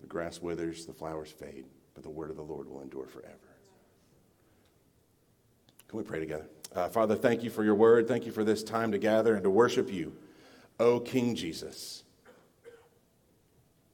The 0.00 0.06
grass 0.06 0.40
withers, 0.40 0.86
the 0.86 0.92
flowers 0.92 1.30
fade, 1.30 1.64
but 1.94 2.02
the 2.02 2.10
word 2.10 2.30
of 2.30 2.36
the 2.36 2.42
Lord 2.42 2.68
will 2.68 2.80
endure 2.80 3.06
forever. 3.06 3.34
Can 5.88 5.98
we 5.98 6.04
pray 6.04 6.20
together? 6.20 6.46
Uh, 6.74 6.88
Father, 6.88 7.16
thank 7.16 7.42
you 7.42 7.50
for 7.50 7.64
your 7.64 7.74
word. 7.74 8.06
Thank 8.06 8.26
you 8.26 8.32
for 8.32 8.44
this 8.44 8.62
time 8.62 8.92
to 8.92 8.98
gather 8.98 9.34
and 9.34 9.42
to 9.42 9.50
worship 9.50 9.90
you. 9.90 10.14
O 10.78 11.00
King 11.00 11.34
Jesus, 11.34 12.04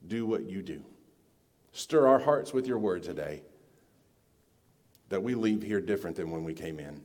do 0.07 0.27
what 0.27 0.45
you 0.45 0.61
do. 0.61 0.85
Stir 1.73 2.07
our 2.07 2.19
hearts 2.19 2.53
with 2.53 2.67
your 2.67 2.79
word 2.79 3.03
today 3.03 3.43
that 5.15 5.23
we 5.23 5.37
leave 5.37 5.63
here 5.63 5.81
different 5.81 6.17
than 6.17 6.33
when 6.33 6.43
we 6.43 6.53
came 6.53 6.81
in. 6.81 7.01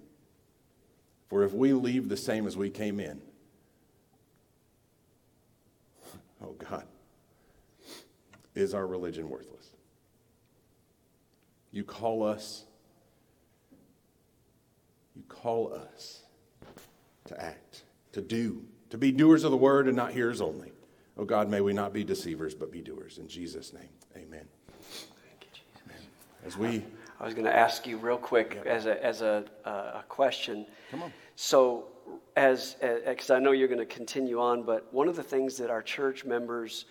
For 1.28 1.44
if 1.44 1.54
we 1.54 1.74
leave 1.74 2.10
the 2.10 2.18
same 2.18 2.48
as 2.48 2.58
we 2.58 2.72
came 2.72 3.00
in, 3.00 3.22
oh 6.44 6.54
God, 6.54 6.86
is 8.56 8.74
our 8.74 8.88
religion 8.88 9.30
worthless? 9.30 9.70
You 11.72 11.84
call 11.84 12.24
us, 12.24 12.66
you 15.16 15.22
call 15.28 15.72
us 15.72 16.24
to 17.26 17.40
act, 17.40 17.84
to 18.14 18.22
do, 18.22 18.64
to 18.90 18.98
be 18.98 19.12
doers 19.12 19.44
of 19.44 19.52
the 19.52 19.58
word 19.58 19.86
and 19.86 19.96
not 19.96 20.14
hearers 20.14 20.42
only. 20.42 20.72
Oh 21.16 21.26
God, 21.26 21.48
may 21.48 21.62
we 21.62 21.74
not 21.74 21.94
be 21.94 22.04
deceivers, 22.04 22.56
but 22.56 22.72
be 22.72 22.82
doers. 22.82 23.20
In 23.20 23.28
Jesus' 23.28 23.72
name, 23.72 23.90
amen. 24.18 24.48
As 26.44 26.58
we, 26.58 26.84
I 27.20 27.26
was 27.26 27.34
going 27.34 27.46
to 27.46 27.56
ask 27.56 27.86
you 27.86 27.98
real 27.98 28.18
quick 28.18 28.62
as 28.66 28.86
a, 28.86 29.04
as 29.04 29.22
a, 29.22 29.44
uh, 29.66 30.00
a 30.00 30.04
question. 30.08 30.66
Come 30.92 31.04
on. 31.04 31.14
So, 31.36 31.86
as 32.36 32.76
because 33.06 33.30
I 33.30 33.40
know 33.40 33.52
you're 33.52 33.68
going 33.68 33.80
to 33.80 33.86
continue 33.86 34.40
on, 34.40 34.64
but 34.64 34.92
one 34.94 35.08
of 35.08 35.16
the 35.16 35.24
things 35.24 35.58
that 35.58 35.70
our 35.70 35.82
church 35.82 36.24
members, 36.24 36.86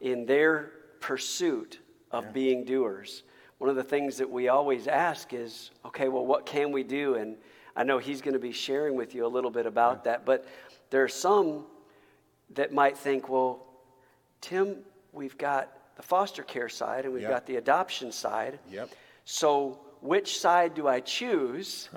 in 0.00 0.26
their 0.26 0.72
pursuit 1.00 1.80
of 2.10 2.32
being 2.32 2.64
doers, 2.64 3.22
one 3.58 3.70
of 3.70 3.76
the 3.76 3.84
things 3.84 4.16
that 4.18 4.28
we 4.30 4.48
always 4.48 4.86
ask 4.86 5.32
is, 5.32 5.70
okay, 5.84 6.08
well, 6.08 6.26
what 6.26 6.46
can 6.46 6.72
we 6.72 6.82
do? 6.82 7.14
And 7.14 7.36
I 7.74 7.84
know 7.84 7.98
he's 7.98 8.20
going 8.20 8.34
to 8.34 8.40
be 8.40 8.52
sharing 8.52 8.96
with 8.96 9.14
you 9.14 9.26
a 9.26 9.28
little 9.28 9.50
bit 9.50 9.66
about 9.66 10.04
that, 10.04 10.24
but 10.24 10.46
there 10.90 11.02
are 11.02 11.08
some 11.08 11.64
that 12.50 12.72
might 12.72 12.96
think, 12.96 13.28
well, 13.28 13.66
Tim, 14.40 14.78
we've 15.12 15.36
got 15.36 15.96
the 15.96 16.02
foster 16.02 16.42
care 16.42 16.68
side 16.68 17.04
and 17.04 17.12
we've 17.12 17.22
Yep. 17.22 17.30
got 17.30 17.46
the 17.46 17.56
adoption 17.56 18.12
side. 18.12 18.58
Yep. 18.70 18.90
So, 19.30 19.80
which 20.00 20.38
side 20.38 20.74
do 20.74 20.86
I 20.86 21.00
choose? 21.00 21.90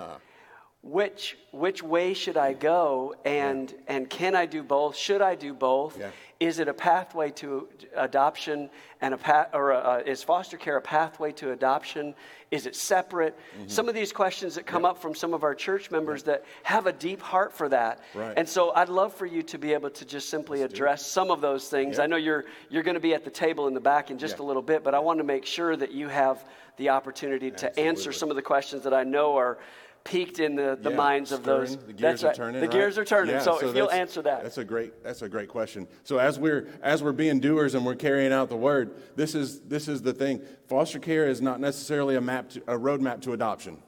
Which 0.81 1.37
which 1.51 1.83
way 1.83 2.13
should 2.13 2.37
I 2.37 2.53
go? 2.53 3.13
And 3.25 3.73
and 3.87 4.09
can 4.09 4.33
I 4.33 4.45
do 4.45 4.63
both? 4.63 4.95
Should 4.95 5.21
I 5.21 5.35
do 5.35 5.53
both? 5.53 5.99
Yeah. 5.99 6.09
Is 6.39 6.59
it 6.59 6.69
a 6.69 6.73
pathway 6.73 7.31
to 7.31 7.67
adoption 7.95 8.69
and 9.01 9.13
a 9.13 9.17
path, 9.17 9.49
or 9.53 9.71
a, 9.71 9.77
uh, 9.77 10.03
is 10.05 10.23
foster 10.23 10.55
care 10.55 10.77
a 10.77 10.81
pathway 10.81 11.33
to 11.33 11.51
adoption? 11.51 12.15
Is 12.49 12.65
it 12.65 12.77
separate? 12.77 13.37
Mm-hmm. 13.37 13.67
Some 13.67 13.89
of 13.89 13.93
these 13.93 14.13
questions 14.13 14.55
that 14.55 14.65
come 14.65 14.85
up 14.85 14.97
from 15.01 15.13
some 15.13 15.33
of 15.33 15.43
our 15.43 15.53
church 15.53 15.91
members 15.91 16.23
that 16.23 16.45
have 16.63 16.87
a 16.87 16.93
deep 16.93 17.21
heart 17.21 17.51
for 17.53 17.67
that. 17.69 17.99
Right. 18.15 18.33
And 18.37 18.47
so 18.47 18.71
I'd 18.73 18.87
love 18.89 19.13
for 19.13 19.25
you 19.25 19.43
to 19.43 19.57
be 19.57 19.73
able 19.73 19.89
to 19.89 20.05
just 20.05 20.29
simply 20.29 20.61
address 20.61 21.05
some 21.05 21.29
of 21.29 21.41
those 21.41 21.67
things. 21.67 21.97
Yeah. 21.97 22.05
I 22.05 22.07
know 22.07 22.15
you're 22.15 22.45
you're 22.69 22.83
going 22.83 22.95
to 22.95 23.01
be 23.01 23.13
at 23.13 23.25
the 23.25 23.31
table 23.31 23.67
in 23.67 23.73
the 23.73 23.81
back 23.81 24.09
in 24.09 24.17
just 24.17 24.37
Yeah. 24.39 24.45
a 24.45 24.47
little 24.47 24.63
bit, 24.63 24.81
but 24.83 24.95
I 24.95 24.99
want 24.99 25.19
to 25.19 25.25
make 25.25 25.45
sure 25.45 25.75
that 25.75 25.91
you 25.91 26.07
have 26.07 26.45
the 26.79 26.89
opportunity 26.89 27.51
to 27.51 27.79
answer 27.79 28.11
some 28.11 28.29
of 28.31 28.35
the 28.37 28.41
questions 28.41 28.83
that 28.83 28.93
I 28.93 29.03
know 29.03 29.35
are 29.35 29.59
peaked 30.05 30.39
in 30.39 30.55
the, 30.55 30.79
the 30.81 30.89
Yeah, 30.91 30.95
minds 30.95 31.33
of 31.33 31.41
stirring. 31.41 31.59
those. 31.59 31.77
The 31.77 31.93
gears 31.93 32.21
That's 32.21 32.23
are 32.23 32.27
right. 32.27 32.35
turning. 32.35 32.61
The 32.61 32.67
right? 32.67 32.71
gears 32.71 32.97
are 32.97 33.05
turning. 33.05 33.35
Yeah, 33.35 33.41
so, 33.41 33.59
if 33.59 33.75
you'll 33.75 33.91
answer 33.91 34.21
that. 34.21 34.43
that's 34.43 34.57
a 34.57 34.63
great. 34.63 35.03
That's 35.03 35.21
a 35.21 35.29
great 35.29 35.49
question. 35.49 35.87
So 36.05 36.17
as 36.17 36.39
we're 36.39 36.69
as 36.81 37.03
we're 37.03 37.11
being 37.11 37.41
doers 37.41 37.75
and 37.75 37.85
we're 37.85 37.95
carrying 37.95 38.31
out 38.31 38.47
the 38.47 38.55
word, 38.55 38.95
this 39.17 39.35
is 39.35 39.59
this 39.61 39.89
is 39.89 40.01
the 40.01 40.13
thing. 40.13 40.41
Foster 40.67 40.99
care 40.99 41.27
is 41.27 41.41
not 41.41 41.59
necessarily 41.59 42.15
a 42.15 42.21
map 42.21 42.49
to, 42.51 42.61
a 42.61 42.79
roadmap 42.79 43.21
to 43.23 43.33
adoption. 43.33 43.83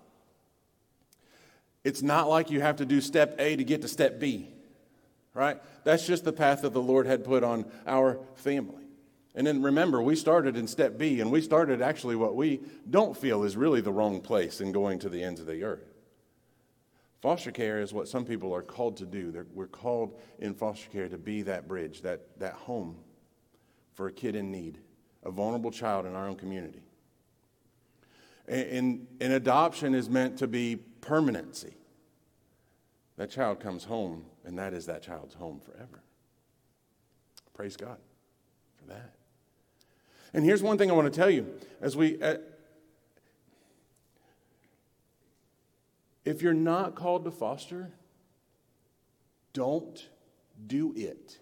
It's 1.85 2.01
not 2.01 2.27
like 2.27 2.51
you 2.51 2.59
have 2.59 2.75
to 2.75 2.85
do 2.85 2.99
step 2.99 3.35
A 3.39 3.55
to 3.55 3.63
get 3.63 3.81
to 3.81 3.87
step 3.87 4.19
B, 4.19 4.49
right? 5.33 5.59
That's 5.85 6.05
just 6.05 6.25
the 6.25 6.33
path 6.33 6.61
that 6.61 6.73
the 6.73 6.81
Lord 6.81 7.07
had 7.07 7.23
put 7.23 7.43
on 7.43 7.65
our 7.87 8.19
family. 8.35 8.80
And 9.33 9.47
then 9.47 9.61
remember, 9.61 10.01
we 10.01 10.15
started 10.15 10.57
in 10.57 10.67
step 10.67 10.97
B, 10.97 11.21
and 11.21 11.31
we 11.31 11.41
started 11.41 11.81
actually 11.81 12.17
what 12.17 12.35
we 12.35 12.61
don't 12.89 13.15
feel 13.15 13.43
is 13.43 13.55
really 13.55 13.79
the 13.79 13.91
wrong 13.91 14.19
place 14.19 14.59
in 14.59 14.71
going 14.71 14.99
to 14.99 15.09
the 15.09 15.23
ends 15.23 15.39
of 15.39 15.47
the 15.47 15.63
earth. 15.63 15.93
Foster 17.21 17.51
care 17.51 17.79
is 17.79 17.93
what 17.93 18.07
some 18.07 18.25
people 18.25 18.53
are 18.53 18.63
called 18.63 18.97
to 18.97 19.05
do. 19.05 19.31
They're, 19.31 19.45
we're 19.53 19.67
called 19.67 20.19
in 20.39 20.53
foster 20.53 20.89
care 20.89 21.07
to 21.07 21.17
be 21.17 21.43
that 21.43 21.67
bridge, 21.67 22.01
that, 22.01 22.21
that 22.39 22.53
home 22.53 22.97
for 23.93 24.07
a 24.07 24.11
kid 24.11 24.35
in 24.35 24.51
need, 24.51 24.79
a 25.23 25.31
vulnerable 25.31 25.71
child 25.71 26.05
in 26.05 26.15
our 26.15 26.27
own 26.27 26.35
community. 26.35 26.81
And, 28.47 28.67
and, 28.67 29.07
and 29.21 29.33
adoption 29.33 29.93
is 29.93 30.09
meant 30.09 30.39
to 30.39 30.47
be 30.47 30.77
permanency. 30.99 31.75
That 33.17 33.29
child 33.29 33.59
comes 33.59 33.83
home, 33.83 34.25
and 34.43 34.57
that 34.57 34.73
is 34.73 34.87
that 34.87 35.03
child's 35.03 35.35
home 35.35 35.59
forever. 35.59 36.01
Praise 37.53 37.77
God 37.77 37.97
for 38.77 38.85
that. 38.87 39.13
And 40.33 40.45
here's 40.45 40.63
one 40.63 40.77
thing 40.77 40.89
I 40.89 40.93
want 40.93 41.11
to 41.11 41.19
tell 41.19 41.29
you 41.29 41.47
as 41.81 41.97
we. 41.97 42.21
Uh, 42.21 42.37
if 46.23 46.41
you're 46.41 46.53
not 46.53 46.95
called 46.95 47.25
to 47.25 47.31
foster, 47.31 47.91
don't 49.53 50.07
do 50.67 50.93
it. 50.95 51.39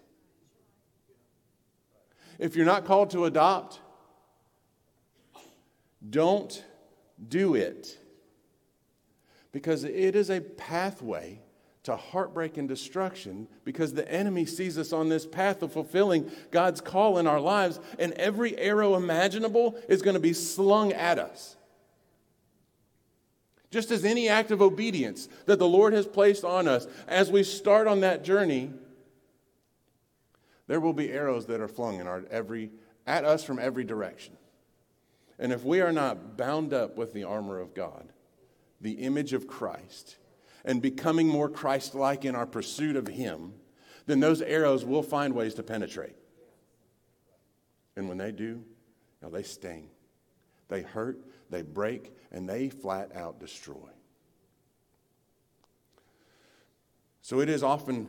If 2.38 2.56
you're 2.56 2.66
not 2.66 2.86
called 2.86 3.10
to 3.10 3.26
adopt, 3.26 3.80
don't 6.08 6.64
do 7.28 7.54
it. 7.54 7.98
Because 9.52 9.84
it 9.84 10.16
is 10.16 10.30
a 10.30 10.40
pathway 10.40 11.40
to 11.90 11.96
heartbreak 11.96 12.56
and 12.56 12.68
destruction 12.68 13.48
because 13.64 13.92
the 13.92 14.10
enemy 14.10 14.46
sees 14.46 14.78
us 14.78 14.92
on 14.92 15.08
this 15.08 15.26
path 15.26 15.62
of 15.62 15.72
fulfilling 15.72 16.30
God's 16.50 16.80
call 16.80 17.18
in 17.18 17.26
our 17.26 17.40
lives, 17.40 17.80
and 17.98 18.12
every 18.14 18.56
arrow 18.58 18.94
imaginable 18.94 19.78
is 19.88 20.02
going 20.02 20.14
to 20.14 20.20
be 20.20 20.32
slung 20.32 20.92
at 20.92 21.18
us. 21.18 21.56
Just 23.70 23.90
as 23.90 24.04
any 24.04 24.28
act 24.28 24.50
of 24.50 24.62
obedience 24.62 25.28
that 25.46 25.58
the 25.58 25.68
Lord 25.68 25.92
has 25.92 26.06
placed 26.06 26.44
on 26.44 26.66
us, 26.66 26.86
as 27.06 27.30
we 27.30 27.42
start 27.42 27.86
on 27.86 28.00
that 28.00 28.24
journey, 28.24 28.70
there 30.66 30.80
will 30.80 30.92
be 30.92 31.10
arrows 31.10 31.46
that 31.46 31.60
are 31.60 31.68
flung 31.68 32.00
in 32.00 32.06
our 32.06 32.24
every, 32.30 32.70
at 33.06 33.24
us 33.24 33.44
from 33.44 33.58
every 33.58 33.84
direction. 33.84 34.36
And 35.38 35.52
if 35.52 35.64
we 35.64 35.80
are 35.80 35.92
not 35.92 36.36
bound 36.36 36.72
up 36.72 36.96
with 36.96 37.12
the 37.12 37.24
armor 37.24 37.58
of 37.58 37.74
God, 37.74 38.12
the 38.80 38.92
image 38.92 39.32
of 39.32 39.46
Christ, 39.46 40.16
and 40.64 40.82
becoming 40.82 41.28
more 41.28 41.48
Christ 41.48 41.94
like 41.94 42.24
in 42.24 42.34
our 42.34 42.46
pursuit 42.46 42.96
of 42.96 43.06
Him, 43.06 43.54
then 44.06 44.20
those 44.20 44.42
arrows 44.42 44.84
will 44.84 45.02
find 45.02 45.34
ways 45.34 45.54
to 45.54 45.62
penetrate. 45.62 46.16
And 47.96 48.08
when 48.08 48.18
they 48.18 48.32
do, 48.32 48.44
you 48.44 48.64
know, 49.22 49.30
they 49.30 49.42
sting, 49.42 49.88
they 50.68 50.82
hurt, 50.82 51.20
they 51.50 51.62
break, 51.62 52.14
and 52.32 52.48
they 52.48 52.68
flat 52.68 53.14
out 53.14 53.40
destroy. 53.40 53.90
So 57.22 57.40
it 57.40 57.48
is 57.48 57.62
often 57.62 58.08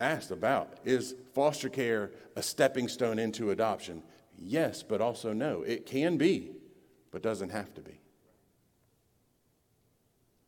asked 0.00 0.30
about 0.30 0.78
is 0.84 1.14
foster 1.32 1.68
care 1.68 2.10
a 2.36 2.42
stepping 2.42 2.88
stone 2.88 3.18
into 3.18 3.50
adoption? 3.50 4.02
Yes, 4.38 4.82
but 4.82 5.00
also 5.00 5.32
no. 5.32 5.62
It 5.62 5.86
can 5.86 6.16
be, 6.16 6.50
but 7.10 7.22
doesn't 7.22 7.50
have 7.50 7.72
to 7.74 7.80
be. 7.80 8.01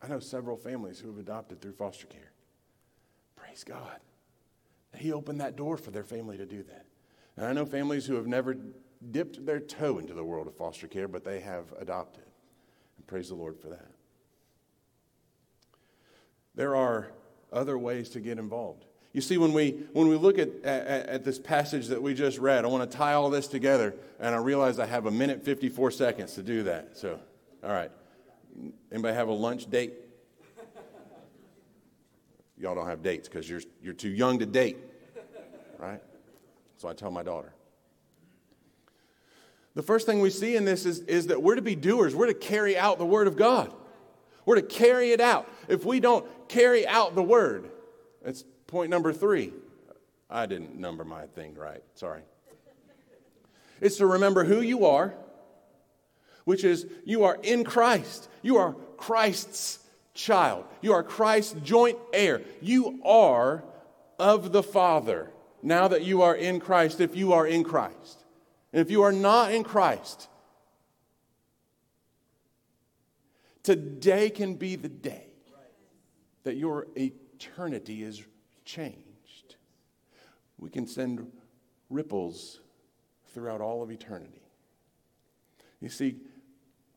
I 0.04 0.08
know 0.08 0.20
several 0.20 0.56
families 0.58 0.98
who 0.98 1.08
have 1.08 1.18
adopted 1.18 1.62
through 1.62 1.72
foster 1.72 2.06
care. 2.06 2.32
Praise 3.36 3.64
God. 3.64 4.00
He 4.96 5.12
opened 5.12 5.40
that 5.40 5.56
door 5.56 5.78
for 5.78 5.90
their 5.90 6.04
family 6.04 6.36
to 6.36 6.44
do 6.44 6.62
that. 6.64 6.84
And 7.36 7.46
I 7.46 7.52
know 7.52 7.64
families 7.64 8.04
who 8.04 8.14
have 8.16 8.26
never 8.26 8.54
dipped 9.10 9.46
their 9.46 9.60
toe 9.60 9.98
into 9.98 10.12
the 10.12 10.22
world 10.22 10.46
of 10.46 10.56
foster 10.56 10.86
care, 10.86 11.08
but 11.08 11.24
they 11.24 11.40
have 11.40 11.72
adopted. 11.78 12.24
And 12.98 13.06
praise 13.06 13.30
the 13.30 13.34
Lord 13.34 13.58
for 13.58 13.68
that. 13.68 13.88
There 16.54 16.76
are 16.76 17.10
other 17.50 17.78
ways 17.78 18.10
to 18.10 18.20
get 18.20 18.38
involved. 18.38 18.84
You 19.14 19.22
see, 19.22 19.38
when 19.38 19.54
we, 19.54 19.84
when 19.92 20.08
we 20.08 20.16
look 20.16 20.38
at, 20.38 20.50
at, 20.64 21.06
at 21.06 21.24
this 21.24 21.38
passage 21.38 21.86
that 21.86 22.02
we 22.02 22.12
just 22.12 22.38
read, 22.38 22.64
I 22.64 22.68
want 22.68 22.88
to 22.90 22.96
tie 22.96 23.14
all 23.14 23.30
this 23.30 23.46
together, 23.46 23.94
and 24.20 24.34
I 24.34 24.38
realize 24.38 24.78
I 24.78 24.86
have 24.86 25.06
a 25.06 25.10
minute 25.10 25.42
54 25.44 25.92
seconds 25.92 26.34
to 26.34 26.42
do 26.42 26.64
that. 26.64 26.98
So, 26.98 27.18
all 27.62 27.70
right. 27.70 27.90
Anybody 28.92 29.14
have 29.14 29.28
a 29.28 29.32
lunch 29.32 29.70
date? 29.70 29.94
Y'all 32.56 32.74
don't 32.74 32.86
have 32.86 33.02
dates 33.02 33.28
because 33.28 33.48
you're, 33.48 33.62
you're 33.82 33.94
too 33.94 34.08
young 34.08 34.38
to 34.38 34.46
date, 34.46 34.78
right? 35.78 36.00
So 36.76 36.88
I 36.88 36.92
tell 36.92 37.10
my 37.10 37.22
daughter. 37.22 37.52
The 39.74 39.82
first 39.82 40.06
thing 40.06 40.20
we 40.20 40.30
see 40.30 40.54
in 40.54 40.64
this 40.64 40.86
is, 40.86 41.00
is 41.00 41.26
that 41.26 41.42
we're 41.42 41.56
to 41.56 41.62
be 41.62 41.74
doers. 41.74 42.14
We're 42.14 42.28
to 42.28 42.34
carry 42.34 42.78
out 42.78 42.98
the 42.98 43.06
Word 43.06 43.26
of 43.26 43.36
God. 43.36 43.74
We're 44.46 44.54
to 44.56 44.62
carry 44.62 45.10
it 45.10 45.20
out. 45.20 45.48
If 45.68 45.84
we 45.84 45.98
don't 45.98 46.26
carry 46.48 46.86
out 46.86 47.14
the 47.14 47.22
Word, 47.22 47.70
that's 48.22 48.44
point 48.68 48.90
number 48.90 49.12
three. 49.12 49.52
I 50.30 50.46
didn't 50.46 50.76
number 50.76 51.04
my 51.04 51.26
thing 51.26 51.54
right. 51.56 51.82
Sorry. 51.94 52.22
It's 53.80 53.96
to 53.96 54.06
remember 54.06 54.44
who 54.44 54.60
you 54.60 54.86
are, 54.86 55.14
which 56.44 56.64
is 56.64 56.86
you 57.04 57.24
are 57.24 57.38
in 57.42 57.64
Christ. 57.64 58.28
You 58.42 58.56
are 58.58 58.74
Christ's 58.96 59.78
child. 60.14 60.64
You 60.80 60.92
are 60.92 61.02
Christ's 61.02 61.54
joint 61.62 61.98
heir. 62.12 62.42
You 62.60 63.00
are 63.04 63.64
of 64.18 64.52
the 64.52 64.62
Father 64.62 65.30
now 65.62 65.88
that 65.88 66.04
you 66.04 66.22
are 66.22 66.36
in 66.36 66.60
Christ, 66.60 67.00
if 67.00 67.16
you 67.16 67.32
are 67.32 67.46
in 67.46 67.64
Christ. 67.64 68.24
And 68.72 68.80
if 68.80 68.90
you 68.90 69.02
are 69.02 69.12
not 69.12 69.52
in 69.52 69.64
Christ, 69.64 70.28
today 73.62 74.30
can 74.30 74.54
be 74.54 74.76
the 74.76 74.88
day 74.88 75.28
that 76.42 76.56
your 76.56 76.86
eternity 76.96 78.02
is 78.02 78.22
changed. 78.64 79.56
We 80.58 80.70
can 80.70 80.86
send 80.86 81.30
ripples 81.88 82.60
throughout 83.32 83.60
all 83.60 83.82
of 83.82 83.90
eternity. 83.90 84.42
You 85.80 85.88
see, 85.88 86.16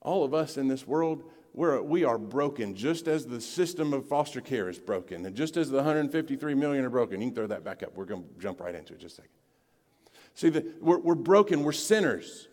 all 0.02 0.24
of 0.24 0.34
us 0.34 0.58
in 0.58 0.68
this 0.68 0.88
world, 0.88 1.24
we're, 1.54 1.82
we 1.82 2.04
are 2.04 2.20
broken 2.20 2.76
just 2.76 3.08
as 3.08 3.26
the 3.26 3.42
system 3.42 3.94
of 3.94 4.08
foster 4.08 4.42
care 4.42 4.70
is 4.70 4.78
broken, 4.78 5.26
and 5.26 5.36
just 5.36 5.58
as 5.58 5.70
the 5.70 5.78
153 5.78 6.54
million 6.54 6.86
are 6.86 6.90
broken. 6.90 7.20
You 7.20 7.28
can 7.28 7.36
throw 7.36 7.48
that 7.48 7.64
back 7.64 7.82
up. 7.82 7.96
We're 7.96 8.06
going 8.06 8.24
to 8.24 8.30
jump 8.40 8.62
right 8.62 8.76
into 8.76 8.94
it 8.94 9.00
just 9.00 9.14
a 9.20 9.22
second. 9.22 9.32
See, 10.36 10.50
the, 10.50 10.72
we're, 10.80 11.00
we're 11.00 11.16
broken, 11.16 11.64
we're 11.64 11.72
sinners. 11.72 12.48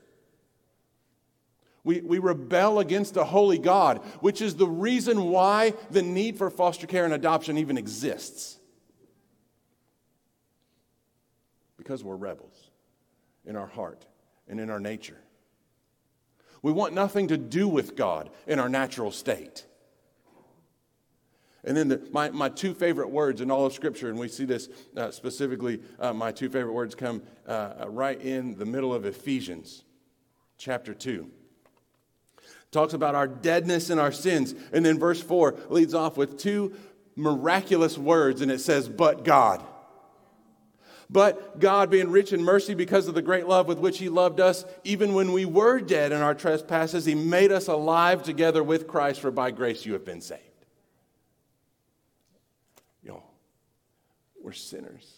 We, 1.85 2.01
we 2.01 2.19
rebel 2.19 2.81
against 2.81 3.19
a 3.19 3.25
holy 3.25 3.59
God, 3.59 3.99
which 4.21 4.41
is 4.41 4.57
the 4.57 4.67
reason 4.67 5.25
why 5.25 5.75
the 5.91 6.01
need 6.01 6.39
for 6.39 6.49
foster 6.49 6.87
care 6.87 7.05
and 7.05 7.13
adoption 7.13 7.59
even 7.59 7.77
exists. 7.77 8.59
Because 11.77 12.03
we're 12.03 12.17
rebels 12.17 12.71
in 13.45 13.55
our 13.55 13.67
heart 13.67 14.07
and 14.49 14.59
in 14.59 14.71
our 14.71 14.81
nature. 14.81 15.19
We 16.65 16.73
want 16.73 16.95
nothing 16.95 17.29
to 17.29 17.37
do 17.37 17.69
with 17.69 17.95
God 17.95 18.31
in 18.47 18.59
our 18.59 18.71
natural 18.71 19.11
state. 19.11 19.67
And 21.63 21.77
then 21.77 21.89
the, 21.89 22.09
my, 22.11 22.31
my 22.31 22.49
two 22.49 22.73
favorite 22.73 23.11
words 23.11 23.43
in 23.43 23.51
all 23.51 23.67
of 23.67 23.75
Scripture, 23.75 24.09
and 24.09 24.19
we 24.19 24.29
see 24.29 24.47
this 24.47 24.71
uh, 24.97 25.11
specifically, 25.11 25.83
uh, 26.01 26.15
my 26.15 26.33
two 26.33 26.49
favorite 26.49 26.73
words 26.73 26.95
come 26.95 27.23
uh, 27.47 27.85
right 27.89 28.19
in 28.19 28.57
the 28.57 28.65
middle 28.65 28.95
of 28.95 29.05
Ephesians 29.05 29.85
chapter 30.57 30.95
2 30.95 31.31
talks 32.71 32.95
about 32.95 33.15
our 33.15 33.29
deadness 33.29 33.91
and 33.91 34.01
our 34.01 34.11
sins. 34.11 34.55
And 34.73 34.85
then 34.85 34.99
verse 34.99 35.23
4 35.23 35.55
leads 35.69 35.95
off 35.95 36.17
with 36.17 36.39
two 36.39 36.75
miraculous 37.15 37.97
words, 37.99 38.41
and 38.41 38.51
it 38.51 38.61
says, 38.61 38.89
But 38.89 39.23
God. 39.23 39.63
But 41.11 41.61
God, 41.61 41.91
being 41.91 42.11
rich 42.11 42.33
in 42.33 42.43
mercy 42.43 42.75
because 42.75 43.09
of 43.09 43.15
the 43.15 43.23
great 43.23 43.47
love 43.47 43.69
with 43.69 43.79
which 43.79 43.99
He 43.99 44.09
loved 44.09 44.41
us, 44.41 44.65
even 44.85 45.15
when 45.15 45.33
we 45.33 45.45
were 45.45 45.81
dead 45.81 46.13
in 46.13 46.21
our 46.21 46.35
trespasses, 46.35 47.05
He 47.05 47.15
made 47.15 47.53
us 47.53 47.69
alive 47.69 48.23
together 48.23 48.63
with 48.63 48.87
Christ, 48.87 49.21
for 49.21 49.31
by 49.31 49.51
grace 49.51 49.85
you 49.85 49.93
have 49.93 50.05
been 50.05 50.21
saved. 50.21 50.41
Yo, 53.03 53.23
we're 54.43 54.53
sinners. 54.53 55.11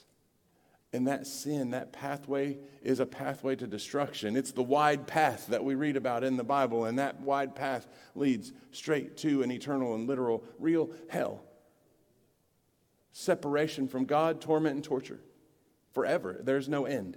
And 0.92 1.08
that 1.08 1.26
sin, 1.26 1.72
that 1.72 1.92
pathway, 1.92 2.58
is 2.82 3.00
a 3.00 3.06
pathway 3.06 3.54
to 3.56 3.66
destruction. 3.66 4.36
It's 4.36 4.52
the 4.52 4.62
wide 4.62 5.06
path 5.06 5.48
that 5.48 5.62
we 5.62 5.74
read 5.74 5.96
about 5.96 6.24
in 6.24 6.36
the 6.36 6.44
Bible, 6.44 6.86
and 6.86 6.98
that 6.98 7.20
wide 7.20 7.54
path 7.54 7.86
leads 8.14 8.52
straight 8.70 9.16
to 9.18 9.42
an 9.42 9.50
eternal 9.50 9.94
and 9.94 10.08
literal, 10.08 10.42
real 10.58 10.90
hell. 11.08 11.42
Separation 13.12 13.88
from 13.88 14.04
God, 14.04 14.40
torment, 14.40 14.76
and 14.76 14.84
torture 14.84 15.20
forever. 15.96 16.38
There's 16.42 16.68
no 16.68 16.84
end. 16.84 17.16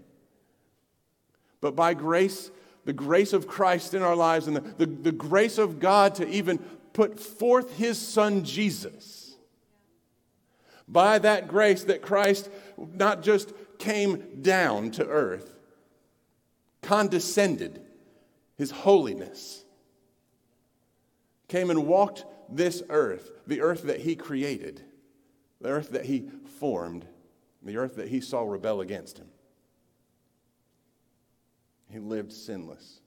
But 1.59 1.75
by 1.75 1.93
grace, 1.93 2.49
the 2.85 2.93
grace 2.93 3.33
of 3.33 3.45
Christ 3.45 3.93
in 3.93 4.01
our 4.01 4.15
lives, 4.15 4.47
and 4.47 4.55
the, 4.55 4.61
the, 4.61 4.85
the 4.85 5.11
grace 5.11 5.57
of 5.57 5.81
God 5.81 6.15
to 6.15 6.27
even 6.29 6.59
put 6.93 7.19
forth 7.19 7.75
His 7.75 7.97
Son 7.97 8.45
Jesus, 8.45 9.35
by 10.87 11.19
that 11.19 11.49
grace 11.49 11.83
that 11.83 12.01
Christ 12.01 12.49
not 12.77 13.21
just 13.21 13.51
came 13.79 14.41
down 14.41 14.91
to 14.91 15.05
earth, 15.05 15.57
condescended 16.81 17.81
his 18.55 18.71
holiness, 18.71 19.65
came 21.49 21.69
and 21.69 21.85
walked 21.85 22.23
this 22.49 22.81
earth, 22.89 23.29
the 23.45 23.59
earth 23.59 23.83
that 23.83 23.99
he 23.99 24.15
created, 24.15 24.81
the 25.59 25.67
earth 25.67 25.89
that 25.89 26.05
he 26.05 26.29
formed, 26.59 27.05
the 27.63 27.77
earth 27.77 27.95
that 27.95 28.07
he 28.07 28.21
saw 28.21 28.41
rebel 28.41 28.81
against 28.81 29.17
him. 29.17 29.27
He 31.91 31.99
lived 31.99 32.31
sinless. 32.31 33.01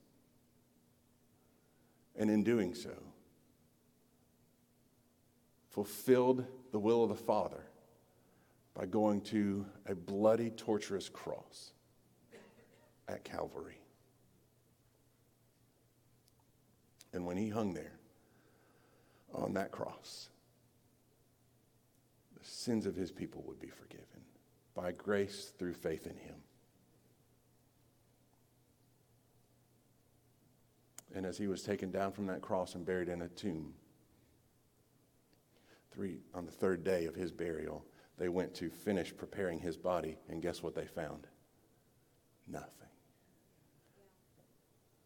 And 2.17 2.31
in 2.31 2.45
doing 2.45 2.75
so, 2.75 2.93
fulfilled 5.71 6.45
the 6.73 6.79
will 6.79 7.03
of 7.03 7.09
the 7.09 7.15
Father 7.15 7.65
by 8.75 8.87
going 8.87 9.23
to 9.23 9.65
a 9.87 9.95
bloody, 9.95 10.51
torturous 10.51 11.09
cross 11.09 11.73
at 13.09 13.25
Calvary. 13.25 13.79
And 17.15 17.25
when 17.27 17.37
he 17.37 17.49
hung 17.49 17.73
there 17.73 17.99
on 19.35 19.55
that 19.55 19.71
cross, 19.71 20.29
the 22.39 22.45
sins 22.45 22.85
of 22.85 22.95
his 22.95 23.11
people 23.11 23.43
would 23.47 23.61
be 23.61 23.69
forgiven 23.69 24.12
by 24.75 24.93
grace 24.93 25.53
through 25.59 25.75
faith 25.75 26.07
in 26.07 26.17
him. 26.17 26.37
And 31.15 31.27
as 31.27 31.37
he 31.37 31.47
was 31.47 31.63
taken 31.63 31.91
down 31.91 32.13
from 32.13 32.27
that 32.27 32.41
cross 32.41 32.75
and 32.75 32.87
buried 32.87 33.09
in 33.09 33.23
a 33.23 33.29
tomb, 33.29 33.75
three, 35.91 36.21
on 36.35 36.47
the 36.47 36.53
third 36.53 36.85
day 36.85 37.05
of 37.05 37.15
his 37.15 37.31
burial, 37.31 37.85
they 38.19 38.29
went 38.29 38.55
to 38.55 38.71
finish 38.71 39.15
preparing 39.15 39.59
his 39.59 39.77
body, 39.77 40.17
and 40.29 40.41
guess 40.41 40.63
what 40.63 40.75
they 40.75 40.87
found? 40.87 41.27
Nothing. 42.49 42.89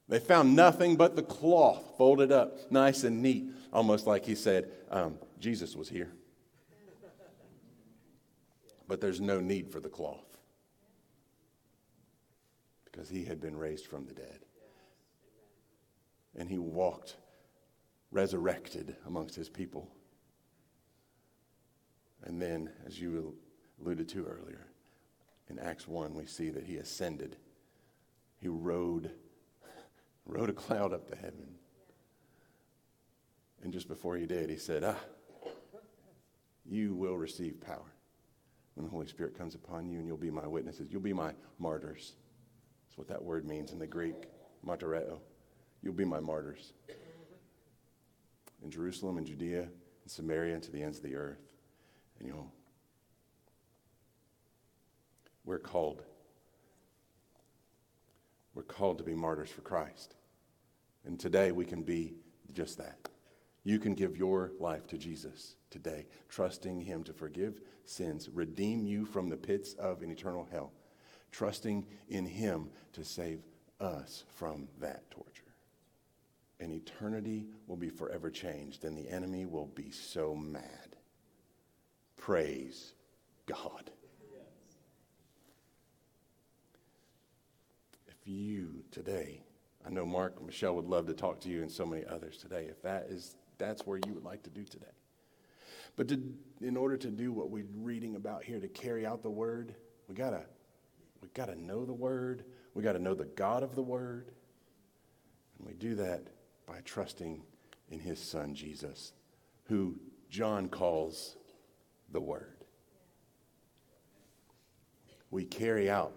They 0.08 0.20
found 0.20 0.54
nothing 0.54 0.96
but 0.96 1.16
the 1.16 1.22
cloth 1.22 1.82
folded 1.98 2.30
up, 2.30 2.70
nice 2.70 3.02
and 3.02 3.20
neat, 3.20 3.50
almost 3.72 4.06
like 4.06 4.24
he 4.24 4.36
said, 4.36 4.70
um, 4.90 5.18
Jesus 5.40 5.74
was 5.74 5.88
here. 5.88 6.12
But 8.88 9.00
there's 9.00 9.20
no 9.20 9.40
need 9.40 9.70
for 9.70 9.80
the 9.80 9.88
cloth 9.88 10.36
because 12.84 13.08
he 13.08 13.24
had 13.24 13.40
been 13.40 13.56
raised 13.56 13.86
from 13.86 14.06
the 14.06 14.14
dead. 14.14 14.40
And 16.34 16.48
he 16.48 16.58
walked 16.58 17.16
resurrected 18.10 18.96
amongst 19.06 19.34
his 19.34 19.48
people. 19.48 19.90
And 22.24 22.40
then, 22.40 22.70
as 22.86 23.00
you 23.00 23.34
alluded 23.80 24.08
to 24.10 24.24
earlier, 24.24 24.66
in 25.48 25.58
Acts 25.58 25.86
1, 25.86 26.14
we 26.14 26.26
see 26.26 26.50
that 26.50 26.64
he 26.64 26.76
ascended. 26.76 27.36
He 28.38 28.48
rode, 28.48 29.10
rode 30.26 30.50
a 30.50 30.54
cloud 30.54 30.92
up 30.92 31.08
to 31.10 31.16
heaven. 31.16 31.54
And 33.62 33.72
just 33.72 33.88
before 33.88 34.16
he 34.16 34.26
did, 34.26 34.50
he 34.50 34.56
said, 34.56 34.84
Ah, 34.84 34.96
you 36.64 36.94
will 36.94 37.16
receive 37.16 37.60
power 37.60 37.95
when 38.76 38.84
the 38.84 38.90
Holy 38.90 39.06
Spirit 39.06 39.36
comes 39.36 39.54
upon 39.54 39.88
you, 39.88 39.98
and 39.98 40.06
you'll 40.06 40.18
be 40.18 40.30
my 40.30 40.46
witnesses. 40.46 40.88
You'll 40.90 41.00
be 41.00 41.14
my 41.14 41.32
martyrs. 41.58 42.12
That's 42.86 42.98
what 42.98 43.08
that 43.08 43.22
word 43.22 43.46
means 43.46 43.72
in 43.72 43.78
the 43.78 43.86
Greek, 43.86 44.26
martyreo. 44.64 45.18
You'll 45.82 45.94
be 45.94 46.04
my 46.04 46.20
martyrs. 46.20 46.74
In 48.62 48.70
Jerusalem 48.70 49.16
and 49.16 49.26
Judea 49.26 49.62
and 49.62 50.10
Samaria 50.10 50.54
and 50.54 50.62
to 50.62 50.70
the 50.70 50.82
ends 50.82 50.98
of 50.98 51.04
the 51.04 51.16
earth. 51.16 51.40
And 52.18 52.28
you 52.28 52.34
know, 52.34 52.52
we're 55.46 55.58
called. 55.58 56.02
We're 58.54 58.62
called 58.62 58.98
to 58.98 59.04
be 59.04 59.14
martyrs 59.14 59.50
for 59.50 59.62
Christ. 59.62 60.16
And 61.06 61.18
today 61.18 61.50
we 61.50 61.64
can 61.64 61.82
be 61.82 62.14
just 62.52 62.76
that. 62.78 63.08
You 63.66 63.80
can 63.80 63.94
give 63.94 64.16
your 64.16 64.52
life 64.60 64.86
to 64.86 64.96
Jesus 64.96 65.56
today, 65.70 66.06
trusting 66.28 66.82
Him 66.82 67.02
to 67.02 67.12
forgive 67.12 67.60
sins, 67.84 68.28
redeem 68.32 68.86
you 68.86 69.04
from 69.04 69.28
the 69.28 69.36
pits 69.36 69.72
of 69.72 70.02
an 70.02 70.10
eternal 70.12 70.46
hell, 70.52 70.70
trusting 71.32 71.84
in 72.08 72.26
Him 72.26 72.70
to 72.92 73.04
save 73.04 73.40
us 73.80 74.22
from 74.36 74.68
that 74.78 75.10
torture. 75.10 75.42
And 76.60 76.70
eternity 76.70 77.46
will 77.66 77.76
be 77.76 77.88
forever 77.88 78.30
changed, 78.30 78.84
and 78.84 78.96
the 78.96 79.08
enemy 79.08 79.46
will 79.46 79.66
be 79.66 79.90
so 79.90 80.36
mad. 80.36 80.94
Praise 82.16 82.92
God. 83.46 83.90
If 88.06 88.28
you 88.28 88.84
today, 88.92 89.42
I 89.84 89.90
know 89.90 90.06
Mark 90.06 90.40
Michelle 90.40 90.76
would 90.76 90.86
love 90.86 91.08
to 91.08 91.14
talk 91.14 91.40
to 91.40 91.48
you 91.48 91.62
and 91.62 91.70
so 91.70 91.84
many 91.84 92.04
others 92.06 92.38
today, 92.38 92.66
if 92.70 92.80
that 92.82 93.08
is 93.10 93.34
that's 93.58 93.86
where 93.86 93.98
you 94.06 94.12
would 94.14 94.24
like 94.24 94.42
to 94.44 94.50
do 94.50 94.64
today. 94.64 94.86
But 95.96 96.08
to, 96.08 96.20
in 96.60 96.76
order 96.76 96.96
to 96.96 97.08
do 97.08 97.32
what 97.32 97.50
we're 97.50 97.66
reading 97.76 98.16
about 98.16 98.44
here, 98.44 98.60
to 98.60 98.68
carry 98.68 99.06
out 99.06 99.22
the 99.22 99.30
word, 99.30 99.74
we 100.08 100.14
gotta 100.14 100.42
we 101.22 101.28
gotta 101.34 101.60
know 101.60 101.84
the 101.84 101.94
word. 101.94 102.44
We 102.74 102.82
gotta 102.82 102.98
know 102.98 103.14
the 103.14 103.24
God 103.24 103.62
of 103.62 103.74
the 103.74 103.82
word. 103.82 104.32
And 105.58 105.66
we 105.66 105.74
do 105.74 105.94
that 105.96 106.26
by 106.66 106.80
trusting 106.84 107.42
in 107.90 108.00
his 108.00 108.18
son 108.18 108.54
Jesus, 108.54 109.12
who 109.64 109.98
John 110.28 110.68
calls 110.68 111.36
the 112.12 112.20
Word. 112.20 112.64
We 115.30 115.44
carry 115.44 115.90
out 115.90 116.14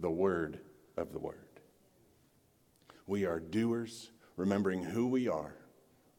the 0.00 0.10
Word 0.10 0.60
of 0.96 1.12
the 1.12 1.18
Word. 1.18 1.36
We 3.06 3.26
are 3.26 3.40
doers, 3.40 4.10
remembering 4.36 4.82
who 4.82 5.08
we 5.08 5.28
are. 5.28 5.54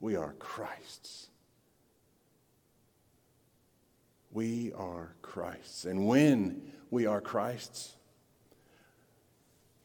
We 0.02 0.16
are 0.16 0.34
Christ's. 0.40 1.28
We 4.32 4.74
are 4.74 5.14
Christ's. 5.22 5.86
And 5.86 6.08
when 6.08 6.74
we 6.90 7.06
are 7.06 7.22
Christ's, 7.22 7.96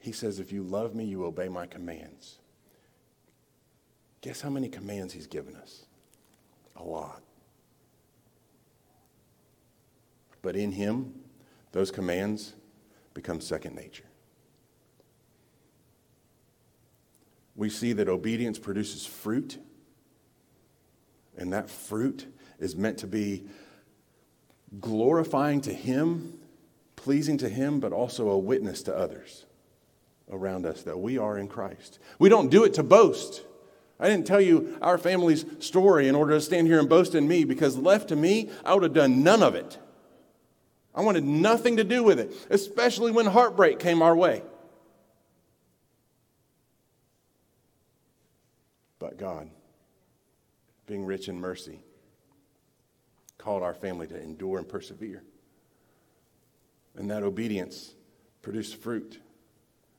He 0.01 0.13
says, 0.13 0.41
If 0.41 0.51
you 0.51 0.63
love 0.63 0.95
me, 0.95 1.05
you 1.05 1.25
obey 1.25 1.49
my 1.49 1.67
commands. 1.67 2.39
Guess 4.23 4.41
how 4.41 4.51
many 4.51 4.69
commands 4.69 5.13
he's 5.13 5.29
given 5.29 5.55
us? 5.55 5.85
A 6.75 6.83
lot. 6.83 7.23
But 10.43 10.57
in 10.57 10.73
him, 10.73 11.15
those 11.73 11.91
commands 11.91 12.55
become 13.15 13.41
second 13.41 13.77
nature. 13.77 14.05
We 17.55 17.71
see 17.71 17.93
that 17.95 18.09
obedience 18.09 18.59
produces 18.59 19.07
fruit, 19.07 19.59
and 21.37 21.53
that 21.53 21.71
fruit 21.71 22.27
is 22.59 22.77
meant 22.77 22.99
to 22.99 23.07
be 23.07 23.45
glorifying 24.81 25.61
to 25.63 25.73
him, 25.73 26.39
pleasing 26.97 27.39
to 27.39 27.49
him, 27.49 27.81
but 27.81 27.93
also 27.93 28.29
a 28.31 28.39
witness 28.39 28.83
to 28.85 28.97
others 28.97 29.45
around 30.31 30.67
us 30.67 30.83
that 30.83 30.99
we 30.99 31.19
are 31.19 31.39
in 31.39 31.49
Christ. 31.49 31.99
We 32.19 32.29
don't 32.29 32.51
do 32.51 32.65
it 32.65 32.75
to 32.75 32.83
boast. 32.83 33.43
I 33.99 34.09
didn't 34.09 34.27
tell 34.27 34.41
you 34.41 34.77
our 34.83 34.99
family's 34.99 35.47
story 35.61 36.09
in 36.09 36.15
order 36.15 36.35
to 36.35 36.41
stand 36.41 36.67
here 36.67 36.79
and 36.79 36.89
boast 36.89 37.15
in 37.15 37.27
me 37.29 37.45
because 37.45 37.77
left 37.77 38.09
to 38.09 38.17
me, 38.17 38.51
I 38.65 38.75
would 38.75 38.83
have 38.83 38.93
done 38.93 39.23
none 39.23 39.43
of 39.43 39.55
it. 39.55 39.79
I 40.95 41.03
wanted 41.03 41.25
nothing 41.25 41.77
to 41.77 41.85
do 41.85 42.03
with 42.03 42.19
it, 42.19 42.33
especially 42.51 43.13
when 43.13 43.27
heartbreak 43.27 43.79
came 43.79 44.03
our 44.03 44.17
way. 44.17 44.43
But 48.99 49.19
God, 49.19 49.51
being 50.87 51.05
rich 51.05 51.29
in 51.29 51.39
mercy, 51.39 51.81
called 53.39 53.63
our 53.63 53.75
family 53.75 54.07
to 54.07 54.21
endure 54.21 54.59
and 54.59 54.69
persevere. 54.69 55.23
And 56.97 57.11
that 57.11 57.23
obedience 57.23 57.95
produced 58.43 58.77
fruit. 58.77 59.21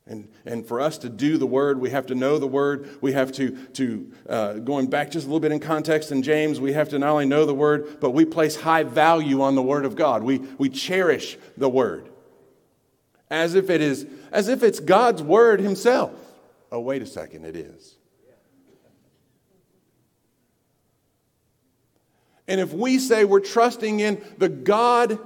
And, 0.08 0.30
and 0.46 0.66
for 0.66 0.80
us 0.80 0.98
to 1.00 1.10
do 1.10 1.38
the 1.38 1.46
word, 1.46 1.80
we 1.80 1.90
have 1.90 2.06
to 2.08 2.16
know 2.16 2.38
the 2.38 2.48
word. 2.48 2.98
We 3.02 3.12
have 3.12 3.32
to, 3.34 3.52
to 3.74 4.12
uh, 4.28 4.54
going 4.54 4.90
back 4.90 5.12
just 5.12 5.26
a 5.26 5.28
little 5.28 5.42
bit 5.42 5.52
in 5.52 5.60
context 5.60 6.12
in 6.12 6.24
James, 6.24 6.62
we 6.62 6.72
have 6.74 6.90
to 6.90 7.00
not 7.00 7.10
only 7.10 7.26
know 7.26 7.46
the 7.46 7.54
word, 7.54 8.00
but 8.00 8.12
we 8.12 8.24
place 8.24 8.56
high 8.56 8.84
value 8.84 9.42
on 9.42 9.56
the 9.56 9.62
word 9.62 9.84
of 9.84 9.96
God. 9.96 10.24
We, 10.24 10.40
we 10.58 10.70
cherish 10.70 11.38
the 11.58 11.68
word 11.68 12.10
as 13.30 13.56
if 13.56 13.70
it 13.70 13.82
is, 13.82 14.08
as 14.32 14.48
if 14.48 14.64
it's 14.64 14.80
God's 14.80 15.22
word 15.22 15.60
himself. 15.60 16.14
Oh, 16.72 16.80
wait 16.80 17.02
a 17.02 17.06
second, 17.06 17.46
it 17.46 17.58
is. 17.58 17.97
And 22.48 22.62
if 22.62 22.74
we 22.74 23.00
say 23.00 23.26
we're 23.26 23.40
trusting 23.40 24.00
in 24.00 24.22
the 24.38 24.50
God 24.50 25.20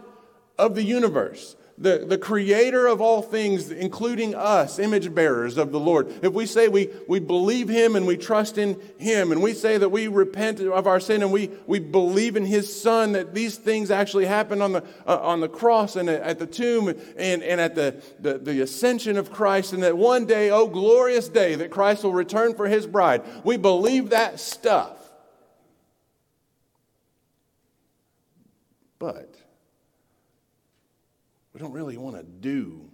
of 0.58 0.76
the 0.76 0.84
universe, 0.84 1.56
the, 1.82 2.06
the 2.08 2.18
creator 2.18 2.86
of 2.86 3.02
all 3.02 3.24
things, 3.24 3.72
including 3.72 4.36
us, 4.36 4.78
image 4.78 5.14
bearers 5.16 5.58
of 5.58 5.72
the 5.72 5.80
Lord, 5.80 6.14
if 6.24 6.32
we 6.32 6.46
say 6.46 6.68
we, 6.68 6.90
we 7.08 7.20
believe 7.20 7.68
him 7.70 7.96
and 7.96 8.06
we 8.06 8.18
trust 8.18 8.60
in 8.60 8.80
him, 9.00 9.32
and 9.32 9.42
we 9.42 9.54
say 9.54 9.80
that 9.80 9.90
we 9.90 10.08
repent 10.08 10.60
of 10.60 10.86
our 10.86 11.00
sin 11.00 11.24
and 11.24 11.32
we, 11.32 11.50
we 11.66 11.80
believe 11.80 12.36
in 12.36 12.46
his 12.46 12.82
son, 12.82 13.14
that 13.14 13.34
these 13.34 13.58
things 13.58 13.90
actually 13.90 14.26
happened 14.26 14.62
on 14.62 14.74
the, 14.74 14.84
uh, 15.08 15.18
on 15.22 15.40
the 15.40 15.50
cross 15.50 15.96
and 15.96 16.08
at 16.08 16.38
the 16.38 16.46
tomb 16.46 16.88
and, 16.88 17.42
and 17.42 17.60
at 17.60 17.74
the, 17.74 18.00
the, 18.20 18.38
the 18.38 18.62
ascension 18.62 19.18
of 19.18 19.32
Christ, 19.32 19.74
and 19.74 19.82
that 19.82 19.98
one 19.98 20.26
day, 20.28 20.52
oh 20.52 20.68
glorious 20.68 21.30
day, 21.30 21.56
that 21.56 21.72
Christ 21.72 22.04
will 22.04 22.14
return 22.14 22.54
for 22.54 22.68
his 22.68 22.86
bride, 22.86 23.24
we 23.44 23.58
believe 23.58 24.12
that 24.12 24.40
stuff. 24.40 25.01
But 29.02 29.36
we 31.54 31.60
don't 31.60 31.72
really 31.72 31.98
want 31.98 32.18
to 32.18 32.24
do 32.24 32.88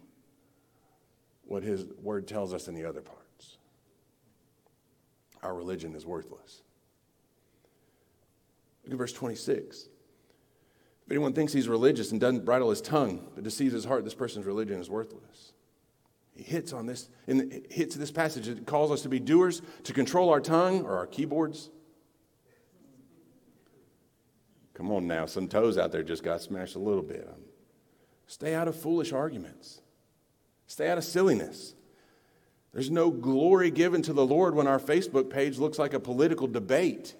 what 1.43 1.63
his 1.63 1.83
word 2.01 2.29
tells 2.29 2.53
us 2.53 2.69
in 2.69 2.75
the 2.75 2.85
other 2.85 3.01
parts. 3.01 3.57
Our 5.43 5.53
religion 5.53 5.93
is 5.95 6.05
worthless. 6.05 6.61
Look 8.85 8.93
at 8.93 8.97
verse 8.97 9.11
26. 9.11 9.89
If 11.05 11.11
anyone 11.11 11.33
thinks 11.33 11.51
he's 11.51 11.67
religious 11.67 12.13
and 12.13 12.21
doesn't 12.21 12.45
bridle 12.45 12.69
his 12.69 12.79
tongue, 12.79 13.27
but 13.35 13.43
deceives 13.43 13.73
his 13.73 13.83
heart, 13.83 14.05
this 14.05 14.15
person's 14.15 14.45
religion 14.45 14.79
is 14.79 14.89
worthless. 14.89 15.51
He 16.33 16.43
hits 16.43 16.71
on 16.71 16.85
this, 16.85 17.09
in 17.27 17.65
hits 17.69 17.97
this 17.97 18.11
passage. 18.11 18.47
It 18.47 18.65
calls 18.65 18.91
us 18.91 19.01
to 19.01 19.09
be 19.09 19.19
doers, 19.19 19.61
to 19.83 19.91
control 19.91 20.29
our 20.29 20.39
tongue 20.39 20.83
or 20.83 20.95
our 20.97 21.07
keyboards. 21.07 21.69
Come 24.77 24.91
on 24.91 25.07
now, 25.07 25.25
some 25.25 25.47
toes 25.47 25.75
out 25.75 25.91
there 25.91 26.03
just 26.03 26.23
got 26.23 26.39
smashed 26.39 26.75
a 26.75 26.79
little 26.79 27.01
bit. 27.01 27.27
Um, 27.27 27.41
stay 28.27 28.53
out 28.53 28.67
of 28.67 28.75
foolish 28.75 29.11
arguments. 29.11 29.81
Stay 30.67 30.87
out 30.87 30.99
of 30.99 31.03
silliness. 31.03 31.73
There's 32.73 32.91
no 32.91 33.09
glory 33.09 33.71
given 33.71 34.03
to 34.03 34.13
the 34.13 34.25
Lord 34.25 34.53
when 34.53 34.67
our 34.67 34.77
Facebook 34.77 35.31
page 35.31 35.57
looks 35.57 35.79
like 35.79 35.95
a 35.95 35.99
political 35.99 36.45
debate. 36.45 37.15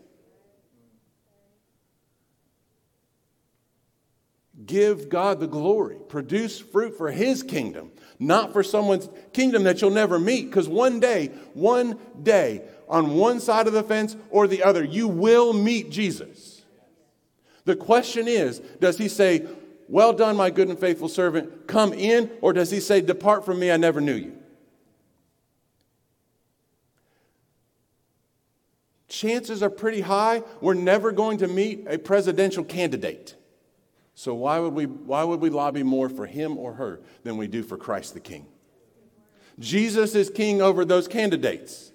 Give 4.63 5.09
God 5.09 5.39
the 5.39 5.47
glory. 5.47 5.97
Produce 6.09 6.59
fruit 6.59 6.95
for 6.95 7.09
His 7.09 7.41
kingdom, 7.41 7.91
not 8.19 8.53
for 8.53 8.61
someone's 8.61 9.09
kingdom 9.33 9.63
that 9.63 9.81
you'll 9.81 9.89
never 9.89 10.19
meet. 10.19 10.45
Because 10.45 10.69
one 10.69 10.99
day, 10.99 11.29
one 11.55 11.97
day, 12.21 12.61
on 12.87 13.15
one 13.15 13.39
side 13.39 13.65
of 13.65 13.73
the 13.73 13.81
fence 13.81 14.15
or 14.29 14.45
the 14.45 14.61
other, 14.61 14.83
you 14.83 15.07
will 15.07 15.53
meet 15.53 15.89
Jesus. 15.89 16.56
The 17.67 17.75
question 17.75 18.29
is 18.29 18.59
does 18.79 18.97
He 18.97 19.09
say, 19.09 19.45
well 19.89 20.13
done, 20.13 20.37
my 20.37 20.49
good 20.49 20.69
and 20.69 20.79
faithful 20.79 21.09
servant, 21.09 21.67
come 21.67 21.93
in, 21.93 22.31
or 22.41 22.53
does 22.53 22.71
he 22.71 22.79
say, 22.79 23.01
Depart 23.01 23.45
from 23.45 23.59
me, 23.59 23.71
I 23.71 23.77
never 23.77 24.01
knew 24.01 24.15
you? 24.15 24.37
Chances 29.07 29.63
are 29.63 29.69
pretty 29.69 30.01
high 30.01 30.43
we're 30.59 30.73
never 30.73 31.11
going 31.11 31.37
to 31.37 31.47
meet 31.47 31.85
a 31.87 31.97
presidential 31.97 32.63
candidate. 32.63 33.35
So 34.15 34.33
why 34.33 34.59
would 34.59 34.73
we, 34.73 34.85
why 34.85 35.23
would 35.23 35.39
we 35.39 35.49
lobby 35.49 35.83
more 35.83 36.09
for 36.09 36.25
him 36.25 36.57
or 36.57 36.73
her 36.73 36.99
than 37.23 37.37
we 37.37 37.47
do 37.47 37.63
for 37.63 37.77
Christ 37.77 38.13
the 38.13 38.19
King? 38.19 38.45
Jesus 39.59 40.15
is 40.15 40.29
king 40.29 40.61
over 40.61 40.83
those 40.85 41.07
candidates. 41.07 41.91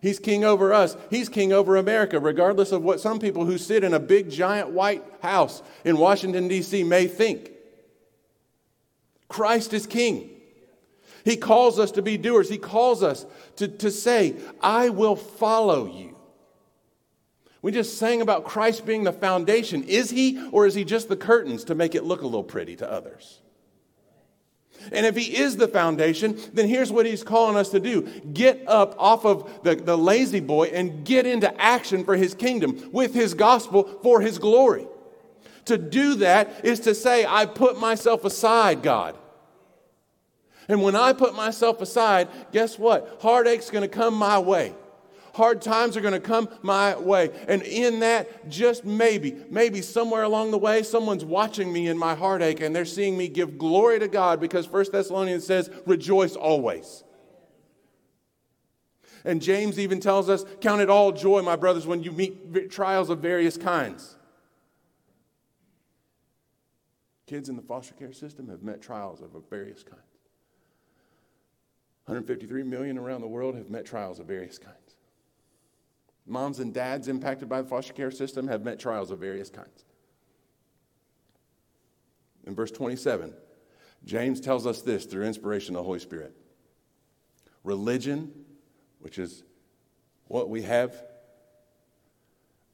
He's 0.00 0.18
king 0.18 0.44
over 0.44 0.72
us. 0.72 0.96
He's 1.10 1.28
king 1.28 1.52
over 1.52 1.76
America, 1.76 2.20
regardless 2.20 2.72
of 2.72 2.82
what 2.82 3.00
some 3.00 3.18
people 3.18 3.44
who 3.44 3.58
sit 3.58 3.82
in 3.82 3.94
a 3.94 4.00
big, 4.00 4.30
giant 4.30 4.70
white 4.70 5.04
house 5.20 5.62
in 5.84 5.98
Washington, 5.98 6.48
D.C. 6.48 6.84
may 6.84 7.08
think. 7.08 7.50
Christ 9.28 9.74
is 9.74 9.86
king. 9.86 10.30
He 11.24 11.36
calls 11.36 11.78
us 11.78 11.90
to 11.92 12.02
be 12.02 12.16
doers. 12.16 12.48
He 12.48 12.58
calls 12.58 13.02
us 13.02 13.26
to, 13.56 13.68
to 13.68 13.90
say, 13.90 14.36
I 14.62 14.88
will 14.88 15.16
follow 15.16 15.86
you. 15.86 16.16
We 17.60 17.72
just 17.72 17.98
sang 17.98 18.22
about 18.22 18.44
Christ 18.44 18.86
being 18.86 19.04
the 19.04 19.12
foundation. 19.12 19.82
Is 19.82 20.10
he, 20.10 20.48
or 20.52 20.66
is 20.66 20.74
he 20.74 20.84
just 20.84 21.08
the 21.08 21.16
curtains 21.16 21.64
to 21.64 21.74
make 21.74 21.94
it 21.94 22.04
look 22.04 22.22
a 22.22 22.26
little 22.26 22.44
pretty 22.44 22.76
to 22.76 22.90
others? 22.90 23.40
And 24.92 25.06
if 25.06 25.16
he 25.16 25.36
is 25.36 25.56
the 25.56 25.68
foundation, 25.68 26.38
then 26.52 26.68
here's 26.68 26.92
what 26.92 27.06
he's 27.06 27.22
calling 27.22 27.56
us 27.56 27.70
to 27.70 27.80
do 27.80 28.02
get 28.32 28.62
up 28.66 28.94
off 28.98 29.24
of 29.24 29.62
the, 29.62 29.76
the 29.76 29.96
lazy 29.96 30.40
boy 30.40 30.68
and 30.68 31.04
get 31.04 31.26
into 31.26 31.52
action 31.60 32.04
for 32.04 32.16
his 32.16 32.34
kingdom 32.34 32.90
with 32.92 33.14
his 33.14 33.34
gospel 33.34 33.98
for 34.02 34.20
his 34.20 34.38
glory. 34.38 34.86
To 35.66 35.76
do 35.76 36.14
that 36.16 36.64
is 36.64 36.80
to 36.80 36.94
say, 36.94 37.26
I 37.26 37.44
put 37.46 37.78
myself 37.78 38.24
aside, 38.24 38.82
God. 38.82 39.16
And 40.68 40.82
when 40.82 40.96
I 40.96 41.12
put 41.12 41.34
myself 41.34 41.80
aside, 41.80 42.28
guess 42.52 42.78
what? 42.78 43.18
Heartache's 43.20 43.70
going 43.70 43.82
to 43.82 43.88
come 43.88 44.14
my 44.14 44.38
way. 44.38 44.74
Hard 45.38 45.62
times 45.62 45.96
are 45.96 46.00
going 46.00 46.14
to 46.14 46.20
come 46.20 46.48
my 46.62 46.96
way. 46.96 47.30
And 47.46 47.62
in 47.62 48.00
that, 48.00 48.48
just 48.48 48.84
maybe, 48.84 49.36
maybe 49.50 49.82
somewhere 49.82 50.24
along 50.24 50.50
the 50.50 50.58
way, 50.58 50.82
someone's 50.82 51.24
watching 51.24 51.72
me 51.72 51.86
in 51.86 51.96
my 51.96 52.16
heartache 52.16 52.60
and 52.60 52.74
they're 52.74 52.84
seeing 52.84 53.16
me 53.16 53.28
give 53.28 53.56
glory 53.56 54.00
to 54.00 54.08
God 54.08 54.40
because 54.40 54.66
First 54.66 54.90
Thessalonians 54.90 55.46
says, 55.46 55.70
rejoice 55.86 56.34
always. 56.34 57.04
And 59.24 59.40
James 59.40 59.78
even 59.78 60.00
tells 60.00 60.28
us, 60.28 60.44
Count 60.60 60.80
it 60.80 60.90
all 60.90 61.12
joy, 61.12 61.40
my 61.42 61.54
brothers, 61.54 61.86
when 61.86 62.02
you 62.02 62.10
meet 62.10 62.72
trials 62.72 63.08
of 63.08 63.20
various 63.20 63.56
kinds. 63.56 64.16
Kids 67.28 67.48
in 67.48 67.54
the 67.54 67.62
foster 67.62 67.94
care 67.94 68.12
system 68.12 68.48
have 68.48 68.64
met 68.64 68.82
trials 68.82 69.20
of 69.20 69.30
various 69.48 69.84
kinds. 69.84 70.02
153 72.06 72.64
million 72.64 72.98
around 72.98 73.20
the 73.20 73.28
world 73.28 73.54
have 73.54 73.70
met 73.70 73.86
trials 73.86 74.18
of 74.18 74.26
various 74.26 74.58
kinds. 74.58 74.87
Moms 76.28 76.58
and 76.58 76.74
dads 76.74 77.08
impacted 77.08 77.48
by 77.48 77.62
the 77.62 77.68
foster 77.68 77.92
care 77.92 78.10
system 78.10 78.48
have 78.48 78.62
met 78.62 78.78
trials 78.78 79.10
of 79.10 79.18
various 79.18 79.48
kinds. 79.48 79.84
In 82.46 82.54
verse 82.54 82.70
27, 82.70 83.32
James 84.04 84.40
tells 84.40 84.66
us 84.66 84.82
this 84.82 85.06
through 85.06 85.24
inspiration 85.24 85.74
of 85.74 85.80
the 85.80 85.84
Holy 85.84 85.98
Spirit. 85.98 86.34
Religion, 87.64 88.30
which 89.00 89.18
is 89.18 89.42
what 90.26 90.48
we 90.48 90.62
have 90.62 91.02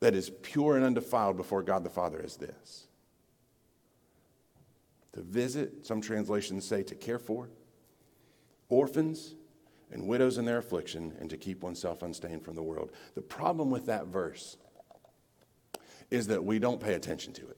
that 0.00 0.14
is 0.14 0.30
pure 0.42 0.76
and 0.76 0.84
undefiled 0.84 1.36
before 1.36 1.62
God 1.62 1.84
the 1.84 1.90
Father, 1.90 2.20
is 2.20 2.36
this 2.36 2.88
to 5.12 5.22
visit, 5.22 5.86
some 5.86 6.00
translations 6.00 6.64
say 6.64 6.82
to 6.82 6.94
care 6.96 7.20
for, 7.20 7.48
orphans 8.68 9.36
and 9.92 10.06
widows 10.06 10.38
in 10.38 10.44
their 10.44 10.58
affliction, 10.58 11.14
and 11.20 11.30
to 11.30 11.36
keep 11.36 11.62
oneself 11.62 12.02
unstained 12.02 12.44
from 12.44 12.54
the 12.54 12.62
world. 12.62 12.90
The 13.14 13.22
problem 13.22 13.70
with 13.70 13.86
that 13.86 14.06
verse 14.06 14.56
is 16.10 16.26
that 16.28 16.44
we 16.44 16.58
don't 16.58 16.80
pay 16.80 16.94
attention 16.94 17.32
to 17.34 17.48
it. 17.48 17.56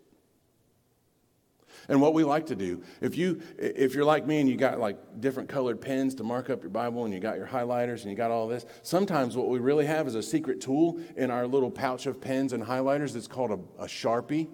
And 1.88 2.00
what 2.00 2.14
we 2.14 2.24
like 2.24 2.46
to 2.46 2.56
do, 2.56 2.82
if 3.00 3.16
you 3.16 3.40
if 3.58 3.94
you're 3.94 4.04
like 4.04 4.26
me 4.26 4.40
and 4.40 4.48
you 4.48 4.56
got 4.56 4.80
like 4.80 5.20
different 5.20 5.48
colored 5.48 5.80
pens 5.80 6.14
to 6.16 6.24
mark 6.24 6.50
up 6.50 6.62
your 6.62 6.70
Bible 6.70 7.04
and 7.04 7.14
you 7.14 7.20
got 7.20 7.36
your 7.36 7.46
highlighters 7.46 8.02
and 8.02 8.10
you 8.10 8.16
got 8.16 8.30
all 8.30 8.48
this, 8.48 8.66
sometimes 8.82 9.36
what 9.36 9.48
we 9.48 9.58
really 9.58 9.86
have 9.86 10.06
is 10.08 10.14
a 10.14 10.22
secret 10.22 10.60
tool 10.60 10.98
in 11.16 11.30
our 11.30 11.46
little 11.46 11.70
pouch 11.70 12.06
of 12.06 12.20
pens 12.20 12.52
and 12.52 12.64
highlighters 12.64 13.12
that's 13.12 13.28
called 13.28 13.50
a, 13.50 13.84
a 13.84 13.86
Sharpie. 13.86 14.48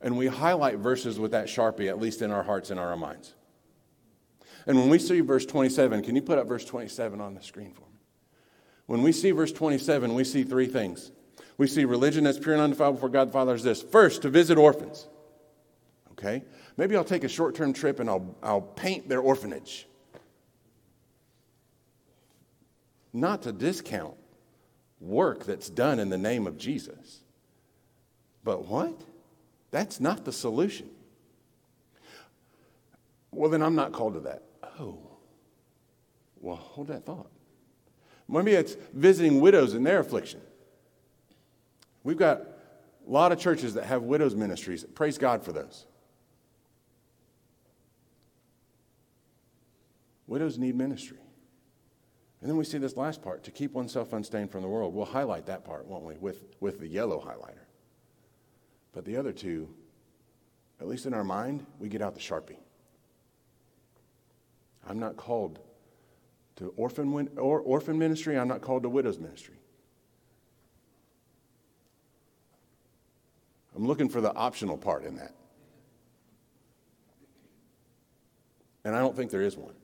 And 0.00 0.16
we 0.16 0.26
highlight 0.26 0.78
verses 0.78 1.18
with 1.18 1.32
that 1.32 1.46
Sharpie, 1.46 1.88
at 1.88 2.00
least 2.00 2.22
in 2.22 2.30
our 2.30 2.42
hearts 2.42 2.70
and 2.70 2.80
our 2.80 2.96
minds. 2.96 3.34
And 4.66 4.78
when 4.78 4.88
we 4.88 4.98
see 4.98 5.20
verse 5.20 5.46
27, 5.46 6.02
can 6.02 6.14
you 6.14 6.22
put 6.22 6.38
up 6.38 6.46
verse 6.46 6.64
27 6.64 7.20
on 7.20 7.34
the 7.34 7.42
screen 7.42 7.72
for 7.72 7.82
me? 7.82 7.98
When 8.86 9.02
we 9.02 9.12
see 9.12 9.30
verse 9.30 9.52
27, 9.52 10.14
we 10.14 10.24
see 10.24 10.44
three 10.44 10.66
things. 10.66 11.10
We 11.58 11.66
see 11.66 11.84
religion 11.84 12.24
that's 12.24 12.38
pure 12.38 12.54
and 12.54 12.62
undefiled 12.62 12.96
before 12.96 13.08
God 13.08 13.28
the 13.28 13.32
Father 13.32 13.54
is 13.54 13.62
this. 13.62 13.82
First, 13.82 14.22
to 14.22 14.30
visit 14.30 14.58
orphans. 14.58 15.06
Okay? 16.12 16.44
Maybe 16.76 16.96
I'll 16.96 17.04
take 17.04 17.24
a 17.24 17.28
short 17.28 17.54
term 17.54 17.72
trip 17.72 18.00
and 18.00 18.08
I'll, 18.08 18.36
I'll 18.42 18.60
paint 18.60 19.08
their 19.08 19.20
orphanage. 19.20 19.86
Not 23.12 23.42
to 23.42 23.52
discount 23.52 24.14
work 25.00 25.44
that's 25.44 25.68
done 25.68 25.98
in 25.98 26.08
the 26.08 26.18
name 26.18 26.46
of 26.46 26.56
Jesus. 26.56 27.20
But 28.44 28.66
what? 28.66 29.00
That's 29.70 30.00
not 30.00 30.24
the 30.24 30.32
solution. 30.32 30.88
Well, 33.30 33.50
then 33.50 33.62
I'm 33.62 33.74
not 33.74 33.92
called 33.92 34.14
to 34.14 34.20
that. 34.20 34.42
Oh. 34.78 34.98
Well, 36.40 36.56
hold 36.56 36.88
that 36.88 37.04
thought. 37.04 37.30
Maybe 38.28 38.52
it's 38.52 38.76
visiting 38.92 39.40
widows 39.40 39.74
in 39.74 39.82
their 39.82 40.00
affliction. 40.00 40.40
We've 42.02 42.16
got 42.16 42.40
a 42.40 43.10
lot 43.10 43.32
of 43.32 43.38
churches 43.38 43.74
that 43.74 43.84
have 43.84 44.02
widows 44.02 44.34
ministries. 44.34 44.84
Praise 44.84 45.18
God 45.18 45.44
for 45.44 45.52
those. 45.52 45.86
Widows 50.26 50.58
need 50.58 50.74
ministry. 50.74 51.18
And 52.40 52.50
then 52.50 52.56
we 52.56 52.64
see 52.64 52.78
this 52.78 52.96
last 52.96 53.22
part 53.22 53.44
to 53.44 53.50
keep 53.50 53.72
oneself 53.72 54.12
unstained 54.12 54.50
from 54.50 54.62
the 54.62 54.68
world. 54.68 54.94
We'll 54.94 55.04
highlight 55.04 55.46
that 55.46 55.64
part, 55.64 55.86
won't 55.86 56.04
we, 56.04 56.14
with, 56.14 56.42
with 56.58 56.80
the 56.80 56.88
yellow 56.88 57.20
highlighter. 57.20 57.66
But 58.92 59.04
the 59.04 59.16
other 59.16 59.32
two, 59.32 59.68
at 60.80 60.88
least 60.88 61.06
in 61.06 61.14
our 61.14 61.22
mind, 61.22 61.64
we 61.78 61.88
get 61.88 62.02
out 62.02 62.14
the 62.14 62.20
Sharpie. 62.20 62.56
I'm 64.88 64.98
not 64.98 65.16
called 65.16 65.58
to 66.56 66.72
orphan, 66.76 67.28
or 67.36 67.60
orphan 67.60 67.98
ministry, 67.98 68.38
I'm 68.38 68.48
not 68.48 68.60
called 68.60 68.82
to 68.82 68.88
widow's 68.88 69.18
ministry. 69.18 69.56
I'm 73.74 73.86
looking 73.86 74.08
for 74.08 74.20
the 74.20 74.34
optional 74.34 74.76
part 74.76 75.04
in 75.04 75.16
that. 75.16 75.34
And 78.84 78.94
I 78.94 78.98
don't 78.98 79.16
think 79.16 79.30
there 79.30 79.42
is 79.42 79.56
one. 79.56 79.74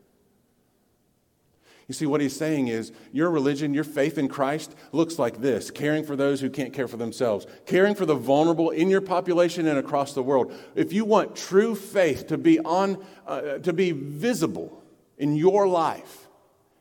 You 1.86 1.94
see, 1.94 2.04
what 2.04 2.20
he's 2.20 2.36
saying 2.36 2.68
is 2.68 2.92
your 3.12 3.30
religion, 3.30 3.72
your 3.72 3.84
faith 3.84 4.18
in 4.18 4.28
Christ 4.28 4.74
looks 4.92 5.18
like 5.18 5.40
this 5.40 5.70
caring 5.70 6.04
for 6.04 6.16
those 6.16 6.38
who 6.38 6.50
can't 6.50 6.74
care 6.74 6.86
for 6.86 6.98
themselves, 6.98 7.46
caring 7.64 7.94
for 7.94 8.04
the 8.04 8.14
vulnerable 8.14 8.68
in 8.70 8.90
your 8.90 9.00
population 9.00 9.66
and 9.66 9.78
across 9.78 10.12
the 10.12 10.22
world. 10.22 10.52
If 10.74 10.92
you 10.92 11.06
want 11.06 11.34
true 11.34 11.74
faith 11.74 12.26
to 12.26 12.36
be, 12.36 12.58
on, 12.60 13.02
uh, 13.26 13.58
to 13.58 13.72
be 13.72 13.92
visible 13.92 14.84
in 15.18 15.36
your 15.36 15.68
life, 15.68 16.26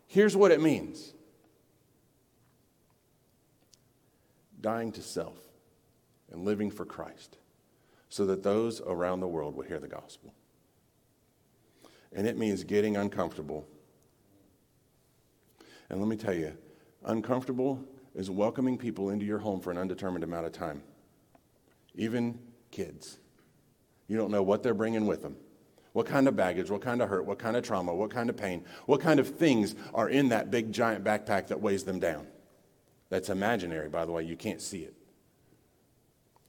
here's 0.06 0.36
what 0.36 0.52
it 0.52 0.62
means 0.62 1.14
dying 4.62 4.92
to 4.92 5.02
self 5.02 5.38
and 6.32 6.44
living 6.46 6.72
for 6.72 6.86
Christ 6.86 7.38
so 8.10 8.26
that 8.28 8.44
those 8.44 8.82
around 8.82 9.20
the 9.20 9.28
world 9.28 9.56
will 9.56 9.64
hear 9.64 9.80
the 9.80 9.88
gospel. 9.88 10.34
And 12.14 12.26
it 12.26 12.38
means 12.38 12.64
getting 12.64 12.96
uncomfortable 12.98 13.68
and 15.90 16.00
let 16.00 16.10
me 16.10 16.18
tell 16.18 16.34
you, 16.34 16.54
uncomfortable 17.06 17.84
is 18.14 18.30
welcoming 18.30 18.78
people 18.78 19.10
into 19.10 19.26
your 19.26 19.40
home 19.40 19.62
for 19.62 19.72
an 19.72 19.78
undetermined 19.78 20.24
amount 20.24 20.46
of 20.46 20.52
time, 20.52 20.82
even 21.96 22.40
kids. 22.72 23.20
You 24.08 24.18
don't 24.18 24.32
know 24.32 24.44
what 24.44 24.64
they're 24.64 24.74
bringing 24.74 25.06
with 25.06 25.22
them. 25.22 25.38
What 25.98 26.06
kind 26.06 26.28
of 26.28 26.36
baggage, 26.36 26.70
what 26.70 26.82
kind 26.82 27.02
of 27.02 27.10
hurt, 27.10 27.26
what 27.26 27.40
kind 27.40 27.58
of 27.58 27.64
trauma, 27.64 27.92
what 27.92 28.12
kind 28.12 28.30
of 28.30 28.38
pain, 28.38 28.64
what 28.86 29.02
kind 29.02 29.20
of 29.20 29.30
things 29.30 29.74
are 29.96 30.08
in 30.08 30.30
that 30.30 30.52
big 30.52 30.72
giant 30.72 31.04
backpack 31.04 31.48
that 31.48 31.60
weighs 31.60 31.86
them 31.86 32.00
down? 32.00 32.28
That's 33.10 33.30
imaginary, 33.30 33.90
by 33.90 34.06
the 34.06 34.12
way, 34.12 34.22
you 34.22 34.36
can't 34.36 34.62
see 34.62 34.84
it. 34.84 34.94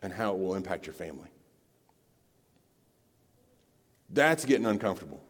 And 0.02 0.12
how 0.12 0.34
it 0.34 0.38
will 0.38 0.54
impact 0.54 0.84
your 0.84 0.92
family. 0.92 1.30
That's 4.10 4.44
getting 4.44 4.66
uncomfortable. 4.66 5.24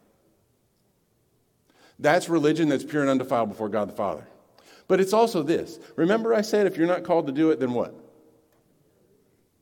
That's 2.00 2.28
religion 2.28 2.68
that's 2.68 2.82
pure 2.82 3.02
and 3.02 3.10
undefiled 3.12 3.50
before 3.50 3.68
God 3.68 3.88
the 3.88 3.94
Father. 3.94 4.26
But 4.88 4.98
it's 4.98 5.12
also 5.12 5.44
this. 5.44 5.78
Remember, 5.94 6.34
I 6.34 6.40
said 6.40 6.66
if 6.66 6.76
you're 6.76 6.88
not 6.88 7.04
called 7.04 7.28
to 7.28 7.32
do 7.32 7.52
it, 7.52 7.60
then 7.60 7.72
what? 7.72 7.94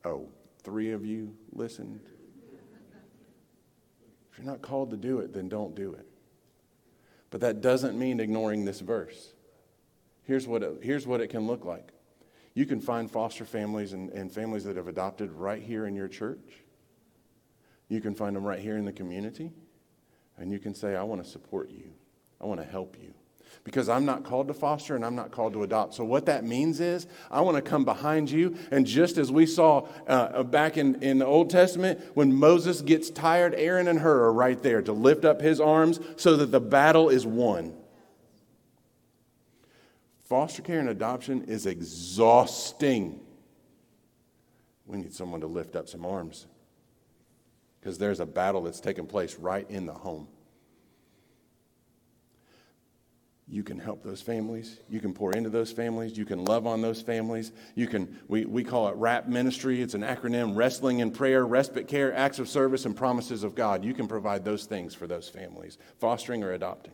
Oh, 0.03 0.27
three 0.63 0.93
of 0.93 1.05
you 1.05 1.35
listened. 1.53 1.99
If 4.37 4.43
you're 4.43 4.51
not 4.51 4.61
called 4.61 4.91
to 4.91 4.97
do 4.97 5.17
it, 5.17 5.33
then 5.33 5.49
don't 5.49 5.73
do 5.73 5.93
it. 5.93 6.05
But 7.31 7.41
that 7.41 7.59
doesn't 7.59 7.97
mean 7.97 8.19
ignoring 8.19 8.65
this 8.65 8.81
verse. 8.81 9.33
Here's 10.25 10.47
what 10.47 10.61
it, 10.61 10.77
here's 10.83 11.07
what 11.07 11.21
it 11.21 11.29
can 11.29 11.47
look 11.47 11.65
like 11.65 11.91
you 12.53 12.67
can 12.67 12.79
find 12.79 13.09
foster 13.09 13.45
families 13.45 13.93
and, 13.93 14.11
and 14.11 14.31
families 14.31 14.63
that 14.65 14.77
have 14.77 14.87
adopted 14.87 15.31
right 15.31 15.61
here 15.61 15.87
in 15.87 15.95
your 15.95 16.07
church. 16.07 16.63
You 17.89 17.99
can 17.99 18.13
find 18.13 18.35
them 18.35 18.43
right 18.43 18.59
here 18.59 18.77
in 18.77 18.85
the 18.85 18.91
community. 18.91 19.51
And 20.37 20.51
you 20.51 20.59
can 20.59 20.75
say, 20.75 20.95
I 20.95 21.03
want 21.03 21.23
to 21.23 21.29
support 21.29 21.69
you. 21.69 21.91
I 22.39 22.45
want 22.45 22.59
to 22.59 22.65
help 22.65 22.95
you. 23.01 23.13
Because 23.67 23.89
I'm 23.89 24.05
not 24.05 24.23
called 24.23 24.47
to 24.47 24.53
foster 24.53 24.95
and 24.95 25.03
I'm 25.03 25.13
not 25.13 25.31
called 25.31 25.51
to 25.51 25.63
adopt. 25.63 25.93
So, 25.93 26.05
what 26.05 26.25
that 26.27 26.45
means 26.45 26.79
is, 26.79 27.05
I 27.29 27.41
want 27.41 27.57
to 27.57 27.61
come 27.61 27.83
behind 27.83 28.31
you. 28.31 28.55
And 28.71 28.85
just 28.85 29.17
as 29.17 29.29
we 29.29 29.45
saw 29.45 29.89
uh, 30.07 30.43
back 30.43 30.77
in, 30.77 31.03
in 31.03 31.17
the 31.17 31.25
Old 31.25 31.49
Testament, 31.49 31.99
when 32.13 32.33
Moses 32.33 32.79
gets 32.79 33.09
tired, 33.09 33.53
Aaron 33.55 33.89
and 33.89 33.99
Hur 33.99 34.23
are 34.23 34.31
right 34.31 34.63
there 34.63 34.81
to 34.81 34.93
lift 34.93 35.25
up 35.25 35.41
his 35.41 35.59
arms 35.59 35.99
so 36.15 36.37
that 36.37 36.45
the 36.45 36.61
battle 36.61 37.09
is 37.09 37.27
won. 37.27 37.75
Foster 40.29 40.61
care 40.61 40.79
and 40.79 40.87
adoption 40.87 41.43
is 41.43 41.65
exhausting. 41.65 43.19
We 44.85 44.95
need 44.95 45.13
someone 45.13 45.41
to 45.41 45.47
lift 45.47 45.75
up 45.75 45.89
some 45.89 46.05
arms 46.05 46.47
because 47.81 47.97
there's 47.97 48.21
a 48.21 48.25
battle 48.25 48.61
that's 48.61 48.79
taking 48.79 49.07
place 49.07 49.35
right 49.35 49.69
in 49.69 49.85
the 49.85 49.93
home. 49.93 50.29
You 53.49 53.63
can 53.63 53.79
help 53.79 54.03
those 54.03 54.21
families. 54.21 54.81
You 54.89 54.99
can 54.99 55.13
pour 55.13 55.31
into 55.31 55.49
those 55.49 55.71
families. 55.71 56.17
You 56.17 56.25
can 56.25 56.43
love 56.43 56.67
on 56.67 56.81
those 56.81 57.01
families. 57.01 57.53
You 57.75 57.87
can, 57.87 58.19
we, 58.27 58.43
we 58.43 58.61
call 58.61 58.89
it 58.89 58.95
RAP 58.95 59.27
ministry. 59.27 59.81
It's 59.81 59.93
an 59.93 60.01
acronym 60.01 60.57
wrestling 60.57 60.99
in 60.99 61.11
prayer, 61.11 61.45
respite 61.45 61.87
care, 61.87 62.13
acts 62.13 62.39
of 62.39 62.49
service, 62.49 62.85
and 62.85 62.93
promises 62.95 63.43
of 63.43 63.55
God. 63.55 63.85
You 63.85 63.93
can 63.93 64.07
provide 64.07 64.43
those 64.43 64.65
things 64.65 64.93
for 64.93 65.07
those 65.07 65.29
families, 65.29 65.77
fostering 65.97 66.43
or 66.43 66.51
adopting. 66.51 66.91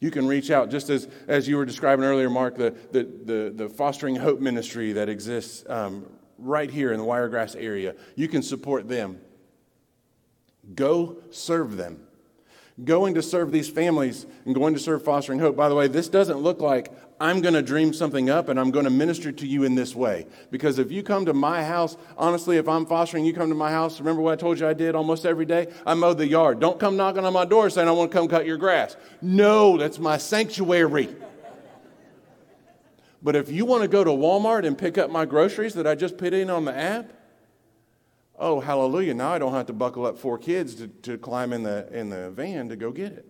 You 0.00 0.10
can 0.10 0.26
reach 0.26 0.50
out, 0.50 0.68
just 0.68 0.90
as, 0.90 1.08
as 1.28 1.46
you 1.46 1.56
were 1.56 1.64
describing 1.64 2.04
earlier, 2.04 2.30
Mark, 2.30 2.56
the, 2.56 2.74
the, 2.90 3.04
the, 3.24 3.52
the 3.54 3.68
Fostering 3.68 4.16
Hope 4.16 4.40
ministry 4.40 4.92
that 4.92 5.08
exists 5.08 5.64
um, 5.68 6.06
right 6.38 6.70
here 6.70 6.92
in 6.92 6.98
the 6.98 7.04
Wiregrass 7.04 7.54
area. 7.54 7.94
You 8.16 8.26
can 8.26 8.42
support 8.42 8.88
them. 8.88 9.20
Go 10.74 11.18
serve 11.30 11.76
them 11.76 12.07
going 12.84 13.14
to 13.14 13.22
serve 13.22 13.50
these 13.50 13.68
families 13.68 14.26
and 14.44 14.54
going 14.54 14.74
to 14.74 14.80
serve 14.80 15.04
Fostering 15.04 15.40
Hope. 15.40 15.56
By 15.56 15.68
the 15.68 15.74
way, 15.74 15.88
this 15.88 16.08
doesn't 16.08 16.38
look 16.38 16.60
like 16.60 16.92
I'm 17.20 17.40
going 17.40 17.54
to 17.54 17.62
dream 17.62 17.92
something 17.92 18.30
up 18.30 18.48
and 18.48 18.58
I'm 18.60 18.70
going 18.70 18.84
to 18.84 18.90
minister 18.90 19.32
to 19.32 19.46
you 19.46 19.64
in 19.64 19.74
this 19.74 19.94
way. 19.94 20.26
Because 20.50 20.78
if 20.78 20.92
you 20.92 21.02
come 21.02 21.26
to 21.26 21.34
my 21.34 21.64
house, 21.64 21.96
honestly, 22.16 22.56
if 22.56 22.68
I'm 22.68 22.86
fostering, 22.86 23.24
you 23.24 23.34
come 23.34 23.48
to 23.48 23.56
my 23.56 23.70
house, 23.70 23.98
remember 23.98 24.22
what 24.22 24.32
I 24.32 24.36
told 24.36 24.60
you 24.60 24.68
I 24.68 24.74
did 24.74 24.94
almost 24.94 25.26
every 25.26 25.44
day? 25.44 25.66
I 25.84 25.94
mow 25.94 26.14
the 26.14 26.28
yard. 26.28 26.60
Don't 26.60 26.78
come 26.78 26.96
knocking 26.96 27.24
on 27.24 27.32
my 27.32 27.44
door 27.44 27.68
saying 27.70 27.88
I 27.88 27.92
want 27.92 28.12
to 28.12 28.16
come 28.16 28.28
cut 28.28 28.46
your 28.46 28.58
grass. 28.58 28.96
No, 29.20 29.76
that's 29.76 29.98
my 29.98 30.16
sanctuary. 30.16 31.08
But 33.20 33.34
if 33.34 33.50
you 33.50 33.64
want 33.64 33.82
to 33.82 33.88
go 33.88 34.04
to 34.04 34.10
Walmart 34.10 34.64
and 34.64 34.78
pick 34.78 34.96
up 34.96 35.10
my 35.10 35.24
groceries 35.24 35.74
that 35.74 35.88
I 35.88 35.96
just 35.96 36.16
put 36.16 36.32
in 36.32 36.50
on 36.50 36.64
the 36.64 36.76
app, 36.76 37.12
oh, 38.38 38.60
hallelujah, 38.60 39.14
now 39.14 39.32
I 39.32 39.38
don't 39.38 39.52
have 39.52 39.66
to 39.66 39.72
buckle 39.72 40.06
up 40.06 40.18
four 40.18 40.38
kids 40.38 40.76
to, 40.76 40.88
to 40.88 41.18
climb 41.18 41.52
in 41.52 41.62
the, 41.62 41.88
in 41.92 42.08
the 42.08 42.30
van 42.30 42.68
to 42.68 42.76
go 42.76 42.90
get 42.90 43.12
it. 43.12 43.26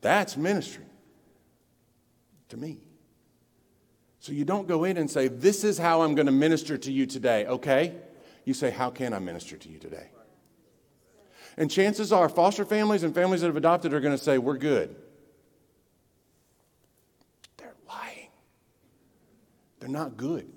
That's 0.00 0.36
ministry 0.36 0.84
to 2.48 2.56
me. 2.56 2.78
So 4.20 4.32
you 4.32 4.44
don't 4.44 4.66
go 4.66 4.84
in 4.84 4.96
and 4.96 5.10
say, 5.10 5.28
This 5.28 5.64
is 5.64 5.78
how 5.78 6.02
I'm 6.02 6.14
going 6.14 6.26
to 6.26 6.32
minister 6.32 6.76
to 6.78 6.92
you 6.92 7.06
today, 7.06 7.46
okay? 7.46 7.94
You 8.44 8.54
say, 8.54 8.70
How 8.70 8.90
can 8.90 9.12
I 9.12 9.18
minister 9.18 9.56
to 9.56 9.68
you 9.68 9.78
today? 9.78 10.10
And 11.56 11.70
chances 11.70 12.12
are, 12.12 12.28
foster 12.28 12.64
families 12.64 13.02
and 13.02 13.14
families 13.14 13.40
that 13.40 13.46
have 13.46 13.56
adopted 13.56 13.94
are 13.94 14.00
going 14.00 14.16
to 14.16 14.22
say, 14.22 14.38
We're 14.38 14.58
good. 14.58 14.94
They're 17.56 17.74
lying. 17.88 18.28
They're 19.80 19.88
not 19.88 20.16
good. 20.16 20.52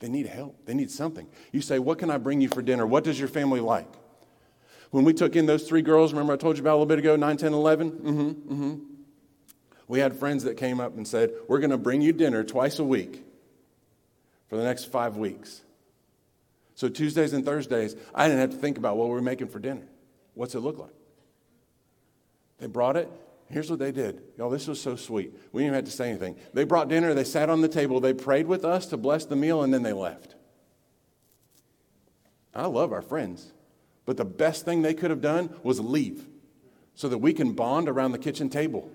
They 0.00 0.08
need 0.08 0.26
help. 0.26 0.64
They 0.64 0.74
need 0.74 0.90
something. 0.90 1.26
You 1.52 1.60
say, 1.60 1.78
What 1.78 1.98
can 1.98 2.10
I 2.10 2.18
bring 2.18 2.40
you 2.40 2.48
for 2.48 2.62
dinner? 2.62 2.86
What 2.86 3.04
does 3.04 3.18
your 3.18 3.28
family 3.28 3.60
like? 3.60 3.88
When 4.90 5.04
we 5.04 5.12
took 5.12 5.36
in 5.36 5.46
those 5.46 5.68
three 5.68 5.82
girls, 5.82 6.12
remember 6.12 6.32
I 6.32 6.36
told 6.36 6.56
you 6.56 6.62
about 6.62 6.72
a 6.72 6.78
little 6.78 6.86
bit 6.86 6.98
ago, 6.98 7.14
9, 7.16 7.36
10, 7.36 7.52
11? 7.52 7.90
Mm-hmm, 7.90 8.20
mm-hmm. 8.52 8.74
We 9.86 9.98
had 9.98 10.16
friends 10.16 10.44
that 10.44 10.56
came 10.56 10.80
up 10.80 10.96
and 10.96 11.06
said, 11.06 11.32
We're 11.48 11.58
going 11.58 11.70
to 11.70 11.78
bring 11.78 12.00
you 12.00 12.12
dinner 12.12 12.44
twice 12.44 12.78
a 12.78 12.84
week 12.84 13.24
for 14.48 14.56
the 14.56 14.64
next 14.64 14.84
five 14.84 15.16
weeks. 15.16 15.62
So 16.74 16.88
Tuesdays 16.88 17.32
and 17.32 17.44
Thursdays, 17.44 17.96
I 18.14 18.28
didn't 18.28 18.40
have 18.40 18.50
to 18.50 18.56
think 18.56 18.78
about 18.78 18.96
what 18.96 19.08
we 19.08 19.14
were 19.14 19.22
making 19.22 19.48
for 19.48 19.58
dinner. 19.58 19.88
What's 20.34 20.54
it 20.54 20.60
look 20.60 20.78
like? 20.78 20.94
They 22.58 22.66
brought 22.66 22.96
it. 22.96 23.10
Here's 23.50 23.70
what 23.70 23.78
they 23.78 23.92
did. 23.92 24.22
Y'all, 24.36 24.50
this 24.50 24.66
was 24.66 24.80
so 24.80 24.94
sweet. 24.94 25.32
We 25.52 25.62
didn't 25.62 25.68
even 25.68 25.74
have 25.74 25.84
to 25.86 25.90
say 25.90 26.10
anything. 26.10 26.36
They 26.52 26.64
brought 26.64 26.88
dinner, 26.88 27.14
they 27.14 27.24
sat 27.24 27.48
on 27.48 27.62
the 27.62 27.68
table, 27.68 27.98
they 28.00 28.12
prayed 28.12 28.46
with 28.46 28.64
us 28.64 28.86
to 28.86 28.96
bless 28.96 29.24
the 29.24 29.36
meal, 29.36 29.62
and 29.62 29.72
then 29.72 29.82
they 29.82 29.92
left. 29.92 30.34
I 32.54 32.66
love 32.66 32.92
our 32.92 33.02
friends, 33.02 33.52
but 34.04 34.16
the 34.16 34.24
best 34.24 34.64
thing 34.64 34.82
they 34.82 34.94
could 34.94 35.10
have 35.10 35.20
done 35.20 35.54
was 35.62 35.80
leave 35.80 36.26
so 36.94 37.08
that 37.08 37.18
we 37.18 37.32
can 37.32 37.52
bond 37.52 37.88
around 37.88 38.12
the 38.12 38.18
kitchen 38.18 38.50
table. 38.50 38.90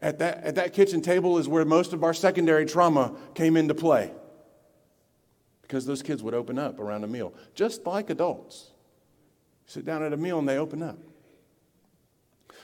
At 0.00 0.18
that, 0.18 0.44
at 0.44 0.54
that 0.56 0.72
kitchen 0.74 1.00
table 1.00 1.38
is 1.38 1.48
where 1.48 1.64
most 1.64 1.92
of 1.92 2.04
our 2.04 2.14
secondary 2.14 2.66
trauma 2.66 3.16
came 3.34 3.56
into 3.56 3.74
play 3.74 4.12
because 5.62 5.86
those 5.86 6.02
kids 6.02 6.22
would 6.22 6.34
open 6.34 6.58
up 6.58 6.78
around 6.78 7.02
a 7.02 7.08
meal, 7.08 7.34
just 7.54 7.84
like 7.86 8.10
adults. 8.10 8.70
Sit 9.64 9.84
down 9.84 10.02
at 10.04 10.12
a 10.12 10.16
meal 10.16 10.38
and 10.38 10.48
they 10.48 10.58
open 10.58 10.82
up. 10.82 10.98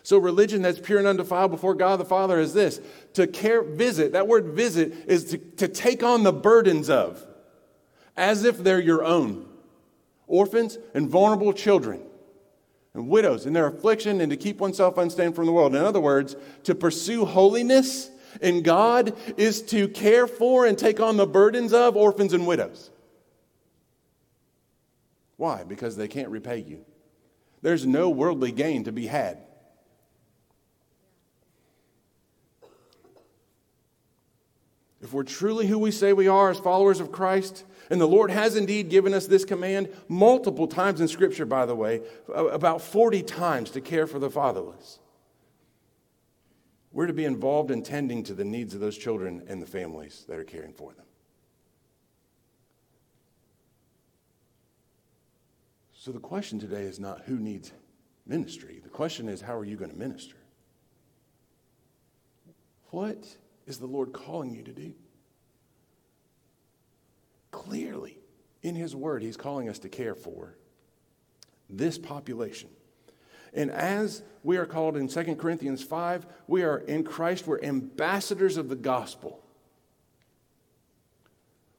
So, 0.05 0.19
religion 0.19 0.63
that's 0.63 0.81
pure 0.81 0.99
and 0.99 1.07
undefiled 1.07 1.53
before 1.53 1.75
God 1.75 2.01
the 2.01 2.05
Father 2.05 2.41
is 2.41 2.55
this 2.55 2.81
to 3.15 3.27
care, 3.27 3.63
visit. 3.63 4.13
That 4.13 4.27
word 4.27 4.47
visit 4.47 4.93
is 5.07 5.25
to, 5.27 5.39
to 5.39 5.69
take 5.69 6.03
on 6.03 6.25
the 6.25 6.33
burdens 6.33 6.91
of, 6.91 7.25
as 8.17 8.45
if 8.45 8.59
they're 8.59 8.81
your 8.81 9.05
own. 9.05 9.49
Orphans 10.27 10.79
and 10.95 11.09
vulnerable 11.09 11.53
children 11.53 12.01
and 12.95 13.09
widows 13.09 13.47
in 13.47 13.53
their 13.53 13.67
affliction 13.67 14.21
and 14.21 14.31
to 14.31 14.37
keep 14.37 14.59
oneself 14.59 14.99
unstained 14.99 15.35
from 15.35 15.47
the 15.47 15.53
world. 15.53 15.75
In 15.75 15.83
other 15.83 16.01
words, 16.01 16.37
to 16.65 16.75
pursue 16.75 17.25
holiness 17.25 18.11
in 18.41 18.63
God 18.63 19.15
is 19.37 19.63
to 19.63 19.89
care 19.89 20.27
for 20.27 20.67
and 20.67 20.77
take 20.77 21.01
on 21.01 21.17
the 21.17 21.27
burdens 21.27 21.73
of 21.73 21.97
orphans 21.97 22.33
and 22.33 22.47
widows. 22.47 22.91
Why? 25.37 25.65
Because 25.65 25.97
they 25.97 26.09
can't 26.09 26.29
repay 26.29 26.59
you. 26.59 26.85
There's 27.63 27.87
no 27.87 28.11
worldly 28.11 28.53
gain 28.53 28.85
to 28.85 28.93
be 28.93 29.07
had. 29.07 29.39
If 35.03 35.13
we're 35.13 35.25
truly 35.25 35.67
who 35.67 35.79
we 35.81 35.91
say 35.91 36.13
we 36.13 36.29
are 36.29 36.51
as 36.51 36.61
followers 36.61 37.01
of 37.01 37.11
Christ, 37.11 37.65
and 37.91 38.01
the 38.01 38.07
Lord 38.07 38.31
has 38.31 38.55
indeed 38.55 38.89
given 38.89 39.13
us 39.13 39.27
this 39.27 39.45
command 39.45 39.89
multiple 40.09 40.69
times 40.69 41.01
in 41.01 41.09
Scripture, 41.09 41.45
by 41.45 41.67
the 41.67 41.75
way, 41.75 42.03
about 42.33 42.81
40 42.81 43.23
times 43.25 43.71
to 43.73 43.81
care 43.81 44.07
for 44.07 44.21
the 44.21 44.31
fatherless. 44.31 45.01
We're 46.93 47.09
to 47.09 47.13
be 47.13 47.25
involved 47.25 47.73
in 47.73 47.83
tending 47.83 48.23
to 48.25 48.35
the 48.35 48.45
needs 48.45 48.75
of 48.75 48.81
those 48.81 48.97
children 48.97 49.43
and 49.49 49.61
the 49.61 49.67
families 49.67 50.25
that 50.29 50.39
are 50.39 50.45
caring 50.45 50.73
for 50.73 50.93
them. 50.93 51.07
So 55.95 56.13
the 56.13 56.21
question 56.21 56.61
today 56.61 56.83
is 56.83 57.01
not 57.01 57.23
who 57.23 57.39
needs 57.39 57.73
ministry. 58.27 58.81
The 58.83 58.89
question 58.89 59.29
is 59.29 59.41
how 59.41 59.57
are 59.57 59.65
you 59.65 59.77
going 59.77 59.91
to 59.91 59.97
minister? 59.97 60.37
What 62.91 63.37
is 63.67 63.79
the 63.79 63.87
Lord 63.87 64.13
calling 64.13 64.55
you 64.55 64.63
to 64.63 64.73
do? 64.73 64.93
Clearly, 67.51 68.19
in 68.63 68.75
His 68.75 68.95
Word, 68.95 69.23
He's 69.23 69.37
calling 69.37 69.69
us 69.69 69.79
to 69.81 69.89
care 69.89 70.15
for 70.15 70.57
this 71.69 71.99
population. 71.99 72.69
And 73.55 73.71
as 73.71 74.23
we 74.43 74.57
are 74.57 74.67
called 74.67 74.97
in 74.97 75.09
2 75.09 75.37
Corinthians 75.37 75.83
5, 75.83 76.27
we 76.47 76.63
are 76.63 76.79
in 76.79 77.05
Christ, 77.05 77.47
we're 77.47 77.63
ambassadors 77.63 78.57
of 78.57 78.69
the 78.69 78.77
gospel, 78.77 79.45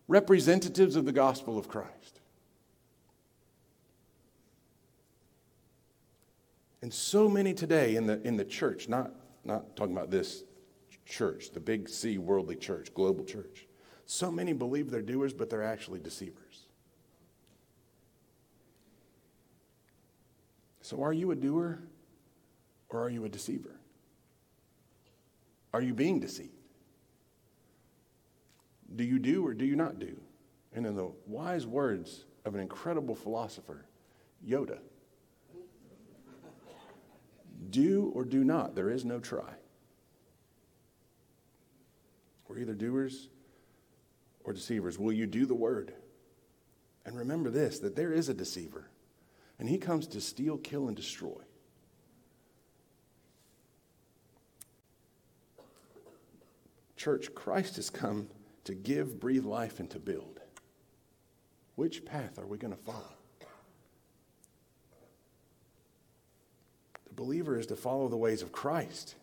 representatives 0.08 0.96
of 0.96 1.06
the 1.06 1.12
gospel 1.12 1.58
of 1.58 1.68
Christ. 1.68 2.20
And 6.82 6.94
so 6.94 7.30
many 7.30 7.54
today 7.54 7.96
in 7.96 8.08
the, 8.08 8.22
in 8.28 8.36
the 8.36 8.44
church, 8.44 8.90
not, 8.90 9.12
not 9.46 9.76
talking 9.76 9.96
about 9.96 10.12
this 10.12 10.44
church, 11.06 11.52
the 11.52 11.60
big 11.60 11.90
C 11.90 12.18
worldly 12.18 12.56
church, 12.56 12.94
global 12.94 13.24
church, 13.24 13.68
so 14.06 14.32
many 14.32 14.54
believe 14.54 14.92
they're 14.92 15.02
doers, 15.02 15.34
but 15.34 15.50
they're 15.50 15.64
actually 15.64 16.00
deceivers. 16.00 16.68
So, 20.82 21.02
are 21.02 21.14
you 21.14 21.32
a 21.32 21.36
doer 21.36 21.80
or 22.90 23.02
are 23.02 23.10
you 23.10 23.24
a 23.26 23.30
deceiver? 23.30 23.80
Are 25.74 25.82
you 25.82 25.94
being 25.94 26.20
deceived? 26.20 26.52
Do 28.96 29.04
you 29.04 29.18
do 29.18 29.46
or 29.46 29.54
do 29.54 29.66
you 29.66 29.76
not 29.76 30.00
do? 30.00 30.20
And 30.74 30.86
in 30.86 30.96
the 30.96 31.12
wise 31.26 31.66
words 31.66 32.26
of 32.46 32.54
an 32.54 32.62
incredible 32.62 33.16
philosopher, 33.16 33.86
Yoda, 34.46 34.80
do 37.70 38.12
or 38.14 38.26
do 38.26 38.44
not. 38.44 38.76
There 38.76 38.90
is 38.90 39.06
no 39.06 39.20
try. 39.20 39.54
We're 42.54 42.60
either 42.60 42.74
doers 42.76 43.30
or 44.44 44.54
deceivers. 44.54 45.00
Will 45.00 45.12
you 45.12 45.26
do 45.26 45.48
the 45.48 45.56
word? 45.56 45.94
And 47.06 47.18
remember 47.18 47.50
this 47.50 47.80
that 47.80 47.96
there 47.96 48.14
is 48.14 48.30
a 48.30 48.34
deceiver, 48.34 48.90
and 49.58 49.68
he 49.68 49.78
comes 49.78 50.06
to 50.08 50.22
steal, 50.22 50.58
kill, 50.58 50.88
and 50.88 50.96
destroy. 50.96 51.42
Church, 56.96 57.34
Christ 57.34 57.76
has 57.78 57.90
come 57.90 58.30
to 58.66 58.76
give, 58.76 59.20
breathe 59.20 59.46
life, 59.46 59.80
and 59.80 59.90
to 59.90 60.00
build. 60.00 60.40
Which 61.76 62.06
path 62.06 62.38
are 62.38 62.46
we 62.46 62.60
going 62.60 62.76
to 62.76 62.84
follow? 62.84 63.16
The 67.08 67.16
believer 67.16 67.58
is 67.58 67.66
to 67.68 67.76
follow 67.76 68.08
the 68.10 68.18
ways 68.18 68.44
of 68.44 68.52
Christ. 68.52 69.16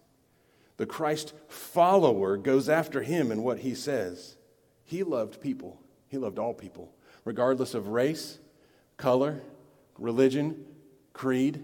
The 0.81 0.87
Christ 0.87 1.35
follower 1.47 2.39
goes 2.39 2.71
after 2.71 3.03
him 3.03 3.31
and 3.31 3.45
what 3.45 3.59
he 3.59 3.75
says. 3.75 4.37
He 4.83 5.03
loved 5.03 5.39
people, 5.39 5.79
he 6.09 6.17
loved 6.17 6.39
all 6.39 6.55
people, 6.55 6.91
regardless 7.27 7.75
of 7.75 7.89
race, 7.89 8.39
color, 8.97 9.43
religion, 9.99 10.65
creed, 11.13 11.63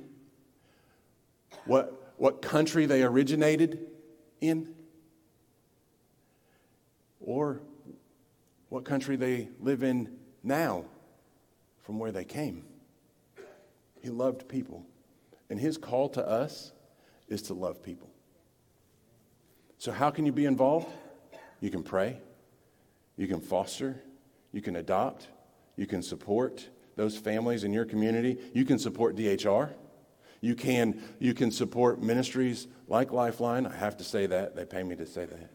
what, 1.64 2.12
what 2.18 2.42
country 2.42 2.84
they 2.84 3.02
originated 3.02 3.86
in, 4.42 4.74
or 7.18 7.62
what 8.68 8.84
country 8.84 9.16
they 9.16 9.48
live 9.60 9.82
in 9.82 10.14
now 10.42 10.84
from 11.80 11.98
where 11.98 12.12
they 12.12 12.26
came. 12.26 12.66
He 14.02 14.10
loved 14.10 14.46
people. 14.46 14.84
And 15.48 15.58
his 15.58 15.78
call 15.78 16.10
to 16.10 16.28
us 16.28 16.72
is 17.28 17.40
to 17.40 17.54
love 17.54 17.82
people. 17.82 18.10
So, 19.78 19.92
how 19.92 20.10
can 20.10 20.26
you 20.26 20.32
be 20.32 20.46
involved? 20.46 20.88
You 21.60 21.70
can 21.70 21.82
pray, 21.82 22.18
you 23.16 23.26
can 23.26 23.40
foster, 23.40 24.02
you 24.52 24.62
can 24.62 24.76
adopt, 24.76 25.28
you 25.76 25.86
can 25.86 26.02
support 26.02 26.68
those 26.96 27.16
families 27.16 27.64
in 27.64 27.72
your 27.72 27.84
community, 27.84 28.38
you 28.54 28.64
can 28.64 28.78
support 28.78 29.16
DHR. 29.16 29.70
You 30.40 30.54
can, 30.54 31.02
you 31.18 31.34
can 31.34 31.50
support 31.50 32.02
ministries 32.02 32.68
like 32.88 33.10
Lifeline. 33.10 33.66
I 33.66 33.74
have 33.74 33.96
to 33.96 34.04
say 34.04 34.26
that. 34.26 34.54
They 34.54 34.64
pay 34.64 34.82
me 34.82 34.94
to 34.96 35.06
say 35.06 35.24
that. 35.24 35.50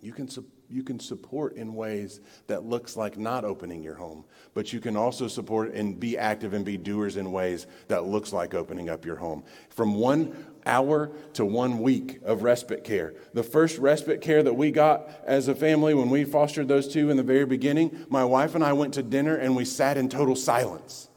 You 0.00 0.12
can 0.12 0.28
support 0.28 0.54
you 0.70 0.82
can 0.82 1.00
support 1.00 1.54
in 1.54 1.74
ways 1.74 2.20
that 2.46 2.64
looks 2.64 2.96
like 2.96 3.16
not 3.16 3.44
opening 3.44 3.82
your 3.82 3.94
home 3.94 4.24
but 4.54 4.72
you 4.72 4.80
can 4.80 4.96
also 4.96 5.26
support 5.26 5.72
and 5.72 5.98
be 5.98 6.18
active 6.18 6.52
and 6.52 6.64
be 6.64 6.76
doers 6.76 7.16
in 7.16 7.32
ways 7.32 7.66
that 7.88 8.04
looks 8.04 8.32
like 8.32 8.54
opening 8.54 8.90
up 8.90 9.04
your 9.04 9.16
home 9.16 9.42
from 9.70 9.94
one 9.94 10.46
hour 10.68 11.10
to 11.32 11.44
one 11.44 11.80
week 11.80 12.20
of 12.24 12.42
respite 12.42 12.84
care 12.84 13.14
the 13.34 13.42
first 13.42 13.78
respite 13.78 14.20
care 14.20 14.42
that 14.42 14.54
we 14.54 14.70
got 14.70 15.08
as 15.24 15.48
a 15.48 15.54
family 15.54 15.94
when 15.94 16.10
we 16.10 16.24
fostered 16.24 16.68
those 16.68 16.86
two 16.86 17.10
in 17.10 17.16
the 17.16 17.22
very 17.22 17.46
beginning 17.46 18.06
my 18.08 18.24
wife 18.24 18.54
and 18.54 18.62
i 18.62 18.72
went 18.72 18.94
to 18.94 19.02
dinner 19.02 19.34
and 19.34 19.56
we 19.56 19.64
sat 19.64 19.96
in 19.96 20.08
total 20.08 20.36
silence 20.36 21.08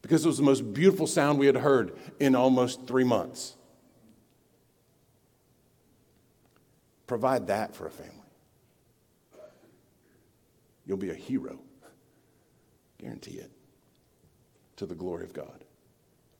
because 0.00 0.24
it 0.24 0.28
was 0.28 0.38
the 0.38 0.44
most 0.44 0.72
beautiful 0.72 1.06
sound 1.06 1.38
we 1.38 1.46
had 1.46 1.56
heard 1.56 1.96
in 2.20 2.34
almost 2.34 2.86
three 2.86 3.04
months 3.04 3.56
provide 7.06 7.48
that 7.48 7.74
for 7.74 7.86
a 7.86 7.90
family 7.90 8.14
You'll 10.88 10.96
be 10.96 11.10
a 11.10 11.14
hero. 11.14 11.60
Guarantee 12.98 13.38
it. 13.38 13.52
to 14.76 14.86
the 14.86 14.94
glory 14.94 15.24
of 15.24 15.32
God. 15.32 15.64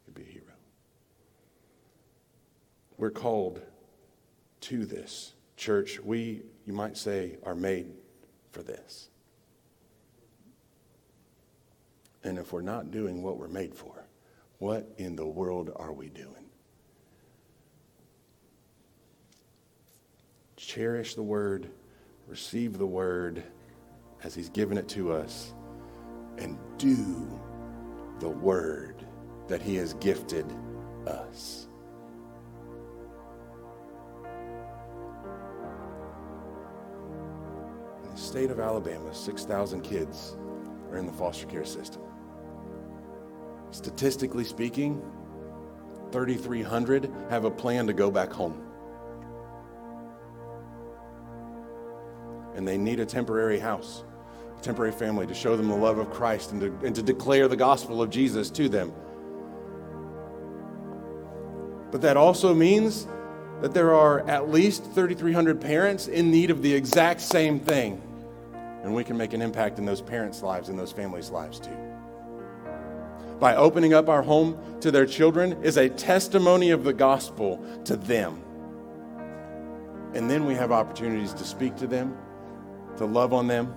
you'll 0.07 0.15
be 0.15 0.23
a 0.23 0.33
hero. 0.33 0.48
We're 2.99 3.11
called 3.11 3.63
to 4.63 4.85
this. 4.85 5.33
Church, 5.57 6.01
we, 6.01 6.43
you 6.67 6.73
might 6.73 6.97
say, 6.97 7.39
are 7.45 7.55
made 7.55 7.87
for 8.53 8.63
this. 8.63 9.09
And 12.25 12.39
if 12.39 12.53
we're 12.53 12.61
not 12.61 12.91
doing 12.91 13.23
what 13.23 13.39
we're 13.39 13.49
made 13.49 13.75
for, 13.75 14.05
what 14.59 14.93
in 14.99 15.15
the 15.15 15.27
world 15.27 15.73
are 15.77 15.93
we 15.93 16.09
doing? 16.09 16.35
Cherish 20.57 21.15
the 21.15 21.23
word, 21.23 21.71
receive 22.27 22.77
the 22.77 22.87
word 22.87 23.45
as 24.25 24.35
he's 24.35 24.49
given 24.49 24.77
it 24.77 24.89
to 24.89 25.13
us, 25.13 25.55
and 26.37 26.59
do 26.77 27.41
the 28.19 28.29
word 28.29 28.97
that 29.47 29.63
he 29.63 29.77
has 29.77 29.95
gifted 29.95 30.45
us. 31.07 31.68
State 38.29 38.51
of 38.51 38.61
Alabama, 38.61 39.15
6,000 39.15 39.81
kids 39.81 40.37
are 40.91 40.99
in 40.99 41.07
the 41.07 41.13
foster 41.13 41.47
care 41.47 41.65
system. 41.65 42.03
Statistically 43.71 44.45
speaking, 44.45 45.01
3,300 46.13 47.11
have 47.31 47.45
a 47.45 47.51
plan 47.51 47.87
to 47.87 47.95
go 47.95 48.11
back 48.11 48.31
home. 48.31 48.63
And 52.55 52.69
they 52.69 52.77
need 52.77 53.01
a 53.01 53.07
temporary 53.07 53.59
house, 53.59 54.05
a 54.59 54.63
temporary 54.63 54.93
family 54.93 55.27
to 55.27 55.35
show 55.35 55.57
them 55.57 55.69
the 55.69 55.77
love 55.77 55.97
of 55.97 56.11
Christ 56.11 56.53
and 56.53 56.61
to, 56.61 56.87
and 56.87 56.95
to 56.97 57.03
declare 57.03 57.49
the 57.49 57.57
gospel 57.57 58.03
of 58.03 58.11
Jesus 58.11 58.51
to 58.51 58.69
them. 58.69 58.93
But 61.91 62.03
that 62.03 62.19
also 62.19 62.53
means 62.53 63.07
that 63.63 63.73
there 63.73 63.95
are 63.95 64.21
at 64.29 64.51
least 64.51 64.85
3,300 64.85 65.63
parents 65.63 66.09
in 66.09 66.31
need 66.31 66.51
of 66.51 66.61
the 66.61 66.75
exact 66.75 67.23
same 67.23 67.59
thing. 67.59 68.03
And 68.83 68.95
we 68.95 69.05
can 69.05 69.17
make 69.17 69.33
an 69.33 69.43
impact 69.43 69.79
in 69.79 69.85
those 69.85 70.01
parents' 70.01 70.43
lives 70.43 70.69
and 70.69 70.79
those 70.79 70.93
families' 70.93 71.31
lives 71.31 71.59
too 71.59 71.77
by 73.39 73.55
opening 73.55 73.95
up 73.95 74.09
our 74.09 74.23
home 74.23 74.59
to 74.81 74.91
their 74.91 75.07
children 75.07 75.63
is 75.63 75.77
a 75.77 75.89
testimony 75.89 76.71
of 76.71 76.85
the 76.85 76.93
gospel 76.93 77.65
to 77.85 77.97
them. 77.97 78.43
And 80.15 80.31
then 80.31 80.47
we 80.47 80.55
have 80.55 80.73
opportunities 80.73 81.33
to 81.35 81.45
speak 81.45 81.77
to 81.77 81.87
them, 81.87 82.17
to 82.97 83.05
love 83.05 83.33
on 83.33 83.47
them, 83.47 83.75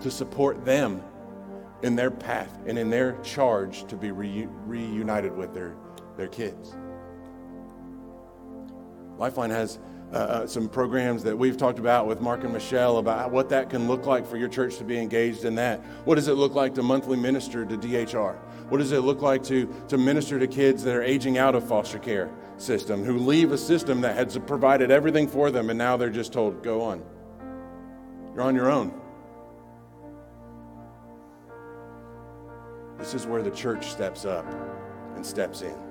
to 0.00 0.10
support 0.10 0.64
them 0.64 1.02
in 1.82 1.94
their 1.94 2.10
path 2.10 2.58
and 2.66 2.78
in 2.78 2.90
their 2.90 3.12
charge 3.22 3.86
to 3.86 3.96
be 3.96 4.08
reu- 4.08 4.50
reunited 4.66 5.36
with 5.36 5.54
their, 5.54 5.76
their 6.16 6.28
kids. 6.28 6.74
Lifeline 9.18 9.50
has 9.50 9.78
uh, 10.12 10.16
uh, 10.16 10.46
some 10.46 10.68
programs 10.68 11.22
that 11.22 11.36
we've 11.36 11.56
talked 11.56 11.78
about 11.78 12.06
with 12.06 12.20
Mark 12.20 12.42
and 12.42 12.52
Michelle 12.52 12.98
about 12.98 13.30
what 13.30 13.48
that 13.50 13.70
can 13.70 13.86
look 13.86 14.06
like 14.06 14.26
for 14.26 14.36
your 14.36 14.48
church 14.48 14.76
to 14.78 14.84
be 14.84 14.98
engaged 14.98 15.44
in 15.44 15.54
that. 15.54 15.80
What 16.04 16.16
does 16.16 16.26
it 16.26 16.34
look 16.34 16.54
like 16.54 16.74
to 16.74 16.82
monthly 16.82 17.16
minister 17.16 17.64
to 17.64 17.76
DHR? 17.76 18.36
What 18.68 18.78
does 18.78 18.90
it 18.90 19.00
look 19.00 19.22
like 19.22 19.44
to, 19.44 19.72
to 19.88 19.96
minister 19.96 20.38
to 20.40 20.48
kids 20.48 20.82
that 20.82 20.96
are 20.96 21.02
aging 21.02 21.38
out 21.38 21.54
of 21.54 21.66
foster 21.66 21.98
care 21.98 22.28
system, 22.56 23.04
who 23.04 23.18
leave 23.18 23.52
a 23.52 23.58
system 23.58 24.00
that 24.00 24.16
has 24.16 24.36
provided 24.46 24.90
everything 24.90 25.28
for 25.28 25.50
them 25.50 25.70
and 25.70 25.78
now 25.78 25.96
they're 25.96 26.10
just 26.10 26.32
told, 26.32 26.62
go 26.62 26.82
on. 26.82 27.02
You're 28.34 28.42
on 28.42 28.54
your 28.54 28.70
own. 28.70 28.92
This 32.98 33.14
is 33.14 33.26
where 33.26 33.42
the 33.42 33.50
church 33.50 33.90
steps 33.90 34.24
up 34.24 34.44
and 35.14 35.24
steps 35.24 35.62
in. 35.62 35.89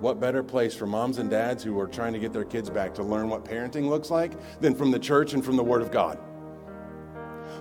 What 0.00 0.20
better 0.20 0.42
place 0.42 0.74
for 0.74 0.86
moms 0.86 1.18
and 1.18 1.30
dads 1.30 1.64
who 1.64 1.78
are 1.80 1.86
trying 1.86 2.12
to 2.12 2.18
get 2.18 2.32
their 2.32 2.44
kids 2.44 2.68
back 2.68 2.94
to 2.94 3.02
learn 3.02 3.30
what 3.30 3.44
parenting 3.44 3.88
looks 3.88 4.10
like 4.10 4.32
than 4.60 4.74
from 4.74 4.90
the 4.90 4.98
church 4.98 5.32
and 5.32 5.44
from 5.44 5.56
the 5.56 5.64
Word 5.64 5.80
of 5.80 5.90
God? 5.90 6.18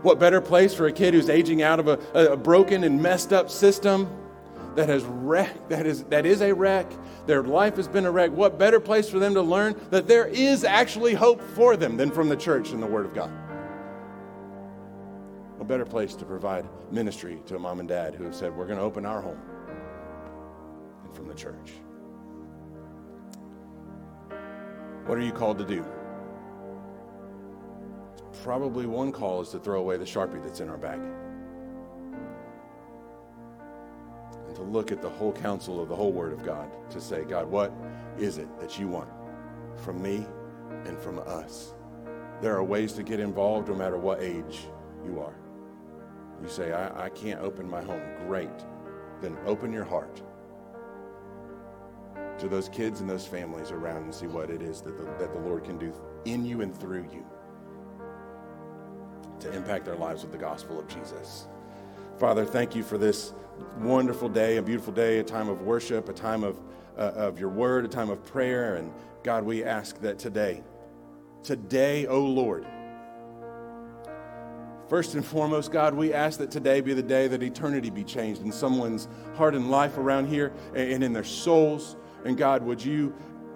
What 0.02 0.20
better 0.20 0.42
place 0.42 0.74
for 0.74 0.88
a 0.88 0.92
kid 0.92 1.14
who's 1.14 1.30
aging 1.30 1.62
out 1.62 1.80
of 1.80 1.88
a, 1.88 2.00
a 2.14 2.38
broken 2.38 2.84
and 2.84 3.02
messed 3.02 3.32
up 3.32 3.50
system 3.50 4.10
that 4.76 4.90
has 4.90 5.04
wrecked, 5.06 5.70
that 5.70 5.86
is, 5.86 6.04
that 6.06 6.26
is 6.26 6.42
a 6.42 6.54
wreck, 6.54 6.92
their 7.26 7.42
life 7.42 7.78
has 7.78 7.88
been 7.88 8.06
a 8.06 8.12
wreck. 8.12 8.32
What 8.32 8.60
better 8.60 8.82
place 8.82 9.10
for 9.10 9.20
them 9.20 9.34
to 9.34 9.42
learn 9.42 9.80
that 9.90 10.06
there 10.06 10.28
is 10.28 10.66
actually 10.66 11.14
hope 11.14 11.42
for 11.42 11.78
them 11.78 11.96
than 11.96 12.12
from 12.12 12.28
the 12.28 12.36
church 12.36 12.72
and 12.72 12.84
the 12.84 12.88
Word 12.88 13.06
of 13.06 13.14
God? 13.14 13.32
A 15.62 15.64
better 15.64 15.86
place 15.86 16.14
to 16.16 16.26
provide 16.26 16.68
ministry 16.92 17.42
to 17.46 17.56
a 17.56 17.60
mom 17.60 17.80
and 17.80 17.88
dad 17.88 18.14
who 18.14 18.26
have 18.26 18.36
said, 18.36 18.56
We're 18.56 18.68
going 18.68 18.78
to 18.78 18.84
open 18.84 19.06
our 19.06 19.22
home 19.22 19.40
and 21.06 21.16
from 21.16 21.30
the 21.30 21.34
church. 21.34 21.72
What 25.06 25.20
are 25.20 25.22
you 25.22 25.32
called 25.32 25.60
to 25.60 25.66
do? 25.66 25.86
Probably 28.42 28.88
one 28.88 29.12
call 29.12 29.42
is 29.42 29.50
to 29.50 29.60
throw 29.60 29.80
away 29.80 29.98
the 29.98 30.06
Sharpie 30.06 30.42
that's 30.42 30.62
in 30.62 30.70
our 30.70 30.78
bag. 30.78 31.00
And 34.48 34.56
to 34.56 34.64
look 34.64 34.92
at 34.92 35.04
the 35.04 35.10
whole 35.10 35.32
counsel 35.32 35.80
of 35.80 35.90
the 35.90 35.96
whole 35.96 36.12
Word 36.12 36.34
of 36.34 36.44
God 36.44 36.70
to 36.90 37.00
say, 37.00 37.24
God, 37.24 37.46
what 37.46 37.72
is 38.18 38.40
it 38.40 38.48
that 38.60 38.80
you 38.80 38.88
want 38.88 39.10
from 39.76 40.02
me 40.02 40.26
and 40.86 40.98
from 40.98 41.20
us? 41.20 41.76
There 42.42 42.56
are 42.56 42.64
ways 42.64 42.94
to 42.94 43.04
get 43.04 43.20
involved 43.20 43.68
no 43.68 43.76
matter 43.76 43.98
what 43.98 44.24
age 44.24 44.68
you 45.06 45.20
are. 45.20 45.36
You 46.42 46.50
say, 46.50 46.74
I, 46.74 47.06
I 47.06 47.10
can't 47.10 47.42
open 47.42 47.70
my 47.70 47.84
home. 47.84 48.02
Great. 48.28 48.50
Then 49.22 49.38
open 49.46 49.72
your 49.72 49.86
heart 49.86 50.24
to 52.40 52.48
those 52.48 52.70
kids 52.70 53.02
and 53.02 53.10
those 53.10 53.26
families 53.26 53.72
around 53.72 54.04
and 54.04 54.14
see 54.14 54.28
what 54.28 54.50
it 54.50 54.62
is 54.62 54.82
that 54.82 54.98
the, 54.98 55.04
that 55.20 55.34
the 55.34 55.40
Lord 55.40 55.64
can 55.64 55.78
do 55.78 55.94
in 56.26 56.46
you 56.46 56.62
and 56.62 56.76
through 56.76 57.08
you 57.12 57.26
to 59.40 59.52
impact 59.54 59.86
their 59.86 59.96
lives 59.96 60.24
with 60.24 60.32
the 60.32 60.38
gospel 60.38 60.80
of 60.80 60.88
Jesus. 60.88 61.48
Father, 62.18 62.46
thank 62.46 62.76
you 62.76 62.84
for 62.84 62.98
this 62.98 63.34
wonderful 63.80 64.30
day, 64.30 64.58
a 64.58 64.62
beautiful 64.62 64.94
day, 64.94 65.20
a 65.20 65.24
time 65.24 65.50
of 65.50 65.62
worship, 65.62 66.10
a 66.10 66.14
time 66.14 66.44
of, 66.44 66.60
uh, 66.98 67.12
of 67.16 67.40
your 67.40 67.50
word, 67.50 67.86
a 67.86 67.88
time 67.88 68.10
of 68.10 68.24
prayer. 68.26 68.76
And 68.76 68.92
God, 69.24 69.44
we 69.44 69.64
ask 69.64 70.00
that 70.02 70.18
today, 70.18 70.64
today, 71.44 72.06
O 72.08 72.16
oh 72.16 72.26
Lord, 72.26 72.66
First 74.88 75.16
and 75.16 75.26
foremost, 75.26 75.72
God, 75.72 75.96
we 75.96 76.14
ask 76.14 76.38
that 76.38 76.52
today 76.52 76.80
be 76.80 76.94
the 76.94 77.02
day 77.02 77.28
that 77.28 77.42
eternity 77.42 77.90
be 77.90 78.04
changed 78.04 78.42
in 78.42 78.52
someone's 78.52 79.08
heart 79.36 79.56
and 79.56 79.72
life 79.72 79.98
around 79.98 80.28
here 80.28 80.54
and 80.76 81.04
in 81.04 81.12
their 81.12 81.24
souls. 81.24 81.96
And 82.26 82.36
God, 82.36 82.64
would 82.64 82.84
you, 82.84 83.14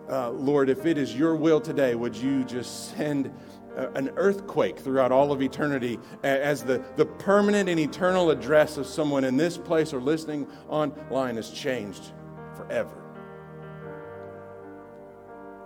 uh, 0.10 0.30
Lord, 0.30 0.70
if 0.70 0.86
it 0.86 0.98
is 0.98 1.16
your 1.16 1.36
will 1.36 1.60
today, 1.60 1.96
would 1.96 2.16
you 2.16 2.44
just 2.44 2.96
send 2.96 3.34
uh, 3.76 3.90
an 3.96 4.12
earthquake 4.16 4.78
throughout 4.78 5.12
all 5.12 5.32
of 5.32 5.41
eternity 5.41 6.00
as 6.24 6.64
the, 6.64 6.84
the 6.96 7.06
permanent 7.06 7.68
and 7.68 7.80
eternal 7.80 8.30
address 8.30 8.78
of 8.78 8.86
someone 8.86 9.24
in 9.24 9.38
this 9.38 9.58
place 9.58 9.91
or 9.91 10.00
listening 10.00 10.48
online 10.70 11.36
is 11.38 11.50
changed 11.50 12.14
forever? 12.56 12.96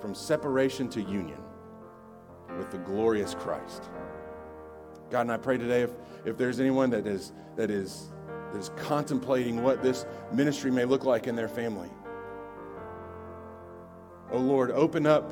From 0.02 0.16
separation 0.16 0.88
to 0.90 1.02
union 1.02 1.42
with 2.58 2.72
the 2.72 2.78
glorious 2.78 3.36
Christ. 3.36 3.84
God, 5.10 5.22
and 5.22 5.32
I 5.32 5.38
pray 5.38 5.58
today 5.58 5.82
if, 5.82 5.92
if 6.24 6.38
there's 6.38 6.62
anyone 6.62 6.90
that 6.92 7.06
is, 7.06 7.34
that, 7.58 7.70
is, 7.70 8.12
that 8.54 8.60
is 8.60 8.70
contemplating 8.78 9.62
what 9.62 9.84
this 9.84 10.06
ministry 10.32 10.72
may 10.72 10.86
look 10.86 11.04
like 11.04 11.28
in 11.28 11.36
their 11.36 11.50
family, 11.50 11.90
Oh 14.34 14.40
Lord, 14.40 14.72
open 14.72 15.06
up 15.06 15.32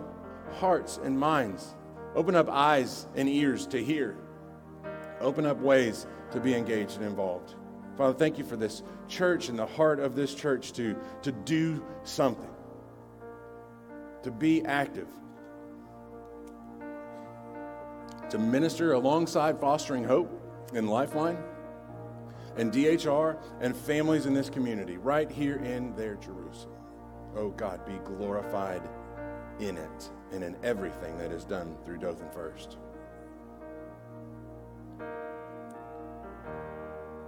hearts 0.59 0.99
and 1.03 1.19
minds, 1.19 1.73
open 2.13 2.35
up 2.35 2.47
eyes 2.49 3.07
and 3.15 3.27
ears 3.27 3.65
to 3.67 3.83
hear, 3.83 4.15
open 5.19 5.43
up 5.43 5.59
ways 5.59 6.05
to 6.33 6.39
be 6.39 6.53
engaged 6.53 6.97
and 6.97 7.05
involved. 7.05 7.55
Father, 7.97 8.13
thank 8.13 8.37
you 8.37 8.43
for 8.43 8.55
this 8.55 8.83
church 9.07 9.49
and 9.49 9.57
the 9.57 9.65
heart 9.65 9.99
of 9.99 10.15
this 10.15 10.35
church 10.35 10.73
to, 10.73 10.95
to 11.23 11.31
do 11.31 11.83
something, 12.03 12.49
to 14.21 14.29
be 14.29 14.63
active, 14.65 15.07
to 18.29 18.37
minister 18.37 18.93
alongside 18.93 19.59
Fostering 19.59 20.03
Hope 20.03 20.31
and 20.75 20.87
Lifeline 20.87 21.39
and 22.55 22.71
DHR 22.71 23.37
and 23.61 23.75
families 23.75 24.27
in 24.27 24.35
this 24.35 24.49
community 24.49 24.97
right 24.97 25.29
here 25.31 25.55
in 25.57 25.95
their 25.95 26.15
Jerusalem 26.15 26.80
oh 27.35 27.49
God, 27.49 27.85
be 27.85 27.99
glorified 28.05 28.81
in 29.59 29.77
it 29.77 30.09
and 30.31 30.43
in 30.43 30.55
everything 30.63 31.17
that 31.17 31.31
is 31.31 31.43
done 31.43 31.75
through 31.85 31.97
Dothan 31.97 32.29
First. 32.31 32.77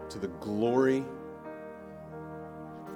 To 0.10 0.20
the 0.20 0.28
glory 0.28 1.04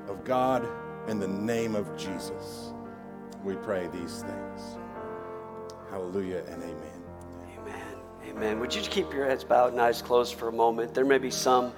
of 0.08 0.24
God 0.24 0.68
and 1.08 1.22
the 1.22 1.28
name 1.28 1.76
of 1.76 1.98
Jesus, 1.98 2.74
we 3.44 3.56
pray 3.56 3.88
these 3.88 4.22
things. 4.22 4.78
Hallelujah 5.90 6.44
and 6.50 6.62
amen. 6.62 7.04
Amen. 7.58 7.98
Amen. 8.28 8.60
Would 8.60 8.74
you 8.74 8.82
just 8.82 8.92
keep 8.92 9.14
your 9.14 9.26
heads 9.26 9.44
bowed 9.44 9.72
and 9.72 9.82
eyes 9.82 10.02
closed 10.02 10.36
for 10.36 10.50
a 10.50 10.52
moment? 10.52 10.94
There 10.94 11.06
may 11.06 11.18
be 11.18 11.32
some 11.32 11.74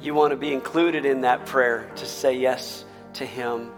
you 0.00 0.14
want 0.14 0.30
to 0.30 0.36
be 0.36 0.52
included 0.52 1.04
in 1.04 1.20
that 1.22 1.44
prayer 1.44 1.90
to 1.96 2.06
say 2.06 2.34
yes 2.34 2.84
to 3.14 3.26
Him 3.26 3.72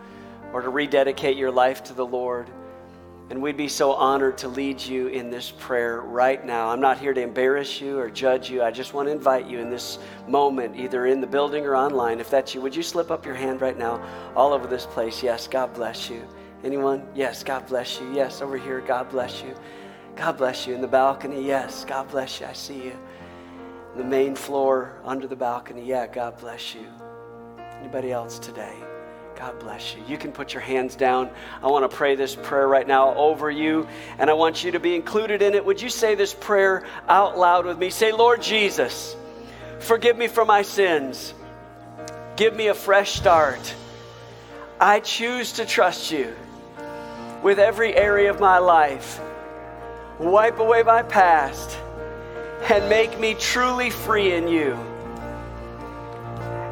or 0.52 0.62
to 0.62 0.68
rededicate 0.68 1.36
your 1.36 1.50
life 1.50 1.82
to 1.84 1.94
the 1.94 2.06
Lord. 2.06 2.50
And 3.30 3.40
we'd 3.40 3.56
be 3.56 3.68
so 3.68 3.92
honored 3.92 4.36
to 4.38 4.48
lead 4.48 4.78
you 4.80 5.06
in 5.06 5.30
this 5.30 5.50
prayer 5.50 6.02
right 6.02 6.44
now. 6.44 6.68
I'm 6.68 6.80
not 6.80 6.98
here 6.98 7.14
to 7.14 7.20
embarrass 7.20 7.80
you 7.80 7.98
or 7.98 8.10
judge 8.10 8.50
you. 8.50 8.62
I 8.62 8.70
just 8.70 8.92
want 8.92 9.08
to 9.08 9.12
invite 9.12 9.46
you 9.46 9.58
in 9.58 9.70
this 9.70 9.98
moment, 10.28 10.76
either 10.76 11.06
in 11.06 11.22
the 11.22 11.26
building 11.26 11.64
or 11.64 11.74
online. 11.74 12.20
If 12.20 12.28
that's 12.28 12.54
you, 12.54 12.60
would 12.60 12.76
you 12.76 12.82
slip 12.82 13.10
up 13.10 13.24
your 13.24 13.34
hand 13.34 13.62
right 13.62 13.78
now 13.78 14.02
all 14.36 14.52
over 14.52 14.66
this 14.66 14.84
place? 14.84 15.22
Yes, 15.22 15.48
God 15.48 15.72
bless 15.72 16.10
you. 16.10 16.22
Anyone? 16.62 17.06
Yes, 17.14 17.42
God 17.42 17.66
bless 17.66 17.98
you. 17.98 18.12
Yes, 18.12 18.42
over 18.42 18.58
here, 18.58 18.80
God 18.80 19.08
bless 19.08 19.42
you. 19.42 19.54
God 20.14 20.36
bless 20.36 20.66
you. 20.66 20.74
In 20.74 20.82
the 20.82 20.88
balcony, 20.88 21.42
yes, 21.42 21.86
God 21.86 22.08
bless 22.10 22.40
you. 22.40 22.46
I 22.46 22.52
see 22.52 22.84
you. 22.84 22.96
the 23.96 24.04
main 24.04 24.34
floor, 24.34 25.00
under 25.04 25.26
the 25.26 25.36
balcony, 25.36 25.84
yeah, 25.84 26.06
God 26.06 26.38
bless 26.38 26.74
you. 26.74 26.86
Anybody 27.80 28.12
else 28.12 28.38
today? 28.38 28.91
God 29.42 29.58
bless 29.58 29.96
you. 29.96 30.04
You 30.06 30.16
can 30.16 30.30
put 30.30 30.54
your 30.54 30.60
hands 30.60 30.94
down. 30.94 31.28
I 31.64 31.66
want 31.66 31.90
to 31.90 31.96
pray 31.96 32.14
this 32.14 32.36
prayer 32.36 32.68
right 32.68 32.86
now 32.86 33.12
over 33.16 33.50
you, 33.50 33.88
and 34.20 34.30
I 34.30 34.34
want 34.34 34.62
you 34.62 34.70
to 34.70 34.78
be 34.78 34.94
included 34.94 35.42
in 35.42 35.54
it. 35.54 35.64
Would 35.64 35.82
you 35.82 35.88
say 35.88 36.14
this 36.14 36.32
prayer 36.32 36.86
out 37.08 37.36
loud 37.36 37.66
with 37.66 37.76
me? 37.76 37.90
Say, 37.90 38.12
Lord 38.12 38.40
Jesus, 38.40 39.16
forgive 39.80 40.16
me 40.16 40.28
for 40.28 40.44
my 40.44 40.62
sins. 40.62 41.34
Give 42.36 42.54
me 42.54 42.68
a 42.68 42.74
fresh 42.74 43.14
start. 43.14 43.74
I 44.80 45.00
choose 45.00 45.54
to 45.54 45.66
trust 45.66 46.12
you 46.12 46.32
with 47.42 47.58
every 47.58 47.96
area 47.96 48.30
of 48.30 48.38
my 48.38 48.58
life. 48.58 49.20
Wipe 50.20 50.60
away 50.60 50.84
my 50.84 51.02
past 51.02 51.76
and 52.70 52.88
make 52.88 53.18
me 53.18 53.34
truly 53.34 53.90
free 53.90 54.34
in 54.34 54.46
you. 54.46 54.74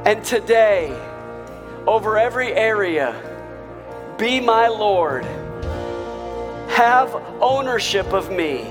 And 0.04 0.24
today, 0.24 0.96
over 1.90 2.16
every 2.16 2.52
area. 2.52 3.12
Be 4.16 4.38
my 4.38 4.68
Lord. 4.68 5.24
Have 6.70 7.12
ownership 7.40 8.06
of 8.12 8.30
me. 8.30 8.62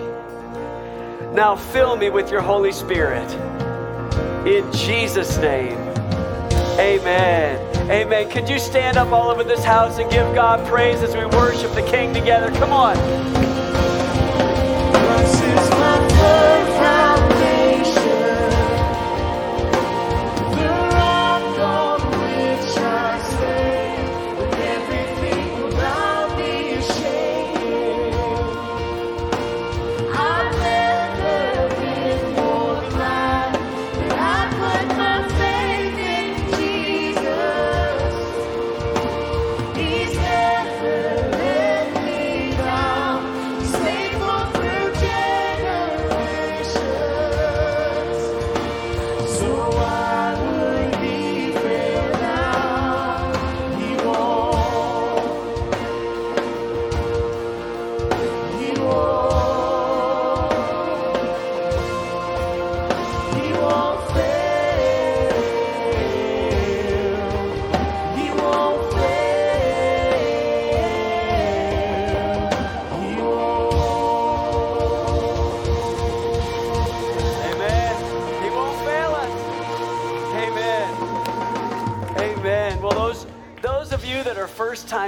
Now 1.34 1.58
fill 1.58 1.98
me 1.98 2.10
with 2.10 2.32
your 2.32 2.40
Holy 2.40 2.72
Spirit. 2.72 3.30
In 4.48 4.72
Jesus' 4.72 5.38
name, 5.38 5.78
amen. 6.80 7.91
Amen. 7.91 8.30
Could 8.30 8.48
you 8.48 8.58
stand 8.58 8.96
up 8.96 9.12
all 9.12 9.30
over 9.30 9.44
this 9.44 9.66
house 9.66 10.00
and 10.00 10.10
give 10.10 10.34
God 10.34 10.66
praise 10.66 11.04
as 11.04 11.14
we 11.14 11.26
worship 11.26 11.74
the 11.74 11.84
King 11.91 12.14
together? 12.14 12.50
Come 12.58 12.72
on. 12.72 12.96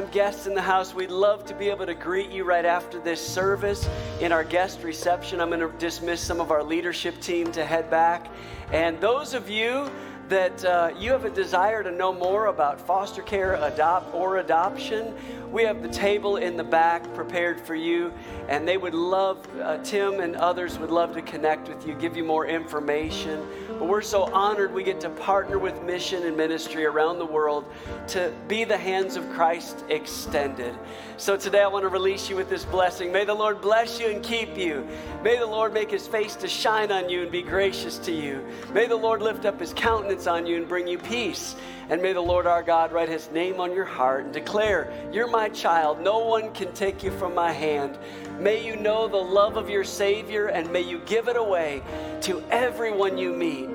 First-time 0.02 0.14
guests 0.14 0.48
in 0.48 0.56
the 0.56 0.62
house, 0.62 0.94
we'd 0.94 1.12
love 1.12 1.46
to 1.46 1.54
be 1.54 1.70
able 1.70 1.86
to 1.86 1.94
greet 1.94 2.32
you 2.32 2.44
right 2.44 2.66
after 2.66 3.00
this 3.00 3.26
service 3.26 3.88
in 4.20 4.32
our 4.32 4.44
guest 4.44 4.84
reception. 4.84 5.40
I'm 5.40 5.50
going 5.50 5.60
to 5.60 5.72
dismiss 5.78 6.22
some 6.22 6.42
of 6.42 6.52
our 6.52 6.64
leadership 6.64 7.20
team 7.22 7.52
to 7.52 7.66
head 7.66 7.90
back, 7.90 8.28
and 8.72 9.00
those 9.00 9.34
of 9.34 9.50
you 9.50 9.92
that 10.32 10.64
uh, 10.64 10.94
you 10.98 11.12
have 11.12 11.26
a 11.26 11.30
desire 11.30 11.84
to 11.84 11.92
know 11.92 12.14
more 12.14 12.46
about 12.46 12.80
foster 12.80 13.22
care, 13.22 13.56
adopt, 13.56 14.14
or 14.14 14.38
adoption, 14.38 15.14
we 15.52 15.64
have 15.64 15.82
the 15.82 15.90
table 15.90 16.38
in 16.38 16.56
the 16.56 16.64
back 16.64 17.14
prepared 17.14 17.60
for 17.60 17.76
you, 17.76 18.14
and 18.48 18.66
they 18.66 18.78
would 18.78 18.94
love, 18.94 19.46
uh, 19.60 19.80
Tim 19.80 20.22
and 20.22 20.38
others 20.38 20.80
would 20.80 20.90
love 20.90 21.14
to 21.16 21.22
connect 21.22 21.68
with 21.68 21.86
you, 21.86 21.94
give 21.96 22.16
you 22.16 22.24
more 22.24 22.46
information. 22.48 23.46
But 23.68 23.90
we're 23.90 24.02
so 24.02 24.24
honored 24.32 24.74
we 24.74 24.84
get 24.84 25.02
to 25.02 25.10
partner 25.10 25.60
with 25.60 25.84
mission 25.84 26.24
and 26.24 26.38
ministry 26.38 26.86
around 26.86 27.20
the 27.20 27.26
world 27.26 27.66
to 28.10 28.34
be 28.48 28.64
the 28.64 28.78
hands 28.78 29.18
of 29.18 29.30
Christ 29.32 29.84
extended. 29.90 30.74
So 31.18 31.36
today 31.36 31.62
I 31.62 31.68
want 31.68 31.84
to 31.84 31.90
release 31.90 32.30
you 32.30 32.38
with 32.38 32.50
this 32.50 32.64
blessing. 32.64 33.12
May 33.12 33.26
the 33.26 33.34
Lord 33.34 33.60
bless 33.60 34.00
you 34.00 34.08
and 34.08 34.24
keep 34.24 34.58
you. 34.58 34.88
May 35.22 35.38
the 35.38 35.46
Lord 35.46 35.74
make 35.74 35.92
his 35.92 36.08
face 36.08 36.36
to 36.38 36.48
shine 36.48 36.94
on 36.94 37.10
you 37.10 37.24
and 37.24 37.32
be 37.32 37.42
gracious 37.42 37.98
to 38.00 38.12
you. 38.14 38.46
May 38.72 38.88
the 38.88 38.96
Lord 38.96 39.22
lift 39.22 39.46
up 39.46 39.60
his 39.60 39.74
countenance 39.74 40.21
on 40.28 40.46
you 40.46 40.58
and 40.58 40.68
bring 40.68 40.88
you 40.88 40.98
peace. 40.98 41.56
And 41.90 42.02
may 42.02 42.14
the 42.14 42.22
Lord 42.22 42.48
our 42.48 42.64
God 42.64 42.92
write 42.92 43.10
his 43.10 43.30
name 43.32 43.60
on 43.60 43.74
your 43.74 43.86
heart 43.86 44.26
and 44.26 44.34
declare, 44.34 44.92
You're 45.12 45.28
my 45.28 45.50
child. 45.50 46.02
No 46.02 46.20
one 46.20 46.54
can 46.54 46.72
take 46.74 47.04
you 47.04 47.12
from 47.12 47.36
my 47.36 47.52
hand. 47.52 47.98
May 48.40 48.66
you 48.66 48.76
know 48.76 49.08
the 49.08 49.18
love 49.18 49.58
of 49.58 49.70
your 49.70 49.84
Savior 49.84 50.48
and 50.48 50.72
may 50.72 50.82
you 50.82 51.00
give 51.06 51.28
it 51.28 51.36
away 51.36 51.82
to 52.22 52.44
everyone 52.50 53.18
you 53.18 53.34
meet 53.34 53.70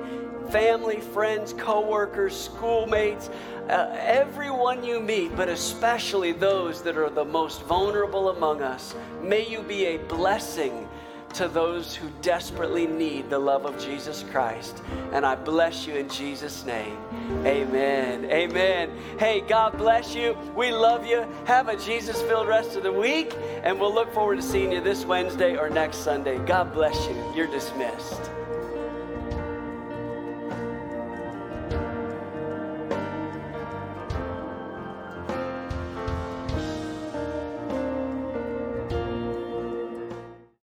family, 0.49 1.01
friends, 1.01 1.53
co 1.53 1.81
workers, 1.81 2.35
schoolmates, 2.35 3.29
uh, 3.69 3.93
everyone 3.99 4.83
you 4.83 4.99
meet, 4.99 5.35
but 5.35 5.49
especially 5.49 6.31
those 6.31 6.81
that 6.81 6.97
are 6.97 7.09
the 7.09 7.25
most 7.25 7.63
vulnerable 7.63 8.29
among 8.29 8.61
us. 8.61 8.95
May 9.21 9.47
you 9.47 9.61
be 9.61 9.85
a 9.85 9.97
blessing 9.97 10.87
to 11.33 11.47
those 11.47 11.95
who 11.95 12.09
desperately 12.21 12.87
need 12.87 13.29
the 13.29 13.39
love 13.39 13.65
of 13.65 13.77
Jesus 13.77 14.23
Christ. 14.31 14.81
And 15.11 15.25
I 15.25 15.35
bless 15.35 15.85
you 15.85 15.95
in 15.95 16.09
Jesus' 16.09 16.65
name. 16.65 16.97
Amen. 17.45 18.25
Amen. 18.25 18.91
Hey, 19.19 19.41
God 19.41 19.77
bless 19.77 20.15
you. 20.15 20.37
We 20.55 20.71
love 20.71 21.05
you. 21.05 21.27
Have 21.45 21.67
a 21.67 21.77
Jesus 21.77 22.21
filled 22.23 22.47
rest 22.47 22.75
of 22.75 22.83
the 22.83 22.91
week. 22.91 23.35
And 23.63 23.79
we'll 23.79 23.93
look 23.93 24.13
forward 24.13 24.37
to 24.37 24.41
seeing 24.41 24.71
you 24.71 24.81
this 24.81 25.05
Wednesday 25.05 25.55
or 25.57 25.69
next 25.69 25.97
Sunday. 25.97 26.37
God 26.45 26.73
bless 26.73 27.07
you. 27.07 27.33
You're 27.35 27.47
dismissed. 27.47 28.31